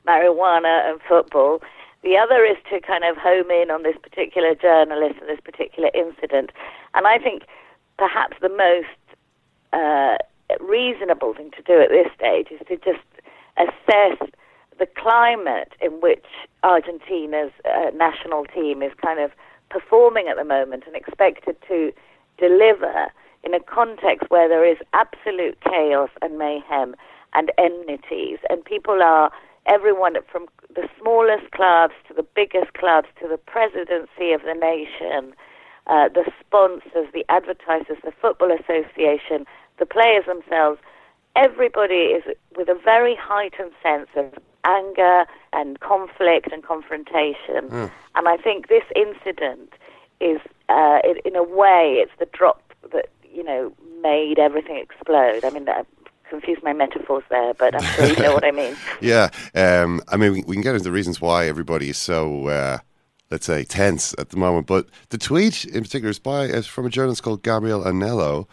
marijuana 0.07 0.89
and 0.91 1.01
football. 1.09 1.63
The 2.07 2.17
other 2.17 2.45
is 2.45 2.57
to 2.71 2.81
kind 2.81 3.03
of 3.03 3.17
home 3.17 3.51
in 3.51 3.69
on 3.69 3.83
this 3.83 3.97
particular 4.01 4.55
journalist 4.55 5.19
and 5.19 5.29
this 5.29 5.41
particular 5.43 5.91
incident. 5.93 6.53
And 6.95 7.05
I 7.05 7.19
think 7.19 7.43
perhaps 7.99 8.37
the 8.41 8.49
most 8.49 8.95
uh, 9.73 10.15
reasonable 10.61 11.35
thing 11.35 11.51
to 11.57 11.63
do 11.63 11.83
at 11.83 11.89
this 11.89 12.07
stage 12.15 12.47
is 12.55 12.65
to 12.69 12.77
just 12.77 13.03
assess 13.59 14.23
the 14.79 14.87
climate 14.87 15.73
in 15.81 15.99
which 16.01 16.27
Argentina's 16.63 17.51
uh, 17.65 17.91
national 17.97 18.45
team 18.55 18.83
is 18.85 18.93
kind 19.03 19.19
of 19.19 19.33
performing 19.69 20.29
at 20.29 20.37
the 20.37 20.45
moment 20.45 20.85
and 20.87 20.95
expected 20.95 21.57
to 21.67 21.91
deliver 22.39 23.11
in 23.43 23.53
a 23.53 23.59
context 23.59 24.31
where 24.31 24.49
there 24.49 24.65
is 24.65 24.79
absolute 24.93 25.59
chaos 25.61 26.11
and 26.23 26.39
mayhem 26.39 26.95
and 27.35 27.51
enmities, 27.59 28.39
and 28.49 28.65
people 28.65 29.03
are 29.03 29.33
everyone 29.67 30.17
from 30.31 30.47
the 30.75 30.89
smallest 31.01 31.51
clubs 31.53 31.95
to 32.09 32.15
the 32.15 32.23
biggest 32.23 32.73
clubs 32.75 33.09
to 33.21 33.29
the 33.29 33.37
presidency 33.37 34.33
of 34.33 34.43
the 34.43 34.55
nation, 34.55 35.35
uh, 35.87 36.09
the 36.09 36.31
sponsors, 36.41 37.09
the 37.13 37.25
advertisers, 37.29 37.99
the 38.05 38.13
football 38.21 38.51
association, 38.53 39.47
the 39.79 39.87
players 39.87 40.25
themselves. 40.27 40.81
Everybody 41.35 42.17
is 42.17 42.25
with 42.57 42.69
a 42.69 42.75
very 42.75 43.15
heightened 43.15 43.73
sense 43.83 44.09
of 44.17 44.33
anger 44.65 45.25
and 45.53 45.79
conflict 45.81 46.51
and 46.53 46.63
confrontation. 46.63 47.69
Mm. 47.69 47.91
And 48.15 48.29
I 48.29 48.37
think 48.37 48.69
this 48.69 48.85
incident 48.95 49.73
is, 50.21 50.41
uh, 50.69 50.99
in, 51.05 51.17
in 51.25 51.37
a 51.37 51.43
way, 51.43 51.99
it's 52.03 52.13
the 52.19 52.27
drop 52.33 52.63
that 52.93 53.09
you 53.31 53.45
know 53.45 53.73
made 54.03 54.39
everything 54.39 54.77
explode. 54.77 55.45
I 55.45 55.51
mean, 55.51 55.69
I 55.69 55.85
confused 56.29 56.63
my 56.63 56.73
metaphors 56.73 57.25
there, 57.31 57.55
but 57.55 57.75
I'm 57.75 57.85
sure 57.95 58.07
you 58.07 58.17
know 58.17 58.35
what 58.35 58.45
I 58.45 58.51
mean. 58.51 58.77
Yeah, 59.01 59.29
um, 59.55 60.01
I 60.09 60.17
mean, 60.17 60.33
we, 60.47 60.55
can 60.55 60.63
get 60.63 60.75
into 60.75 60.85
the 60.85 60.93
reasons 60.93 61.21
why 61.21 61.47
everybody 61.47 61.91
is 61.91 61.99
so, 61.99 62.49
uh, 62.49 62.79
let's 63.31 63.47
say, 63.47 63.65
tense 63.65 64.15
at 64.19 64.31
the 64.31 64.37
moment. 64.37 64.67
But 64.67 64.89
the 65.11 65.19
tweet 65.19 65.65
in 65.65 65.83
particular 65.83 66.11
is 66.11 66.19
by 66.19 66.45
is 66.45 66.67
from 66.67 66.87
a 66.87 66.91
journalist 66.91 67.23
called 67.23 67.43
Gabriel 67.43 67.83
Anello. 67.83 68.47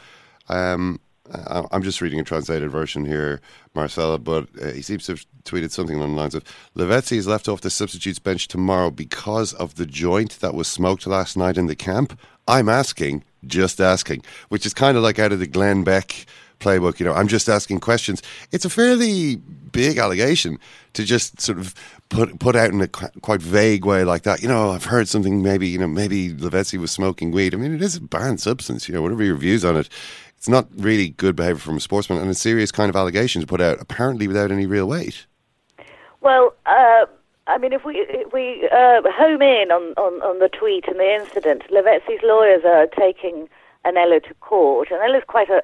Um, 0.50 1.00
I'm 1.32 1.84
just 1.84 2.02
reading 2.02 2.20
a 2.20 2.24
translated 2.24 2.70
version 2.70 3.06
here, 3.06 3.40
Marcela, 3.74 4.20
but 4.20 4.48
uh, 4.62 4.72
he 4.72 4.82
seems 4.82 5.06
to 5.06 5.14
have 5.14 5.26
tweeted 5.46 5.72
something 5.72 5.96
along 5.96 6.16
the 6.16 6.22
lines 6.22 6.36
of 6.36 6.44
Lavezzi 6.76 7.18
is 7.18 7.28
left 7.28 7.48
off 7.48 7.62
the 7.62 7.70
substitutes 7.70 8.20
bench 8.20 8.48
tomorrow 8.50 8.92
because 8.92 9.54
of 9.54 9.76
the 9.76 9.86
joint 9.86 10.40
that 10.42 10.54
was 10.54 10.68
smoked 10.68 11.08
last 11.08 11.38
night 11.38 11.58
in 11.58 11.68
the 11.68 11.76
camp. 11.76 12.20
I'm 12.48 12.68
asking, 12.68 13.24
just 13.46 13.80
asking, 13.80 14.24
which 14.50 14.66
is 14.66 14.74
kind 14.74 14.98
of 14.98 15.04
like 15.04 15.18
out 15.18 15.32
of 15.32 15.40
the 15.40 15.48
Glenn 15.48 15.84
Beck 15.86 16.26
playbook. 16.64 17.00
You 17.00 17.06
know, 17.06 17.14
I'm 17.14 17.28
just 17.28 17.50
asking 17.50 17.80
questions. 17.80 18.22
It's 18.52 18.66
a 18.66 18.70
fairly 18.70 19.36
big 19.72 19.98
allegation 19.98 20.60
to 20.94 21.04
just 21.04 21.42
sort 21.42 21.58
of 21.58 21.74
put 22.10 22.40
put 22.40 22.56
out 22.56 22.70
in 22.72 22.82
a 22.82 22.88
qu- 22.88 23.20
quite 23.22 23.42
vague 23.42 23.86
way 23.86 24.04
like 24.04 24.24
that. 24.24 24.42
You 24.42 24.48
know, 24.48 24.72
I've 24.72 24.86
heard 24.86 25.08
something. 25.08 25.42
Maybe 25.42 25.68
you 25.68 25.80
know, 25.80 25.88
maybe 25.88 26.32
Lavezzi 26.32 26.80
was 26.80 26.92
smoking 26.92 27.32
weed. 27.32 27.54
I 27.54 27.58
mean, 27.58 27.74
it 27.74 27.82
is 27.82 27.98
a 27.98 28.02
banned 28.02 28.40
substance. 28.40 28.88
You 28.88 28.96
know, 28.96 29.02
whatever 29.02 29.24
your 29.24 29.36
views 29.36 29.66
on 29.66 29.76
it, 29.76 29.90
it's 30.38 30.50
not 30.50 30.68
really 30.76 31.10
good 31.10 31.36
behavior 31.36 31.60
from 31.60 31.78
a 31.78 31.82
sportsman 31.82 32.20
and 32.20 32.30
a 32.30 32.36
serious 32.36 32.72
kind 32.72 32.90
of 32.90 32.96
allegation 32.96 33.42
to 33.42 33.48
put 33.48 33.62
out, 33.62 33.80
apparently 33.80 34.28
without 34.28 34.52
any 34.52 34.66
real 34.66 34.88
weight. 34.88 35.26
Well, 36.22 36.54
uh, 36.66 37.06
I 37.48 37.58
mean, 37.58 37.74
if 37.74 37.84
we 37.84 37.96
if 37.98 38.32
we 38.32 38.68
uh, 38.72 39.02
home 39.12 39.42
in 39.42 39.72
on, 39.72 39.94
on, 39.98 40.22
on 40.22 40.40
the 40.40 40.50
tweet 40.50 40.88
and 40.88 41.00
the 41.00 41.14
incident, 41.16 41.64
Lavezzi's 41.70 42.24
lawyers 42.24 42.64
are 42.66 42.88
taking 42.88 43.50
Anello 43.86 44.24
to 44.24 44.34
court. 44.36 44.90
Anello's 44.90 45.26
quite 45.28 45.50
a 45.50 45.62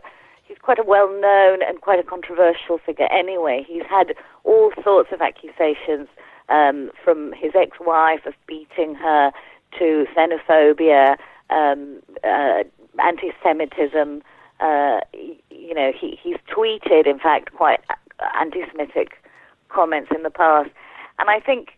he's 0.50 0.58
quite 0.58 0.80
a 0.80 0.84
well-known 0.84 1.60
and 1.62 1.80
quite 1.80 2.00
a 2.00 2.04
controversial 2.04 2.80
figure. 2.80 3.08
Anyway, 3.12 3.64
he's 3.68 3.84
had 3.88 4.16
all 4.44 4.72
sorts 4.84 5.12
of 5.14 5.22
accusations 5.22 6.08
um, 6.50 6.90
from 7.04 7.32
his 7.34 7.52
ex-wife 7.56 8.26
of 8.26 8.34
beating 8.48 8.96
her 8.96 9.32
to 9.78 10.06
xenophobia, 10.18 11.16
um, 11.52 12.00
uh, 12.24 12.64
anti-Semitism. 13.00 14.24
Uh, 14.60 15.00
you 15.52 15.74
know, 15.76 15.92
he, 15.98 16.18
he's 16.22 16.38
tweeted, 16.54 17.06
in 17.06 17.20
fact, 17.20 17.54
quite 17.54 17.80
anti-Semitic 18.36 19.22
comments 19.70 20.10
in 20.14 20.24
the 20.24 20.32
past, 20.32 20.72
and 21.20 21.30
I 21.30 21.40
think 21.40 21.78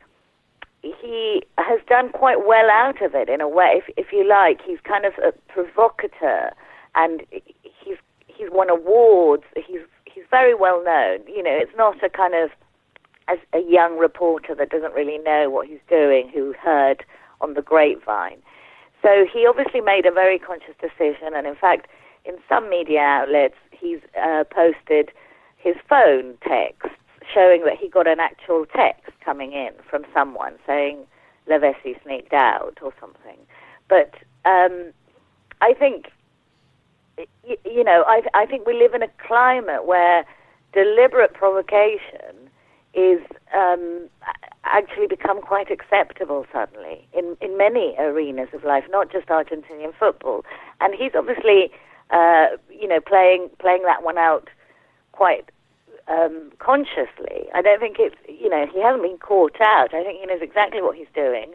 he 0.81 1.43
has 1.57 1.81
done 1.87 2.09
quite 2.09 2.47
well 2.47 2.69
out 2.71 3.01
of 3.01 3.13
it 3.13 3.27
in 3.27 3.41
a 3.41 3.49
way. 3.49 3.83
If, 3.85 3.93
if 3.97 4.13
you 4.13 4.27
like, 4.27 4.61
he's 4.65 4.79
kind 4.83 5.05
of 5.05 5.13
a 5.17 5.33
provocateur, 5.51 6.51
and 6.95 7.21
he's 8.41 8.49
won 8.51 8.69
awards. 8.69 9.43
He's 9.55 9.81
he's 10.05 10.23
very 10.29 10.55
well 10.55 10.83
known. 10.83 11.19
You 11.27 11.43
know, 11.43 11.55
it's 11.55 11.75
not 11.77 12.03
a 12.03 12.09
kind 12.09 12.33
of 12.33 12.49
as 13.27 13.37
a 13.53 13.59
young 13.59 13.97
reporter 13.97 14.55
that 14.55 14.69
doesn't 14.69 14.93
really 14.93 15.19
know 15.19 15.49
what 15.49 15.67
he's 15.67 15.79
doing, 15.87 16.29
who 16.33 16.53
heard 16.53 17.05
on 17.39 17.53
the 17.53 17.61
grapevine. 17.61 18.41
So 19.01 19.25
he 19.31 19.45
obviously 19.47 19.81
made 19.81 20.05
a 20.05 20.11
very 20.11 20.37
conscious 20.37 20.75
decision, 20.81 21.33
and 21.35 21.47
in 21.47 21.55
fact, 21.55 21.87
in 22.25 22.35
some 22.49 22.69
media 22.69 22.99
outlets, 22.99 23.55
he's 23.71 23.99
uh, 24.21 24.43
posted 24.43 25.11
his 25.57 25.75
phone 25.87 26.35
texts 26.47 26.95
showing 27.33 27.63
that 27.65 27.77
he 27.79 27.87
got 27.87 28.07
an 28.07 28.19
actual 28.19 28.65
text 28.65 29.11
coming 29.23 29.53
in 29.53 29.71
from 29.89 30.03
someone 30.13 30.53
saying 30.65 31.05
Lavezzi 31.47 32.01
sneaked 32.03 32.33
out 32.33 32.77
or 32.81 32.93
something. 32.99 33.37
But 33.87 34.13
um, 34.45 34.91
I 35.61 35.73
think, 35.73 36.11
y- 37.17 37.57
you 37.65 37.83
know, 37.83 38.03
I, 38.07 38.21
I 38.33 38.45
think 38.45 38.65
we 38.65 38.73
live 38.73 38.93
in 38.93 39.03
a 39.03 39.09
climate 39.25 39.85
where 39.85 40.25
deliberate 40.73 41.33
provocation 41.33 42.49
is 42.93 43.21
um, 43.55 44.09
actually 44.65 45.07
become 45.07 45.41
quite 45.41 45.71
acceptable 45.71 46.45
suddenly 46.51 47.07
in, 47.13 47.37
in 47.41 47.57
many 47.57 47.95
arenas 47.97 48.49
of 48.53 48.63
life, 48.63 48.83
not 48.89 49.11
just 49.11 49.27
Argentinian 49.27 49.93
football. 49.97 50.43
And 50.81 50.93
he's 50.93 51.11
obviously, 51.15 51.71
uh, 52.09 52.47
you 52.69 52.87
know, 52.87 52.99
playing 52.99 53.49
playing 53.59 53.83
that 53.85 54.03
one 54.03 54.17
out 54.17 54.49
quite 55.13 55.49
um, 56.07 56.51
consciously. 56.59 57.47
I 57.53 57.61
don't 57.61 57.79
think 57.79 57.97
it's, 57.99 58.15
you 58.27 58.49
know, 58.49 58.65
he 58.73 58.81
hasn't 58.81 59.03
been 59.03 59.17
caught 59.17 59.59
out. 59.61 59.93
I 59.93 60.03
think 60.03 60.19
he 60.19 60.25
knows 60.25 60.41
exactly 60.41 60.81
what 60.81 60.97
he's 60.97 61.07
doing. 61.15 61.53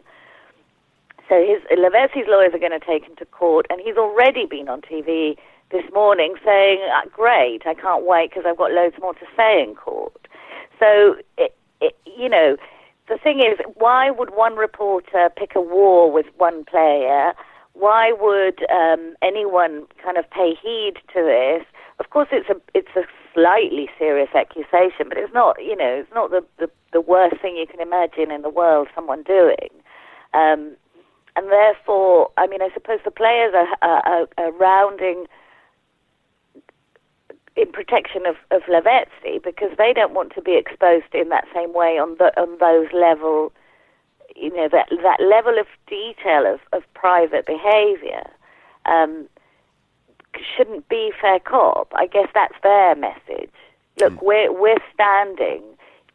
So 1.29 1.35
his 1.43 1.61
Lavezzi's 1.77 2.27
lawyers 2.27 2.53
are 2.53 2.59
going 2.59 2.77
to 2.77 2.85
take 2.85 3.03
him 3.03 3.15
to 3.17 3.25
court, 3.25 3.67
and 3.69 3.81
he's 3.81 3.97
already 3.97 4.45
been 4.45 4.69
on 4.69 4.81
TV 4.81 5.37
this 5.71 5.83
morning 5.93 6.35
saying, 6.43 6.79
uh, 6.95 7.07
"Great, 7.11 7.63
I 7.65 7.73
can't 7.73 8.05
wait 8.05 8.29
because 8.29 8.45
I've 8.47 8.57
got 8.57 8.71
loads 8.71 8.95
more 8.99 9.13
to 9.13 9.25
say 9.35 9.61
in 9.61 9.75
court." 9.75 10.27
So, 10.79 11.15
it, 11.37 11.55
it, 11.81 11.97
you 12.05 12.29
know, 12.29 12.55
the 13.09 13.17
thing 13.17 13.39
is, 13.39 13.59
why 13.75 14.11
would 14.11 14.35
one 14.35 14.55
reporter 14.55 15.29
pick 15.35 15.55
a 15.55 15.61
war 15.61 16.11
with 16.11 16.27
one 16.37 16.63
player? 16.65 17.33
Why 17.73 18.13
would 18.19 18.65
um, 18.71 19.15
anyone 19.21 19.85
kind 20.03 20.17
of 20.17 20.29
pay 20.29 20.55
heed 20.61 20.95
to 21.13 21.21
this 21.21 21.65
of 21.99 22.09
course, 22.11 22.27
it's 22.31 22.49
a 22.49 22.55
it's 22.75 22.95
a 22.95 23.03
slightly 23.33 23.89
serious 23.97 24.29
accusation, 24.35 25.09
but 25.09 25.17
it's 25.17 25.33
not. 25.33 25.57
You 25.63 25.75
know, 25.75 26.01
it's 26.01 26.13
not 26.13 26.29
the 26.29 26.45
the, 26.59 26.69
the 26.93 27.01
worst 27.01 27.41
thing 27.41 27.55
you 27.57 27.65
can 27.65 27.79
imagine 27.79 28.31
in 28.31 28.43
the 28.43 28.49
world 28.49 28.87
someone 28.93 29.23
doing. 29.23 29.69
Um, 30.33 30.75
and 31.37 31.51
therefore, 31.51 32.31
I 32.35 32.47
mean, 32.47 32.63
I 32.63 32.69
suppose 32.73 32.99
the 33.05 33.11
players 33.11 33.53
are, 33.53 33.77
are, 33.83 34.27
are 34.39 34.51
rounding 34.53 35.25
in 37.55 37.71
protection 37.71 38.25
of, 38.25 38.35
of 38.49 38.63
Lavezzi 38.63 39.43
because 39.43 39.69
they 39.77 39.93
don't 39.93 40.13
want 40.13 40.33
to 40.33 40.41
be 40.41 40.57
exposed 40.57 41.13
in 41.13 41.29
that 41.29 41.45
same 41.53 41.73
way 41.73 41.99
on 41.99 42.15
the 42.17 42.33
on 42.41 42.57
those 42.59 42.91
level, 42.91 43.53
you 44.35 44.55
know, 44.55 44.67
that 44.71 44.89
that 44.89 45.19
level 45.21 45.59
of 45.59 45.67
detail 45.87 46.51
of, 46.51 46.59
of 46.73 46.81
private 46.95 47.45
behaviour 47.45 48.23
um, 48.85 49.27
shouldn't 50.55 50.89
be 50.89 51.11
fair 51.21 51.39
cop. 51.39 51.91
I 51.95 52.07
guess 52.07 52.29
that's 52.33 52.55
their 52.63 52.95
message. 52.95 53.51
Look, 53.99 54.21
we're 54.23 54.51
we're 54.51 54.81
standing 54.91 55.61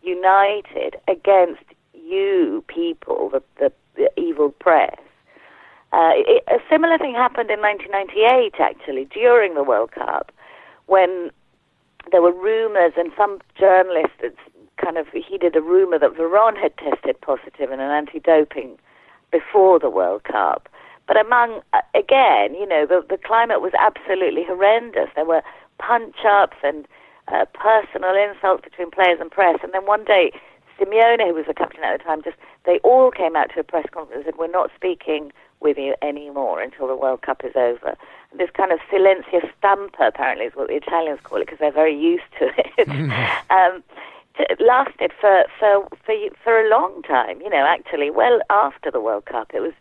united 0.02 0.96
against 1.06 1.62
you 1.94 2.64
people, 2.66 3.30
the 3.30 3.42
the, 3.60 3.72
the 3.94 4.20
evil 4.20 4.50
press. 4.50 4.96
Uh, 5.92 6.12
it, 6.16 6.44
a 6.48 6.58
similar 6.70 6.96
thing 6.96 7.14
happened 7.14 7.50
in 7.50 7.60
1998, 7.60 8.54
actually, 8.58 9.04
during 9.06 9.54
the 9.54 9.62
World 9.62 9.92
Cup, 9.92 10.32
when 10.86 11.30
there 12.10 12.22
were 12.22 12.32
rumours 12.32 12.92
and 12.96 13.12
some 13.16 13.38
journalists 13.58 14.24
kind 14.82 14.96
of 14.96 15.06
heeded 15.08 15.54
a 15.54 15.60
rumour 15.60 15.98
that 15.98 16.14
Veron 16.14 16.56
had 16.56 16.76
tested 16.78 17.20
positive 17.20 17.70
in 17.70 17.78
an 17.78 17.90
anti-doping 17.90 18.78
before 19.30 19.78
the 19.78 19.90
World 19.90 20.24
Cup. 20.24 20.68
But 21.06 21.20
among, 21.20 21.60
uh, 21.72 21.82
again, 21.94 22.54
you 22.54 22.66
know, 22.66 22.86
the, 22.86 23.04
the 23.08 23.18
climate 23.18 23.60
was 23.60 23.72
absolutely 23.78 24.44
horrendous. 24.44 25.08
There 25.14 25.26
were 25.26 25.42
punch-ups 25.78 26.56
and 26.62 26.86
uh, 27.28 27.44
personal 27.52 28.14
insults 28.16 28.64
between 28.64 28.90
players 28.90 29.18
and 29.20 29.30
press. 29.30 29.58
And 29.62 29.72
then 29.72 29.86
one 29.86 30.04
day, 30.04 30.32
Simeone, 30.80 31.26
who 31.26 31.34
was 31.34 31.46
the 31.46 31.54
captain 31.54 31.84
at 31.84 31.98
the 31.98 32.04
time, 32.04 32.22
just 32.22 32.36
they 32.64 32.78
all 32.80 33.10
came 33.10 33.36
out 33.36 33.50
to 33.54 33.60
a 33.60 33.64
press 33.64 33.86
conference 33.92 34.24
and 34.24 34.24
said, 34.24 34.38
"We're 34.38 34.50
not 34.50 34.70
speaking 34.74 35.32
with 35.62 35.78
you 35.78 35.94
anymore 36.02 36.60
until 36.60 36.86
the 36.86 36.96
World 36.96 37.22
Cup 37.22 37.44
is 37.44 37.56
over." 37.56 37.96
This 38.36 38.50
kind 38.50 38.72
of 38.72 38.80
silencio 38.90 39.48
stampa, 39.58 40.08
apparently, 40.08 40.46
is 40.46 40.54
what 40.54 40.68
the 40.68 40.76
Italians 40.76 41.20
call 41.22 41.38
it 41.38 41.46
because 41.46 41.58
they're 41.58 41.72
very 41.72 41.96
used 41.98 42.30
to 42.38 42.50
it. 42.56 42.88
um, 43.50 43.82
it 44.38 44.60
lasted 44.60 45.12
for, 45.20 45.44
for 45.58 45.88
for 46.04 46.14
for 46.42 46.60
a 46.60 46.68
long 46.68 47.02
time. 47.02 47.40
You 47.40 47.50
know, 47.50 47.64
actually, 47.66 48.10
well 48.10 48.40
after 48.50 48.90
the 48.90 49.00
World 49.00 49.26
Cup, 49.26 49.50
it 49.54 49.60
was 49.60 49.72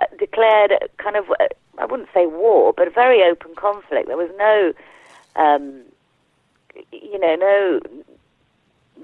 uh, 0.00 0.06
declared 0.18 0.72
kind 0.98 1.16
of 1.16 1.30
uh, 1.30 1.48
I 1.78 1.86
wouldn't 1.86 2.08
say 2.14 2.26
war, 2.26 2.72
but 2.76 2.88
a 2.88 2.90
very 2.90 3.22
open 3.22 3.54
conflict. 3.54 4.08
There 4.08 4.16
was 4.16 4.30
no, 4.38 4.72
um, 5.36 5.82
you 6.92 7.18
know, 7.18 7.34
no 7.36 7.80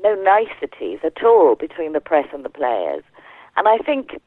no 0.03 0.15
niceties 0.15 1.01
at 1.05 1.23
all 1.23 1.55
between 1.55 1.93
the 1.93 2.01
press 2.01 2.27
and 2.33 2.45
the 2.45 2.51
players. 2.51 3.05
And 3.57 3.69
I 3.69 3.77
think, 3.79 4.21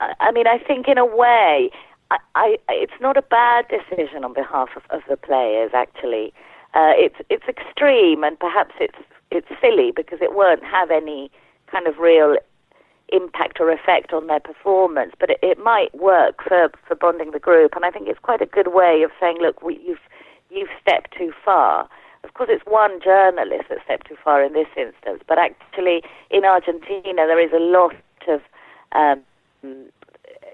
I 0.00 0.32
mean, 0.32 0.46
I 0.46 0.58
think 0.58 0.88
in 0.88 0.98
a 0.98 1.06
way, 1.06 1.70
I, 2.10 2.18
I, 2.34 2.56
it's 2.70 2.98
not 3.00 3.16
a 3.16 3.22
bad 3.22 3.66
decision 3.68 4.24
on 4.24 4.32
behalf 4.32 4.70
of, 4.76 4.82
of 4.90 5.02
the 5.08 5.16
players. 5.16 5.70
Actually, 5.74 6.32
uh, 6.74 6.94
it's 6.96 7.16
it's 7.28 7.44
extreme 7.48 8.24
and 8.24 8.38
perhaps 8.38 8.74
it's 8.80 8.98
it's 9.30 9.48
silly 9.60 9.92
because 9.94 10.18
it 10.20 10.34
won't 10.34 10.64
have 10.64 10.90
any 10.90 11.30
kind 11.70 11.86
of 11.86 11.98
real 11.98 12.36
impact 13.12 13.58
or 13.60 13.70
effect 13.70 14.12
on 14.12 14.28
their 14.28 14.40
performance, 14.40 15.12
but 15.18 15.30
it, 15.30 15.38
it 15.42 15.58
might 15.58 15.94
work 15.94 16.42
for 16.46 16.70
for 16.86 16.94
bonding 16.94 17.32
the 17.32 17.38
group. 17.38 17.74
And 17.76 17.84
I 17.84 17.90
think 17.90 18.08
it's 18.08 18.18
quite 18.20 18.40
a 18.40 18.46
good 18.46 18.68
way 18.68 19.02
of 19.02 19.10
saying, 19.20 19.38
look, 19.40 19.62
we, 19.62 19.80
you've 19.86 20.04
you've 20.50 20.68
stepped 20.80 21.14
too 21.16 21.32
far. 21.44 21.88
Of 22.22 22.34
course, 22.34 22.50
it's 22.52 22.64
one 22.66 23.00
journalist 23.02 23.64
that 23.70 23.78
stepped 23.84 24.08
too 24.08 24.16
far 24.22 24.42
in 24.42 24.52
this 24.52 24.68
instance, 24.76 25.22
but 25.26 25.38
actually 25.38 26.02
in 26.30 26.44
Argentina 26.44 27.26
there 27.26 27.40
is 27.40 27.52
a 27.52 27.58
lot 27.58 27.94
of, 28.28 28.42
um, 28.92 29.22
you, 29.62 29.90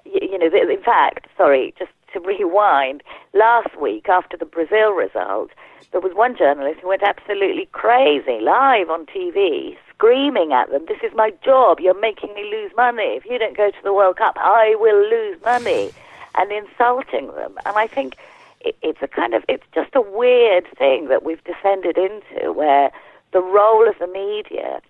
you 0.05 0.39
know, 0.39 0.47
in 0.47 0.83
fact, 0.83 1.27
sorry, 1.37 1.75
just 1.79 1.91
to 2.13 2.21
rewind, 2.21 3.03
last 3.35 3.81
week 3.81 4.09
after 4.09 4.37
the 4.37 4.45
Brazil 4.45 4.93
result, 4.93 5.51
there 5.93 6.01
was 6.01 6.13
one 6.15 6.37
journalist 6.37 6.81
who 6.81 6.89
went 6.89 7.03
absolutely 7.03 7.69
crazy 7.73 8.41
live 8.41 8.91
on 8.91 9.07
TV, 9.07 9.77
screaming 9.91 10.53
at 10.53 10.71
them, 10.71 10.85
This 10.89 10.99
is 11.03 11.13
my 11.15 11.33
job, 11.45 11.81
you're 11.81 11.99
making 11.99 12.35
me 12.35 12.51
lose 12.51 12.71
money. 12.77 13.17
If 13.17 13.25
you 13.25 13.39
don't 13.39 13.57
go 13.57 13.71
to 13.71 13.83
the 13.83 13.93
World 13.93 14.17
Cup, 14.17 14.37
I 14.39 14.77
will 14.79 15.01
lose 15.09 15.39
money, 15.45 15.91
and 16.35 16.53
insulting 16.53 17.29
them. 17.29 17.57
And 17.65 17.77
I 17.77 17.87
think 17.87 18.17
it's 18.61 18.99
a 19.01 19.09
kind 19.09 19.35
of 19.35 19.45
it's 19.49 19.65
just 19.75 19.95
a 19.95 20.01
weird 20.01 20.67
thing 20.77 21.09
that 21.09 21.23
we've 21.23 21.43
descended 21.45 21.97
into 21.97 22.53
where 22.53 22.91
the 23.33 23.41
role 23.41 23.89
of 23.89 23.95
the 23.99 24.07
media 24.07 24.81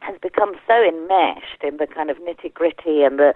has 0.00 0.18
become 0.20 0.54
so 0.66 0.82
enmeshed 0.82 1.62
in 1.62 1.78
the 1.78 1.86
kind 1.86 2.10
of 2.10 2.18
nitty 2.18 2.52
gritty 2.52 3.02
and 3.02 3.18
the 3.18 3.34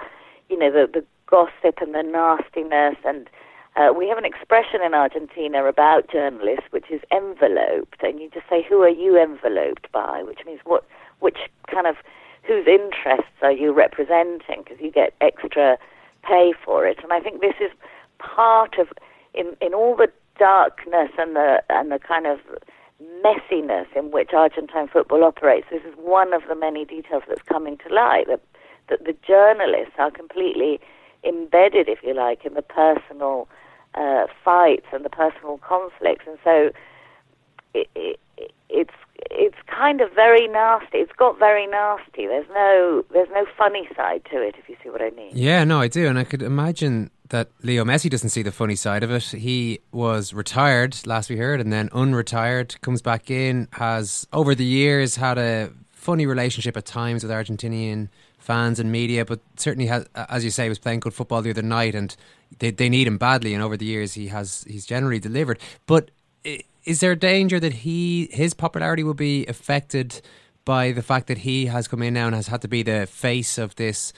you 0.49 0.59
know 0.59 0.71
the 0.71 0.89
the 0.93 1.05
gossip 1.27 1.79
and 1.81 1.95
the 1.95 2.03
nastiness. 2.03 2.97
And 3.05 3.29
uh, 3.77 3.93
we 3.97 4.09
have 4.09 4.19
an 4.19 4.25
expression 4.25 4.81
in 4.85 4.95
Argentina 4.95 5.65
about 5.65 6.11
journalists 6.11 6.67
which 6.71 6.91
is 6.91 7.01
enveloped. 7.13 8.03
And 8.03 8.21
you 8.21 8.31
just 8.33 8.49
say 8.49 8.65
who 8.69 8.83
are 8.83 8.89
you 8.89 9.21
enveloped 9.21 9.91
by? 9.93 10.23
Which 10.23 10.41
means 10.47 10.61
what 10.65 10.85
which 11.21 11.39
kind 11.73 11.87
of 11.87 11.97
whose 12.43 12.67
interests 12.67 13.39
are 13.43 13.53
you 13.53 13.73
representing? 13.73 14.63
Because 14.65 14.81
you 14.81 14.91
get 14.91 15.15
extra 15.21 15.79
pay 16.23 16.53
for 16.65 16.87
it. 16.87 16.99
And 17.03 17.13
I 17.13 17.21
think 17.21 17.41
this 17.41 17.55
is 17.61 17.71
part 18.19 18.79
of 18.79 18.89
in, 19.35 19.57
in 19.61 19.75
all 19.75 19.97
the 19.97 20.11
darkness 20.39 21.11
and 21.19 21.37
the 21.37 21.63
and 21.69 21.93
the 21.93 21.99
kind 21.99 22.27
of 22.27 22.41
messiness 23.25 23.87
in 23.95 24.11
which 24.11 24.31
Argentine 24.33 24.89
football 24.89 25.23
operates, 25.25 25.67
this 25.71 25.83
is 25.85 25.95
one 25.97 26.33
of 26.33 26.43
the 26.49 26.55
many 26.55 26.85
details 26.85 27.23
that's 27.29 27.43
coming 27.43 27.77
to 27.79 27.95
light. 27.95 28.27
That 28.27 28.41
that 28.89 29.05
the 29.05 29.15
journalists 29.27 29.95
are 29.99 30.11
completely 30.11 30.81
embedded, 31.25 31.89
if 31.89 31.99
you 32.03 32.15
like, 32.15 32.45
in 32.45 32.55
the 32.55 32.63
personal 32.63 33.49
uh, 33.95 34.27
fights 34.45 34.87
and 34.93 35.05
the 35.05 35.11
personal 35.11 35.59
conflicts, 35.59 36.25
and 36.27 36.39
so 36.45 36.71
it, 37.75 37.89
it, 37.95 38.21
it's 38.69 38.95
it's 39.31 39.57
kind 39.67 40.01
of 40.01 40.13
very 40.13 40.47
nasty. 40.47 40.99
It's 40.99 41.13
got 41.13 41.39
very 41.39 41.67
nasty. 41.67 42.27
There's 42.27 42.49
no 42.51 43.05
there's 43.13 43.29
no 43.33 43.47
funny 43.57 43.89
side 43.97 44.23
to 44.31 44.41
it, 44.41 44.55
if 44.59 44.69
you 44.69 44.77
see 44.83 44.91
what 44.91 45.03
I 45.03 45.11
mean. 45.11 45.31
Yeah, 45.33 45.65
no, 45.65 45.81
I 45.81 45.89
do, 45.89 46.07
and 46.07 46.19
I 46.19 46.25
could 46.25 46.43
imagine 46.43 47.11
that 47.31 47.51
Leo 47.63 47.85
Messi 47.85 48.09
doesn't 48.09 48.31
see 48.31 48.43
the 48.43 48.53
funny 48.53 48.77
side 48.77 49.03
of 49.03 49.11
it. 49.11 49.25
He 49.25 49.81
was 49.93 50.33
retired 50.33 51.07
last 51.07 51.29
we 51.29 51.37
heard, 51.37 51.61
and 51.61 51.73
then 51.73 51.89
unretired, 51.91 52.81
comes 52.81 53.03
back 53.03 53.31
in, 53.31 53.69
has 53.73 54.27
over 54.33 54.55
the 54.55 54.65
years 54.65 55.17
had 55.17 55.39
a 55.39 55.71
funny 55.91 56.27
relationship 56.27 56.77
at 56.77 56.87
times 56.87 57.23
with 57.23 57.33
Argentinian 57.33 58.09
fans 58.39 58.81
and 58.81 58.91
media, 58.91 59.25
but 59.25 59.41
certainly 59.57 59.87
has, 59.87 60.07
as 60.15 60.45
you 60.45 60.51
say, 60.51 60.69
was 60.69 60.79
playing 60.79 61.01
good 61.01 61.15
football 61.15 61.43
the 61.43 61.51
other 61.51 61.63
night, 61.63 61.95
and 61.95 62.17
they 62.59 62.71
they 62.71 62.89
need 62.89 63.07
him 63.07 63.19
badly. 63.19 63.55
And 63.55 63.63
over 63.63 63.77
the 63.77 63.85
years, 63.85 64.15
he 64.15 64.29
has 64.29 64.65
he's 64.67 64.87
generally 64.87 65.19
delivered. 65.19 65.61
But 65.87 66.11
is 66.85 67.01
there 67.01 67.13
a 67.13 67.17
danger 67.17 67.61
that 67.61 67.73
he 67.73 68.29
his 68.33 68.55
popularity 68.55 69.05
will 69.05 69.15
be 69.15 69.47
affected 69.47 70.23
by 70.65 70.93
the 70.93 71.03
fact 71.03 71.27
that 71.27 71.39
he 71.39 71.67
has 71.67 71.89
come 71.89 72.03
in 72.03 72.15
now 72.15 72.27
and 72.27 72.35
has 72.35 72.49
had 72.49 72.63
to 72.63 72.69
be 72.69 72.83
the 72.83 73.07
face 73.07 73.59
of 73.59 73.75
this 73.77 74.13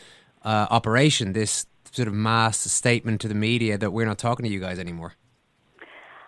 uh, 0.44 0.66
operation, 0.70 1.32
this 1.32 1.66
sort 1.92 2.08
of 2.08 2.14
mass 2.14 2.58
statement 2.58 3.20
to 3.20 3.28
the 3.28 3.34
media 3.34 3.78
that 3.78 3.92
we're 3.92 4.06
not 4.06 4.18
talking 4.18 4.44
to 4.44 4.50
you 4.50 4.60
guys 4.60 4.78
anymore? 4.78 5.14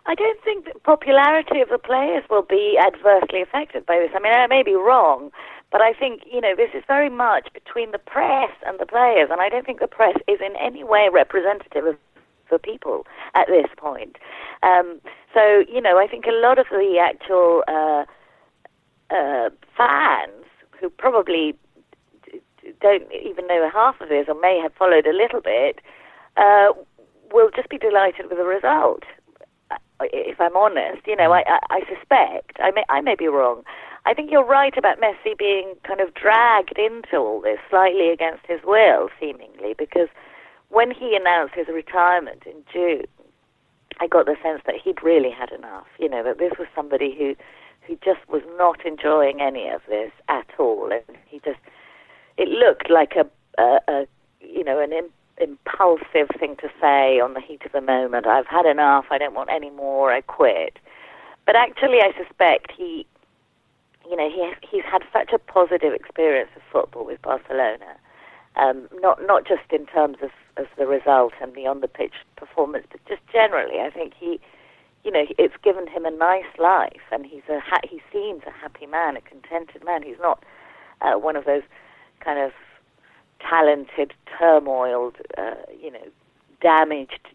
I 0.06 0.14
don't 0.14 0.42
think 0.42 0.64
the 0.64 0.78
popularity 0.80 1.60
of 1.60 1.68
the 1.68 1.78
players 1.78 2.24
will 2.28 2.42
be 2.42 2.76
adversely 2.78 3.40
affected 3.42 3.86
by 3.86 3.98
this. 3.98 4.10
I 4.14 4.20
mean, 4.20 4.32
I 4.32 4.46
may 4.48 4.62
be 4.62 4.74
wrong, 4.74 5.30
but 5.72 5.80
I 5.80 5.94
think, 5.94 6.22
you 6.30 6.40
know, 6.40 6.54
this 6.54 6.70
is 6.74 6.84
very 6.86 7.08
much 7.08 7.48
between 7.52 7.90
the 7.90 7.98
press 7.98 8.52
and 8.66 8.78
the 8.78 8.86
players, 8.86 9.30
and 9.32 9.40
I 9.40 9.48
don't 9.48 9.66
think 9.66 9.80
the 9.80 9.88
press 9.88 10.16
is 10.28 10.38
in 10.40 10.54
any 10.60 10.84
way 10.84 11.08
representative 11.10 11.86
of 11.86 11.96
the 12.50 12.58
people 12.58 13.06
at 13.34 13.46
this 13.48 13.66
point. 13.76 14.16
Um, 14.62 15.00
so, 15.34 15.64
you 15.72 15.80
know, 15.80 15.98
I 15.98 16.06
think 16.06 16.26
a 16.26 16.32
lot 16.32 16.58
of 16.58 16.66
the 16.70 16.98
actual 17.00 17.64
uh, 17.66 18.04
uh, 19.10 19.50
fans 19.76 20.44
who 20.78 20.90
probably 20.90 21.56
don't 22.80 23.10
even 23.12 23.46
know 23.46 23.68
half 23.72 24.00
of 24.00 24.08
this 24.08 24.26
or 24.28 24.38
may 24.40 24.60
have 24.62 24.72
followed 24.74 25.06
a 25.06 25.12
little 25.12 25.40
bit 25.40 25.80
uh, 26.36 26.68
will 27.32 27.50
just 27.54 27.68
be 27.68 27.78
delighted 27.78 28.26
with 28.28 28.38
the 28.38 28.44
result. 28.44 29.02
If 30.00 30.40
I'm 30.40 30.56
honest, 30.56 31.06
you 31.06 31.16
know, 31.16 31.32
I, 31.32 31.44
I, 31.46 31.58
I 31.70 31.80
suspect 31.88 32.58
I 32.60 32.72
may 32.72 32.84
I 32.88 33.00
may 33.00 33.14
be 33.14 33.28
wrong. 33.28 33.62
I 34.06 34.14
think 34.14 34.30
you're 34.30 34.44
right 34.44 34.76
about 34.76 35.00
Messi 35.00 35.36
being 35.38 35.74
kind 35.86 36.00
of 36.00 36.14
dragged 36.14 36.78
into 36.78 37.16
all 37.18 37.40
this 37.40 37.58
slightly 37.70 38.10
against 38.10 38.46
his 38.46 38.60
will, 38.64 39.08
seemingly, 39.20 39.74
because 39.78 40.08
when 40.70 40.90
he 40.90 41.16
announced 41.16 41.54
his 41.54 41.68
retirement 41.68 42.42
in 42.46 42.64
June, 42.72 43.04
I 44.00 44.06
got 44.08 44.26
the 44.26 44.36
sense 44.42 44.62
that 44.66 44.76
he'd 44.82 45.02
really 45.02 45.30
had 45.30 45.52
enough. 45.52 45.86
You 45.98 46.08
know, 46.08 46.24
that 46.24 46.38
this 46.38 46.52
was 46.58 46.68
somebody 46.74 47.14
who 47.16 47.36
who 47.86 47.96
just 48.04 48.20
was 48.28 48.42
not 48.56 48.84
enjoying 48.86 49.40
any 49.40 49.68
of 49.68 49.82
this 49.88 50.12
at 50.28 50.46
all, 50.58 50.90
and 50.92 51.16
he 51.26 51.40
just 51.44 51.58
it 52.38 52.48
looked 52.48 52.90
like 52.90 53.14
a, 53.16 53.26
a, 53.62 53.80
a 53.88 54.06
you 54.40 54.64
know 54.64 54.80
an 54.80 54.92
Im- 54.92 55.12
impulsive 55.40 56.28
thing 56.38 56.56
to 56.56 56.68
say 56.80 57.20
on 57.20 57.34
the 57.34 57.40
heat 57.40 57.62
of 57.66 57.72
the 57.72 57.80
moment. 57.80 58.26
I've 58.26 58.46
had 58.46 58.66
enough. 58.66 59.06
I 59.10 59.18
don't 59.18 59.34
want 59.34 59.50
any 59.50 59.70
more. 59.70 60.12
I 60.12 60.20
quit. 60.22 60.78
but 61.46 61.56
actually, 61.56 62.00
I 62.00 62.12
suspect 62.16 62.72
he, 62.76 63.06
you 64.12 64.18
know, 64.18 64.28
he 64.28 64.52
he's 64.70 64.84
had 64.84 65.02
such 65.10 65.32
a 65.32 65.38
positive 65.38 65.94
experience 65.94 66.50
of 66.54 66.60
football 66.70 67.06
with 67.06 67.22
Barcelona, 67.22 67.96
um, 68.56 68.86
not 69.00 69.26
not 69.26 69.46
just 69.48 69.72
in 69.72 69.86
terms 69.86 70.18
of, 70.22 70.28
of 70.58 70.66
the 70.76 70.86
result 70.86 71.32
and 71.40 71.54
the 71.54 71.66
on 71.66 71.80
the 71.80 71.88
pitch 71.88 72.12
performance, 72.36 72.86
but 72.90 73.00
just 73.08 73.22
generally. 73.32 73.80
I 73.80 73.88
think 73.88 74.12
he, 74.20 74.38
you 75.02 75.10
know, 75.10 75.24
it's 75.38 75.54
given 75.64 75.86
him 75.86 76.04
a 76.04 76.10
nice 76.10 76.52
life, 76.58 77.00
and 77.10 77.24
he's 77.24 77.48
a 77.48 77.58
ha- 77.58 77.80
he 77.88 78.02
seems 78.12 78.42
a 78.46 78.50
happy 78.50 78.84
man, 78.84 79.16
a 79.16 79.22
contented 79.22 79.82
man. 79.82 80.02
He's 80.02 80.20
not 80.20 80.44
uh, 81.00 81.14
one 81.14 81.34
of 81.34 81.46
those 81.46 81.62
kind 82.20 82.38
of 82.38 82.52
talented, 83.40 84.12
turmoiled, 84.38 85.16
uh, 85.38 85.54
you 85.82 85.90
know, 85.90 86.06
damaged 86.60 87.28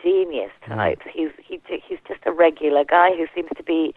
genius 0.00 0.52
types. 0.68 1.04
He's 1.12 1.30
he, 1.44 1.60
he's 1.68 1.98
just 2.06 2.20
a 2.26 2.32
regular 2.32 2.84
guy 2.84 3.10
who 3.16 3.26
seems 3.34 3.50
to 3.56 3.64
be 3.64 3.92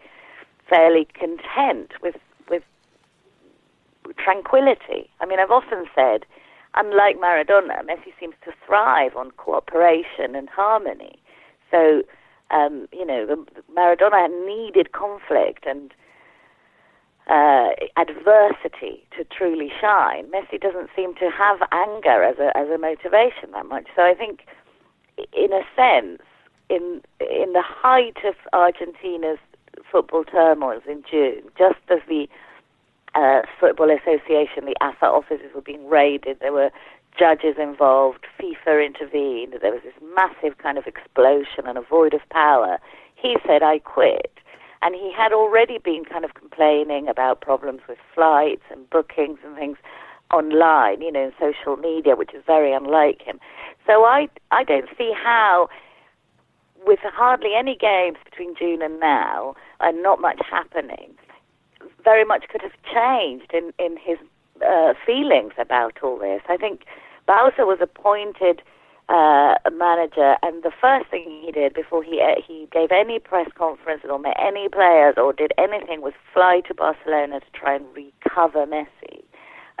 fairly 0.68 1.06
content 1.14 1.92
with 2.02 2.16
with 2.48 2.62
tranquility. 4.18 5.10
I 5.20 5.26
mean, 5.26 5.40
I've 5.40 5.50
often 5.50 5.86
said, 5.94 6.24
unlike 6.74 7.16
Maradona, 7.16 7.82
Messi 7.84 8.12
seems 8.18 8.34
to 8.44 8.52
thrive 8.66 9.16
on 9.16 9.30
cooperation 9.32 10.34
and 10.34 10.48
harmony. 10.48 11.18
So, 11.70 12.02
um, 12.50 12.86
you 12.92 13.04
know, 13.04 13.44
Maradona 13.76 14.28
needed 14.46 14.92
conflict 14.92 15.66
and 15.66 15.92
uh, 17.28 17.70
adversity 17.96 19.04
to 19.16 19.24
truly 19.24 19.72
shine. 19.80 20.30
Messi 20.30 20.60
doesn't 20.60 20.90
seem 20.94 21.14
to 21.16 21.30
have 21.30 21.58
anger 21.72 22.22
as 22.22 22.38
a 22.38 22.56
as 22.56 22.68
a 22.68 22.78
motivation 22.78 23.50
that 23.52 23.66
much. 23.66 23.86
So 23.96 24.02
I 24.02 24.14
think, 24.14 24.46
in 25.32 25.52
a 25.52 25.62
sense, 25.74 26.22
in 26.70 27.02
in 27.20 27.52
the 27.52 27.64
height 27.64 28.18
of 28.24 28.34
Argentina's 28.52 29.40
football 29.90 30.24
turmoils 30.24 30.82
in 30.88 31.02
June, 31.10 31.42
just 31.58 31.78
as 31.88 32.00
the 32.08 32.28
uh, 33.14 33.42
Football 33.58 33.90
Association, 33.90 34.66
the 34.66 34.76
AFA 34.80 35.06
offices 35.06 35.50
were 35.54 35.62
being 35.62 35.88
raided, 35.88 36.38
there 36.40 36.52
were 36.52 36.70
judges 37.18 37.56
involved, 37.58 38.26
FIFA 38.38 38.84
intervened, 38.86 39.54
there 39.62 39.72
was 39.72 39.82
this 39.82 39.94
massive 40.14 40.58
kind 40.58 40.76
of 40.76 40.86
explosion 40.86 41.66
and 41.66 41.78
a 41.78 41.82
void 41.82 42.12
of 42.12 42.20
power. 42.30 42.78
He 43.14 43.36
said, 43.46 43.62
I 43.62 43.78
quit. 43.78 44.32
And 44.82 44.94
he 44.94 45.10
had 45.16 45.32
already 45.32 45.78
been 45.78 46.04
kind 46.04 46.24
of 46.24 46.34
complaining 46.34 47.08
about 47.08 47.40
problems 47.40 47.80
with 47.88 47.98
flights 48.14 48.62
and 48.70 48.88
bookings 48.90 49.38
and 49.44 49.56
things 49.56 49.78
online, 50.32 51.00
you 51.00 51.10
know, 51.10 51.24
in 51.24 51.32
social 51.40 51.76
media, 51.76 52.16
which 52.16 52.34
is 52.34 52.42
very 52.46 52.72
unlike 52.72 53.22
him. 53.22 53.40
So 53.86 54.04
I, 54.04 54.28
I 54.50 54.64
don't 54.64 54.88
see 54.98 55.12
how, 55.16 55.68
with 56.86 57.00
hardly 57.02 57.54
any 57.56 57.76
games 57.76 58.16
between 58.24 58.54
June 58.56 58.80
and 58.82 59.00
now, 59.00 59.54
and 59.80 60.02
not 60.02 60.20
much 60.20 60.40
happening, 60.48 61.14
very 62.04 62.24
much 62.24 62.44
could 62.48 62.62
have 62.62 62.72
changed 62.92 63.52
in, 63.52 63.72
in 63.78 63.96
his 63.96 64.18
uh, 64.66 64.94
feelings 65.04 65.52
about 65.58 65.98
all 66.02 66.18
this. 66.18 66.40
I 66.48 66.56
think 66.56 66.84
Bauza 67.28 67.66
was 67.66 67.78
appointed 67.80 68.62
uh, 69.08 69.54
manager, 69.72 70.36
and 70.42 70.62
the 70.62 70.72
first 70.80 71.10
thing 71.10 71.42
he 71.44 71.52
did 71.52 71.74
before 71.74 72.02
he 72.02 72.20
uh, 72.20 72.40
he 72.44 72.68
gave 72.72 72.90
any 72.90 73.18
press 73.18 73.48
conferences 73.56 74.10
or 74.10 74.18
met 74.18 74.36
any 74.40 74.68
players 74.68 75.14
or 75.16 75.32
did 75.32 75.52
anything 75.58 76.00
was 76.02 76.14
fly 76.32 76.60
to 76.66 76.74
Barcelona 76.74 77.40
to 77.40 77.46
try 77.52 77.76
and 77.76 77.86
recover 77.94 78.66
Messi. 78.66 79.22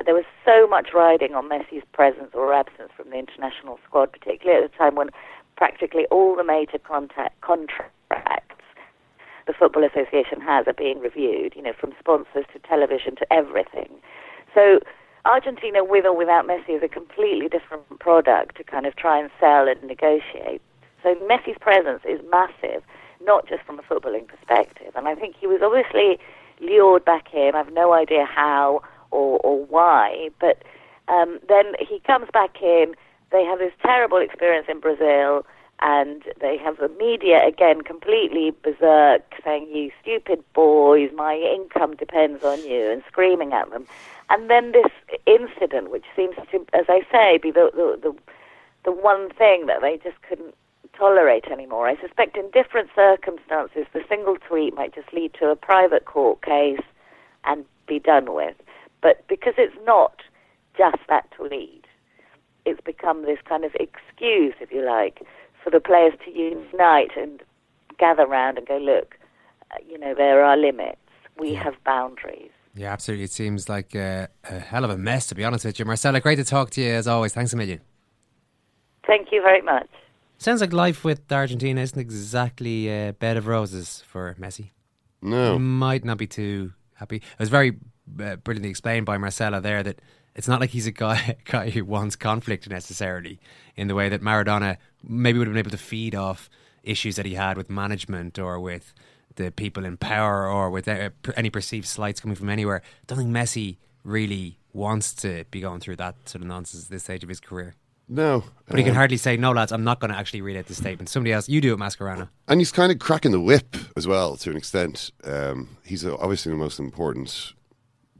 There 0.04 0.14
was 0.14 0.24
so 0.44 0.66
much 0.68 0.90
riding 0.94 1.34
on 1.34 1.48
Messi's 1.48 1.82
presence 1.92 2.30
or 2.34 2.52
absence 2.52 2.90
from 2.96 3.10
the 3.10 3.16
international 3.16 3.78
squad, 3.88 4.12
particularly 4.12 4.62
at 4.62 4.70
a 4.70 4.76
time 4.76 4.94
when 4.94 5.08
practically 5.56 6.06
all 6.10 6.36
the 6.36 6.44
major 6.44 6.78
contact 6.78 7.40
contracts 7.40 7.92
the 9.46 9.52
Football 9.52 9.84
Association 9.84 10.40
has 10.40 10.66
are 10.66 10.72
being 10.72 10.98
reviewed, 10.98 11.54
you 11.54 11.62
know, 11.62 11.72
from 11.72 11.92
sponsors 11.98 12.44
to 12.52 12.58
television 12.60 13.14
to 13.16 13.32
everything. 13.32 13.88
So 14.54 14.80
Argentina, 15.24 15.84
with 15.84 16.04
or 16.04 16.16
without 16.16 16.46
Messi, 16.46 16.76
is 16.76 16.82
a 16.82 16.88
completely 16.88 17.48
different 17.48 17.98
product 18.00 18.56
to 18.56 18.64
kind 18.64 18.86
of 18.86 18.96
try 18.96 19.18
and 19.18 19.30
sell 19.40 19.68
and 19.68 19.82
negotiate. 19.82 20.60
So 21.02 21.14
Messi's 21.16 21.58
presence 21.60 22.02
is 22.08 22.20
massive, 22.30 22.82
not 23.22 23.48
just 23.48 23.62
from 23.64 23.78
a 23.78 23.82
footballing 23.82 24.26
perspective. 24.26 24.92
And 24.96 25.06
I 25.06 25.14
think 25.14 25.36
he 25.38 25.46
was 25.46 25.60
obviously 25.62 26.18
lured 26.60 27.04
back 27.04 27.32
in. 27.32 27.52
I 27.54 27.58
have 27.58 27.72
no 27.72 27.92
idea 27.92 28.24
how 28.24 28.82
or, 29.10 29.38
or 29.40 29.64
why, 29.66 30.30
but 30.40 30.62
um, 31.08 31.38
then 31.48 31.74
he 31.78 32.00
comes 32.00 32.28
back 32.32 32.60
in. 32.60 32.94
They 33.30 33.44
have 33.44 33.58
this 33.58 33.72
terrible 33.82 34.18
experience 34.18 34.66
in 34.68 34.80
Brazil 34.80 35.44
and 35.80 36.22
they 36.40 36.56
have 36.56 36.78
the 36.78 36.88
media 36.88 37.46
again 37.46 37.82
completely 37.82 38.50
berserk, 38.62 39.22
saying, 39.44 39.68
"You 39.70 39.90
stupid 40.00 40.42
boys, 40.54 41.10
my 41.12 41.34
income 41.36 41.96
depends 41.96 42.42
on 42.44 42.64
you," 42.64 42.90
and 42.90 43.02
screaming 43.06 43.52
at 43.52 43.70
them. 43.70 43.86
And 44.30 44.48
then 44.48 44.72
this 44.72 44.90
incident, 45.26 45.90
which 45.90 46.04
seems 46.14 46.34
to, 46.50 46.66
as 46.72 46.86
I 46.88 47.02
say, 47.12 47.38
be 47.38 47.50
the 47.50 47.70
the 47.74 48.10
the, 48.10 48.16
the 48.84 48.92
one 48.92 49.28
thing 49.30 49.66
that 49.66 49.82
they 49.82 49.98
just 49.98 50.20
couldn't 50.22 50.54
tolerate 50.96 51.46
anymore. 51.48 51.88
I 51.88 51.96
suspect 51.96 52.36
in 52.36 52.50
different 52.50 52.90
circumstances, 52.94 53.86
the 53.92 54.04
single 54.08 54.36
tweet 54.36 54.74
might 54.74 54.94
just 54.94 55.12
lead 55.12 55.34
to 55.34 55.50
a 55.50 55.56
private 55.56 56.06
court 56.06 56.42
case 56.42 56.80
and 57.44 57.64
be 57.86 57.98
done 57.98 58.32
with. 58.32 58.56
But 59.02 59.26
because 59.28 59.54
it's 59.58 59.76
not 59.84 60.22
just 60.76 60.98
that 61.08 61.30
tweet, 61.32 61.84
it's 62.66 62.80
become 62.80 63.24
this 63.24 63.38
kind 63.48 63.64
of 63.64 63.74
excuse, 63.76 64.54
if 64.60 64.70
you 64.72 64.84
like, 64.84 65.22
for 65.62 65.70
the 65.70 65.80
players 65.80 66.12
to 66.24 66.30
unite 66.30 67.16
and 67.16 67.42
gather 67.98 68.26
round 68.26 68.58
and 68.58 68.66
go, 68.66 68.76
look, 68.76 69.16
uh, 69.70 69.76
you 69.88 69.98
know, 69.98 70.14
there 70.14 70.44
are 70.44 70.56
limits. 70.56 70.98
We 71.38 71.54
have 71.54 71.74
boundaries. 71.84 72.50
Yeah, 72.74 72.92
absolutely. 72.92 73.24
It 73.24 73.30
seems 73.30 73.68
like 73.68 73.94
a, 73.94 74.28
a, 74.44 74.58
hell 74.58 74.84
of 74.84 74.90
a 74.90 74.98
mess, 74.98 75.26
to 75.28 75.34
be 75.34 75.44
honest 75.44 75.64
with 75.64 75.78
you. 75.78 75.84
Marcela, 75.84 76.20
great 76.20 76.36
to 76.36 76.44
talk 76.44 76.70
to 76.70 76.82
you 76.82 76.90
as 76.92 77.06
always. 77.06 77.32
Thanks 77.32 77.52
a 77.52 77.56
million. 77.56 77.80
Thank 79.06 79.28
you 79.32 79.40
very 79.40 79.62
much. 79.62 79.88
Sounds 80.38 80.60
like 80.60 80.72
life 80.72 81.04
with 81.04 81.30
Argentina 81.32 81.80
isn't 81.80 81.98
exactly 81.98 82.88
a 82.88 83.14
bed 83.14 83.36
of 83.36 83.46
roses 83.46 84.04
for 84.06 84.36
Messi. 84.38 84.70
No. 85.22 85.54
He 85.54 85.58
might 85.58 86.04
not 86.04 86.18
be 86.18 86.26
too 86.26 86.72
happy. 86.94 87.16
It 87.16 87.38
was 87.38 87.48
very 87.48 87.78
uh, 88.20 88.36
brilliantly 88.36 88.68
explained 88.68 89.06
by 89.06 89.16
Marcela 89.16 89.60
there 89.60 89.82
that 89.82 90.00
it's 90.36 90.46
not 90.46 90.60
like 90.60 90.70
he's 90.70 90.86
a 90.86 90.92
guy, 90.92 91.36
guy 91.44 91.70
who 91.70 91.84
wants 91.84 92.14
conflict 92.14 92.68
necessarily 92.68 93.40
in 93.74 93.88
the 93.88 93.94
way 93.94 94.08
that 94.08 94.22
Maradona 94.22 94.76
maybe 95.02 95.38
would 95.38 95.48
have 95.48 95.54
been 95.54 95.58
able 95.58 95.70
to 95.70 95.78
feed 95.78 96.14
off 96.14 96.48
issues 96.84 97.16
that 97.16 97.26
he 97.26 97.34
had 97.34 97.56
with 97.56 97.68
management 97.68 98.38
or 98.38 98.60
with 98.60 98.92
the 99.34 99.50
people 99.50 99.84
in 99.84 99.96
power 99.96 100.46
or 100.48 100.70
with 100.70 100.86
uh, 100.86 101.10
any 101.36 101.50
perceived 101.50 101.86
slights 101.86 102.20
coming 102.20 102.36
from 102.36 102.48
anywhere. 102.48 102.82
I 102.84 103.04
don't 103.06 103.18
think 103.18 103.30
Messi 103.30 103.78
really 104.04 104.58
wants 104.72 105.12
to 105.14 105.44
be 105.50 105.60
going 105.60 105.80
through 105.80 105.96
that 105.96 106.14
sort 106.28 106.42
of 106.42 106.48
nonsense 106.48 106.84
at 106.84 106.90
this 106.90 107.04
stage 107.04 107.22
of 107.22 107.28
his 107.28 107.40
career. 107.40 107.74
No. 108.08 108.44
But 108.68 108.78
he 108.78 108.84
can 108.84 108.94
hardly 108.94 109.16
say, 109.16 109.36
no, 109.36 109.50
lads, 109.50 109.72
I'm 109.72 109.82
not 109.82 109.98
going 109.98 110.12
to 110.12 110.16
actually 110.16 110.40
read 110.40 110.56
out 110.56 110.66
the 110.66 110.76
statement. 110.76 111.08
Somebody 111.08 111.32
else, 111.32 111.48
you 111.48 111.60
do 111.60 111.74
it, 111.74 111.78
Mascherano. 111.78 112.28
And 112.46 112.60
he's 112.60 112.70
kind 112.70 112.92
of 112.92 113.00
cracking 113.00 113.32
the 113.32 113.40
whip 113.40 113.76
as 113.96 114.06
well, 114.06 114.36
to 114.36 114.50
an 114.50 114.56
extent. 114.56 115.10
Um, 115.24 115.76
he's 115.84 116.06
obviously 116.06 116.52
the 116.52 116.58
most 116.58 116.78
important 116.78 117.54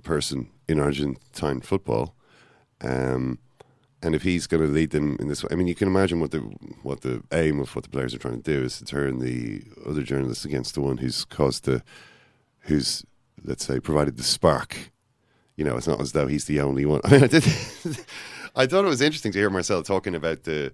person 0.02 0.48
in 0.68 0.80
Argentine 0.80 1.60
football. 1.60 2.14
Um, 2.80 3.38
and 4.02 4.14
if 4.14 4.22
he's 4.22 4.46
going 4.46 4.62
to 4.62 4.68
lead 4.68 4.90
them 4.90 5.16
in 5.18 5.28
this 5.28 5.42
way, 5.42 5.48
I 5.50 5.54
mean, 5.56 5.66
you 5.66 5.74
can 5.74 5.88
imagine 5.88 6.20
what 6.20 6.30
the 6.30 6.40
what 6.82 7.00
the 7.00 7.22
aim 7.32 7.60
of 7.60 7.74
what 7.74 7.84
the 7.84 7.90
players 7.90 8.14
are 8.14 8.18
trying 8.18 8.42
to 8.42 8.54
do 8.54 8.64
is 8.64 8.78
to 8.78 8.84
turn 8.84 9.20
the 9.20 9.62
other 9.86 10.02
journalists 10.02 10.44
against 10.44 10.74
the 10.74 10.80
one 10.80 10.98
who's 10.98 11.24
caused 11.24 11.64
the, 11.64 11.82
who's 12.60 13.04
let's 13.44 13.64
say 13.64 13.80
provided 13.80 14.16
the 14.16 14.22
spark. 14.22 14.92
You 15.56 15.64
know, 15.64 15.76
it's 15.76 15.86
not 15.86 16.00
as 16.00 16.12
though 16.12 16.26
he's 16.26 16.44
the 16.44 16.60
only 16.60 16.84
one. 16.84 17.00
I 17.04 17.10
mean, 17.10 17.24
I 17.24 17.26
did. 17.26 17.44
I 18.54 18.66
thought 18.66 18.84
it 18.84 18.88
was 18.88 19.00
interesting 19.00 19.32
to 19.32 19.38
hear 19.38 19.50
Marcel 19.50 19.82
talking 19.82 20.14
about 20.14 20.44
the 20.44 20.72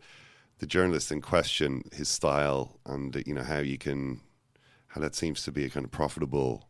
the 0.59 0.67
journalist 0.67 1.11
in 1.11 1.21
question, 1.21 1.83
his 1.93 2.09
style, 2.09 2.79
and 2.87 3.23
you 3.27 3.35
know 3.35 3.43
how 3.43 3.59
you 3.59 3.79
can 3.79 4.21
how 4.89 5.01
that 5.01 5.15
seems 5.15 5.43
to 5.45 5.53
be 5.53 5.65
a 5.65 5.71
kind 5.71 5.85
of 5.85 5.91
profitable 5.91 6.69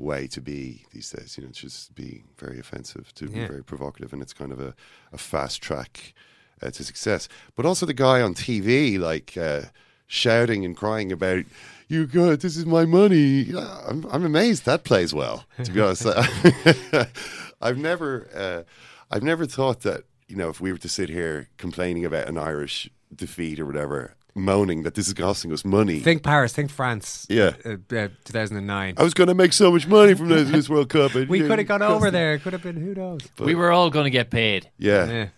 way 0.00 0.26
to 0.28 0.40
be 0.40 0.84
these 0.92 1.10
days. 1.10 1.36
You 1.36 1.44
know, 1.44 1.50
it's 1.50 1.58
just 1.60 1.94
be 1.94 2.24
very 2.38 2.58
offensive, 2.58 3.12
to 3.14 3.26
Yeah. 3.26 3.42
be 3.42 3.46
very 3.48 3.64
provocative, 3.64 4.12
and 4.12 4.22
it's 4.22 4.32
kind 4.32 4.50
of 4.52 4.58
a, 4.60 4.74
a 5.12 5.18
fast 5.18 5.62
track 5.62 6.14
uh, 6.62 6.70
to 6.70 6.82
success. 6.84 7.28
But 7.56 7.66
also 7.66 7.86
the 7.86 7.94
guy 7.94 8.20
on 8.22 8.34
TV, 8.34 8.98
like 8.98 9.36
uh, 9.36 9.62
shouting 10.06 10.64
and 10.64 10.76
crying 10.76 11.12
about. 11.12 11.44
You 11.88 12.06
good? 12.06 12.40
This 12.40 12.56
is 12.56 12.66
my 12.66 12.84
money. 12.84 13.52
I'm, 13.88 14.06
I'm 14.12 14.24
amazed 14.24 14.64
that 14.64 14.84
plays 14.84 15.12
well. 15.12 15.44
To 15.64 15.72
be 15.72 15.80
honest, 15.80 16.06
I've 17.60 17.78
never, 17.78 18.28
uh, 18.34 18.62
I've 19.10 19.22
never 19.24 19.44
thought 19.46 19.80
that 19.80 20.04
you 20.28 20.36
know 20.36 20.48
if 20.48 20.60
we 20.60 20.70
were 20.72 20.78
to 20.78 20.88
sit 20.88 21.08
here 21.08 21.48
complaining 21.58 22.04
about 22.04 22.28
an 22.28 22.38
Irish 22.38 22.88
defeat 23.14 23.58
or 23.58 23.66
whatever, 23.66 24.14
moaning 24.40 24.82
that 24.82 24.94
this 24.94 25.08
is 25.08 25.14
costing 25.14 25.52
us 25.52 25.64
money. 25.64 26.00
Think 26.00 26.22
Paris, 26.22 26.52
think 26.52 26.70
France. 26.70 27.26
Yeah. 27.28 27.52
Uh, 27.64 27.76
uh, 27.94 28.08
2009. 28.24 28.94
I 28.96 29.02
was 29.02 29.14
going 29.14 29.28
to 29.28 29.34
make 29.34 29.52
so 29.52 29.70
much 29.72 29.86
money 29.86 30.14
from 30.14 30.28
this, 30.28 30.50
this 30.50 30.68
World 30.68 30.88
Cup. 30.88 31.14
and, 31.14 31.28
we 31.28 31.42
yeah, 31.42 31.48
could 31.48 31.58
have 31.58 31.68
gone 31.68 31.80
cost 31.80 31.90
over 31.90 32.08
it. 32.08 32.10
there. 32.12 32.38
Could 32.38 32.52
have 32.52 32.62
been, 32.62 32.76
who 32.76 32.94
knows? 32.94 33.20
But 33.36 33.46
we 33.46 33.54
were 33.54 33.70
all 33.70 33.90
going 33.90 34.04
to 34.04 34.10
get 34.10 34.30
paid. 34.30 34.70
Yeah. 34.78 35.28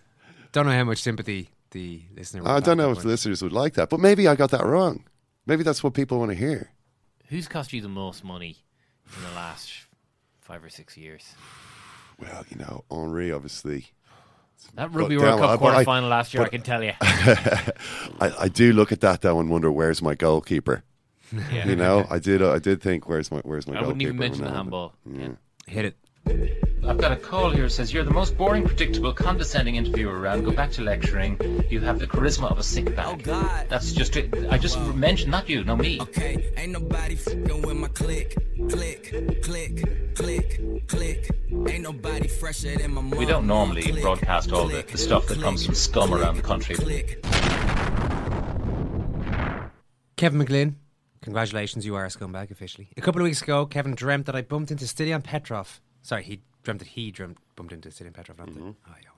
Don't 0.52 0.66
know 0.66 0.72
how 0.72 0.84
much 0.84 1.02
sympathy 1.02 1.48
the 1.70 2.02
listener 2.14 2.42
would 2.42 2.50
I 2.50 2.60
don't 2.60 2.76
know 2.76 2.90
if 2.90 2.98
that 2.98 3.06
listeners 3.06 3.42
would 3.42 3.52
like 3.52 3.74
that, 3.74 3.88
but 3.88 4.00
maybe 4.00 4.28
I 4.28 4.34
got 4.34 4.50
that 4.50 4.64
wrong. 4.64 5.04
Maybe 5.46 5.62
that's 5.62 5.82
what 5.82 5.94
people 5.94 6.18
want 6.18 6.30
to 6.30 6.36
hear. 6.36 6.70
Who's 7.28 7.48
cost 7.48 7.72
you 7.72 7.80
the 7.80 7.88
most 7.88 8.22
money 8.22 8.58
in 9.16 9.22
the 9.22 9.34
last 9.34 9.72
five 10.40 10.62
or 10.62 10.68
six 10.68 10.96
years? 10.96 11.34
Well, 12.18 12.44
you 12.50 12.58
know, 12.58 12.84
Henri, 12.90 13.32
obviously. 13.32 13.86
That 14.74 14.92
Rugby 14.92 15.16
But 15.16 15.22
World 15.24 15.40
Cup 15.40 15.50
I- 15.50 15.52
but 15.54 15.58
quarter-final 15.58 16.08
last 16.08 16.32
year, 16.34 16.42
I 16.44 16.48
can 16.48 16.62
tell 16.62 16.82
you. 16.82 16.92
I, 17.00 18.32
I 18.40 18.48
do 18.48 18.72
look 18.72 18.92
at 18.92 19.00
that 19.00 19.20
though 19.22 19.38
and 19.40 19.50
wonder 19.50 19.70
where's 19.70 20.02
my 20.02 20.14
goalkeeper. 20.14 20.82
Yeah. 21.50 21.66
You 21.66 21.76
know, 21.76 22.06
I 22.10 22.18
did. 22.18 22.42
Uh, 22.42 22.52
I 22.52 22.58
did 22.58 22.82
think 22.82 23.08
where's 23.08 23.30
my 23.30 23.38
where's 23.38 23.66
my 23.66 23.72
I 23.72 23.80
goalkeeper. 23.80 23.86
wouldn't 23.86 24.02
even 24.02 24.16
mention 24.18 24.44
the 24.44 24.50
that 24.50 24.56
handball. 24.56 24.92
happened. 25.10 25.38
Hit 25.66 25.84
it. 25.86 25.96
I've 26.26 26.98
got 26.98 27.12
a 27.12 27.16
call 27.16 27.50
here 27.50 27.64
that 27.64 27.70
says 27.70 27.92
you're 27.92 28.04
the 28.04 28.10
most 28.10 28.36
boring, 28.36 28.64
predictable, 28.64 29.12
condescending 29.12 29.76
interviewer 29.76 30.18
around. 30.18 30.44
Go 30.44 30.50
back 30.50 30.72
to 30.72 30.82
lecturing. 30.82 31.38
You 31.70 31.80
have 31.80 31.98
the 31.98 32.06
charisma 32.06 32.50
of 32.50 32.58
a 32.58 32.62
sick 32.62 32.94
bag. 32.96 33.28
Oh, 33.28 33.64
That's 33.68 33.92
just 33.92 34.16
it. 34.16 34.32
I 34.50 34.58
just 34.58 34.78
mentioned 34.94 35.30
not 35.30 35.48
you, 35.48 35.64
no 35.64 35.76
me. 35.76 36.00
Okay, 36.00 36.52
ain't 36.56 36.72
nobody 36.72 37.14
fucking 37.14 37.62
with 37.62 37.76
my 37.76 37.88
click, 37.88 38.36
click, 38.68 39.42
click, 39.42 40.14
click, 40.16 40.88
click. 40.88 41.30
Ain't 41.68 41.82
nobody 41.82 42.28
fresher 42.28 42.76
than 42.76 42.94
my 42.94 43.00
mom. 43.00 43.18
We 43.18 43.26
don't 43.26 43.46
normally 43.46 44.00
broadcast 44.00 44.52
all 44.52 44.66
the, 44.66 44.82
the 44.82 44.98
stuff 44.98 45.26
that 45.28 45.40
comes 45.40 45.64
from 45.64 45.74
scum 45.74 46.12
around 46.12 46.36
the 46.36 46.42
country. 46.42 46.74
Kevin 50.16 50.40
McGlynn, 50.40 50.74
congratulations, 51.20 51.86
you 51.86 51.94
are 51.94 52.04
a 52.04 52.08
scumbag 52.08 52.50
officially. 52.50 52.88
A 52.96 53.00
couple 53.00 53.20
of 53.20 53.24
weeks 53.24 53.42
ago, 53.42 53.66
Kevin 53.66 53.94
dreamt 53.94 54.26
that 54.26 54.36
I 54.36 54.42
bumped 54.42 54.70
into 54.70 54.84
Stilian 54.84 55.22
Petrov. 55.22 55.80
Sorry, 56.02 56.22
he 56.22 56.40
dreamt 56.62 56.80
that 56.80 56.88
he 56.88 57.10
dreamt, 57.10 57.38
bumped 57.56 57.72
into 57.72 57.88
Stilian 57.90 58.12
Petrov, 58.14 58.38
not 58.38 58.48
Mm-hmm. 58.48 58.70
oh, 58.70 58.94
yeah. 59.02 59.08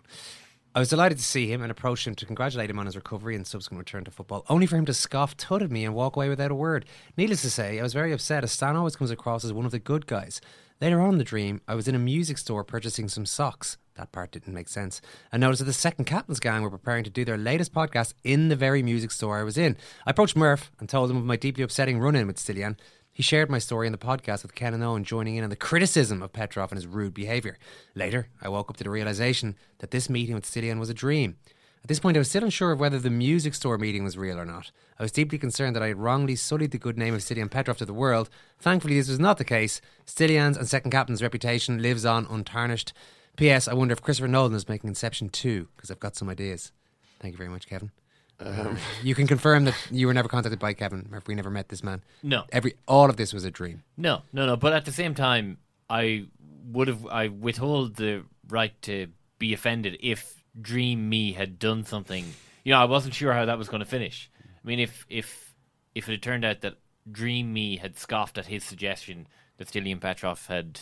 I 0.76 0.80
was 0.80 0.88
delighted 0.88 1.18
to 1.18 1.24
see 1.24 1.46
him 1.46 1.62
and 1.62 1.70
approached 1.70 2.04
him 2.04 2.16
to 2.16 2.26
congratulate 2.26 2.68
him 2.68 2.80
on 2.80 2.86
his 2.86 2.96
recovery 2.96 3.36
and 3.36 3.46
subsequent 3.46 3.78
return 3.78 4.02
to 4.04 4.10
football, 4.10 4.44
only 4.48 4.66
for 4.66 4.76
him 4.76 4.86
to 4.86 4.94
scoff, 4.94 5.36
tut 5.36 5.62
at 5.62 5.70
me, 5.70 5.84
and 5.84 5.94
walk 5.94 6.16
away 6.16 6.28
without 6.28 6.50
a 6.50 6.54
word. 6.54 6.84
Needless 7.16 7.42
to 7.42 7.50
say, 7.50 7.78
I 7.78 7.82
was 7.82 7.92
very 7.92 8.12
upset 8.12 8.42
as 8.42 8.50
Stan 8.50 8.74
always 8.74 8.96
comes 8.96 9.12
across 9.12 9.44
as 9.44 9.52
one 9.52 9.66
of 9.66 9.70
the 9.70 9.78
good 9.78 10.06
guys. 10.06 10.40
Later 10.80 11.00
on 11.00 11.10
in 11.12 11.18
the 11.18 11.24
dream, 11.24 11.60
I 11.68 11.76
was 11.76 11.86
in 11.86 11.94
a 11.94 11.98
music 12.00 12.38
store 12.38 12.64
purchasing 12.64 13.08
some 13.08 13.24
socks. 13.24 13.78
That 13.94 14.10
part 14.10 14.32
didn't 14.32 14.52
make 14.52 14.66
sense. 14.68 15.00
I 15.32 15.36
noticed 15.36 15.60
that 15.60 15.66
the 15.66 15.72
second 15.72 16.06
Captain's 16.06 16.40
Gang 16.40 16.62
were 16.62 16.70
preparing 16.70 17.04
to 17.04 17.10
do 17.10 17.24
their 17.24 17.38
latest 17.38 17.72
podcast 17.72 18.14
in 18.24 18.48
the 18.48 18.56
very 18.56 18.82
music 18.82 19.12
store 19.12 19.38
I 19.38 19.44
was 19.44 19.56
in. 19.56 19.76
I 20.04 20.10
approached 20.10 20.34
Murph 20.34 20.72
and 20.80 20.88
told 20.88 21.08
him 21.08 21.16
of 21.16 21.24
my 21.24 21.36
deeply 21.36 21.62
upsetting 21.62 22.00
run 22.00 22.16
in 22.16 22.26
with 22.26 22.36
Stilian. 22.38 22.76
He 23.14 23.22
shared 23.22 23.48
my 23.48 23.60
story 23.60 23.86
in 23.86 23.92
the 23.92 23.98
podcast 23.98 24.42
with 24.42 24.56
Ken 24.56 24.74
and 24.74 24.82
Eoin, 24.82 25.04
joining 25.04 25.36
in 25.36 25.44
on 25.44 25.50
the 25.50 25.54
criticism 25.54 26.20
of 26.20 26.32
Petrov 26.32 26.72
and 26.72 26.76
his 26.76 26.88
rude 26.88 27.14
behaviour. 27.14 27.58
Later, 27.94 28.26
I 28.42 28.48
woke 28.48 28.68
up 28.68 28.76
to 28.78 28.84
the 28.84 28.90
realisation 28.90 29.54
that 29.78 29.92
this 29.92 30.10
meeting 30.10 30.34
with 30.34 30.44
Stilian 30.44 30.80
was 30.80 30.90
a 30.90 30.94
dream. 30.94 31.36
At 31.84 31.88
this 31.88 32.00
point, 32.00 32.16
I 32.16 32.18
was 32.18 32.28
still 32.28 32.42
unsure 32.42 32.72
of 32.72 32.80
whether 32.80 32.98
the 32.98 33.10
music 33.10 33.54
store 33.54 33.78
meeting 33.78 34.02
was 34.02 34.18
real 34.18 34.36
or 34.36 34.44
not. 34.44 34.72
I 34.98 35.04
was 35.04 35.12
deeply 35.12 35.38
concerned 35.38 35.76
that 35.76 35.82
I 35.82 35.88
had 35.88 35.98
wrongly 35.98 36.34
sullied 36.34 36.72
the 36.72 36.78
good 36.78 36.98
name 36.98 37.14
of 37.14 37.20
Stilian 37.20 37.50
Petrov 37.50 37.76
to 37.76 37.86
the 37.86 37.94
world. 37.94 38.30
Thankfully, 38.58 38.98
this 38.98 39.08
was 39.08 39.20
not 39.20 39.38
the 39.38 39.44
case. 39.44 39.80
Stilian's 40.06 40.56
and 40.56 40.66
second 40.66 40.90
captain's 40.90 41.22
reputation 41.22 41.80
lives 41.80 42.04
on 42.04 42.26
untarnished. 42.28 42.92
P.S. 43.36 43.68
I 43.68 43.74
wonder 43.74 43.92
if 43.92 44.02
Christopher 44.02 44.26
Nolan 44.26 44.54
is 44.54 44.68
making 44.68 44.88
Inception 44.88 45.28
2, 45.28 45.68
because 45.76 45.88
I've 45.88 46.00
got 46.00 46.16
some 46.16 46.28
ideas. 46.28 46.72
Thank 47.20 47.32
you 47.32 47.38
very 47.38 47.50
much, 47.50 47.68
Kevin. 47.68 47.92
Um, 48.40 48.76
you 49.02 49.14
can 49.14 49.26
confirm 49.26 49.64
that 49.64 49.74
you 49.90 50.06
were 50.06 50.14
never 50.14 50.28
contacted 50.28 50.58
by 50.58 50.72
Kevin, 50.74 51.08
or 51.12 51.18
if 51.18 51.26
we 51.28 51.34
never 51.34 51.50
met 51.50 51.68
this 51.68 51.82
man. 51.84 52.02
No. 52.22 52.44
Every 52.52 52.74
all 52.88 53.08
of 53.08 53.16
this 53.16 53.32
was 53.32 53.44
a 53.44 53.50
dream. 53.50 53.82
No, 53.96 54.22
no, 54.32 54.44
no. 54.46 54.56
But 54.56 54.72
at 54.72 54.84
the 54.84 54.92
same 54.92 55.14
time, 55.14 55.58
I 55.88 56.26
would 56.72 56.88
have 56.88 57.06
I 57.06 57.28
withhold 57.28 57.96
the 57.96 58.24
right 58.48 58.80
to 58.82 59.08
be 59.38 59.52
offended 59.54 59.96
if 60.00 60.42
Dream 60.60 61.08
Me 61.08 61.32
had 61.32 61.58
done 61.58 61.84
something. 61.84 62.24
You 62.64 62.72
know, 62.72 62.80
I 62.80 62.84
wasn't 62.86 63.14
sure 63.14 63.32
how 63.32 63.44
that 63.44 63.58
was 63.58 63.68
going 63.68 63.80
to 63.80 63.86
finish. 63.88 64.30
I 64.42 64.66
mean, 64.66 64.80
if 64.80 65.06
if 65.08 65.54
if 65.94 66.08
it 66.08 66.12
had 66.12 66.22
turned 66.22 66.44
out 66.44 66.60
that 66.62 66.74
Dream 67.10 67.52
Me 67.52 67.76
had 67.76 67.96
scoffed 67.98 68.36
at 68.38 68.46
his 68.46 68.64
suggestion 68.64 69.26
that 69.58 69.68
Stilian 69.68 70.00
Petrov 70.00 70.46
had 70.46 70.80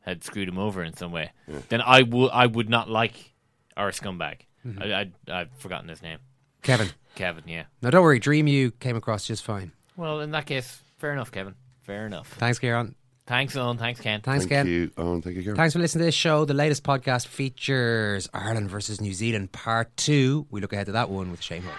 had 0.00 0.24
screwed 0.24 0.48
him 0.48 0.58
over 0.58 0.82
in 0.82 0.94
some 0.94 1.12
way, 1.12 1.32
Yeah. 1.46 1.58
then 1.68 1.82
I 1.82 2.02
would 2.02 2.30
I 2.30 2.46
would 2.46 2.70
not 2.70 2.88
like 2.88 3.34
our 3.76 3.90
scumbag. 3.90 4.40
Mhm. 4.66 4.82
I, 4.82 5.00
I 5.32 5.40
I've 5.40 5.52
forgotten 5.58 5.88
his 5.88 6.00
name. 6.02 6.18
Kevin. 6.62 6.88
Kevin, 7.14 7.44
yeah. 7.46 7.64
Now, 7.82 7.90
don't 7.90 8.02
worry, 8.02 8.18
Dream 8.18 8.46
You 8.46 8.70
came 8.70 8.96
across 8.96 9.26
just 9.26 9.42
fine. 9.44 9.72
Well, 9.96 10.20
in 10.20 10.30
that 10.32 10.46
case, 10.46 10.80
fair 10.98 11.12
enough, 11.12 11.32
Kevin. 11.32 11.54
Fair 11.82 12.06
enough. 12.06 12.28
Thanks, 12.38 12.58
Ciaran. 12.60 12.94
Thanks, 13.26 13.54
Eoin. 13.54 13.78
Thanks, 13.78 14.00
Ken. 14.00 14.20
Thanks, 14.22 14.44
Thank 14.46 14.50
Ken. 14.50 14.66
you, 14.66 14.88
Eoin. 14.96 15.22
Thank 15.22 15.36
you, 15.36 15.42
Ciaran. 15.42 15.56
Thanks 15.56 15.72
for 15.74 15.80
listening 15.80 16.00
to 16.02 16.06
this 16.06 16.14
show. 16.14 16.44
The 16.44 16.54
latest 16.54 16.82
podcast 16.84 17.26
features 17.26 18.28
Ireland 18.32 18.70
versus 18.70 19.00
New 19.00 19.12
Zealand 19.12 19.52
Part 19.52 19.94
2. 19.96 20.46
We 20.50 20.60
look 20.60 20.72
ahead 20.72 20.86
to 20.86 20.92
that 20.92 21.10
one 21.10 21.30
with 21.30 21.42
Shane 21.42 21.62
Hall. 21.62 21.74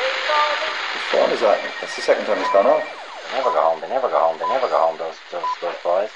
What 0.00 1.26
fun 1.26 1.30
is 1.32 1.40
that? 1.40 1.58
That's 1.80 1.96
the 1.96 2.02
second 2.02 2.24
time 2.26 2.38
it's 2.38 2.52
gone 2.52 2.66
off. 2.66 2.84
They 3.30 3.36
never 3.38 3.50
go 3.50 3.60
home. 3.62 3.80
They 3.80 3.88
never 3.88 4.08
go 4.08 4.18
home. 4.18 4.38
They 4.38 4.48
never 4.48 4.68
go 4.68 4.78
home. 4.78 4.98
Those 4.98 5.16
those 5.32 5.42
those 5.60 5.74
boys. 5.82 6.10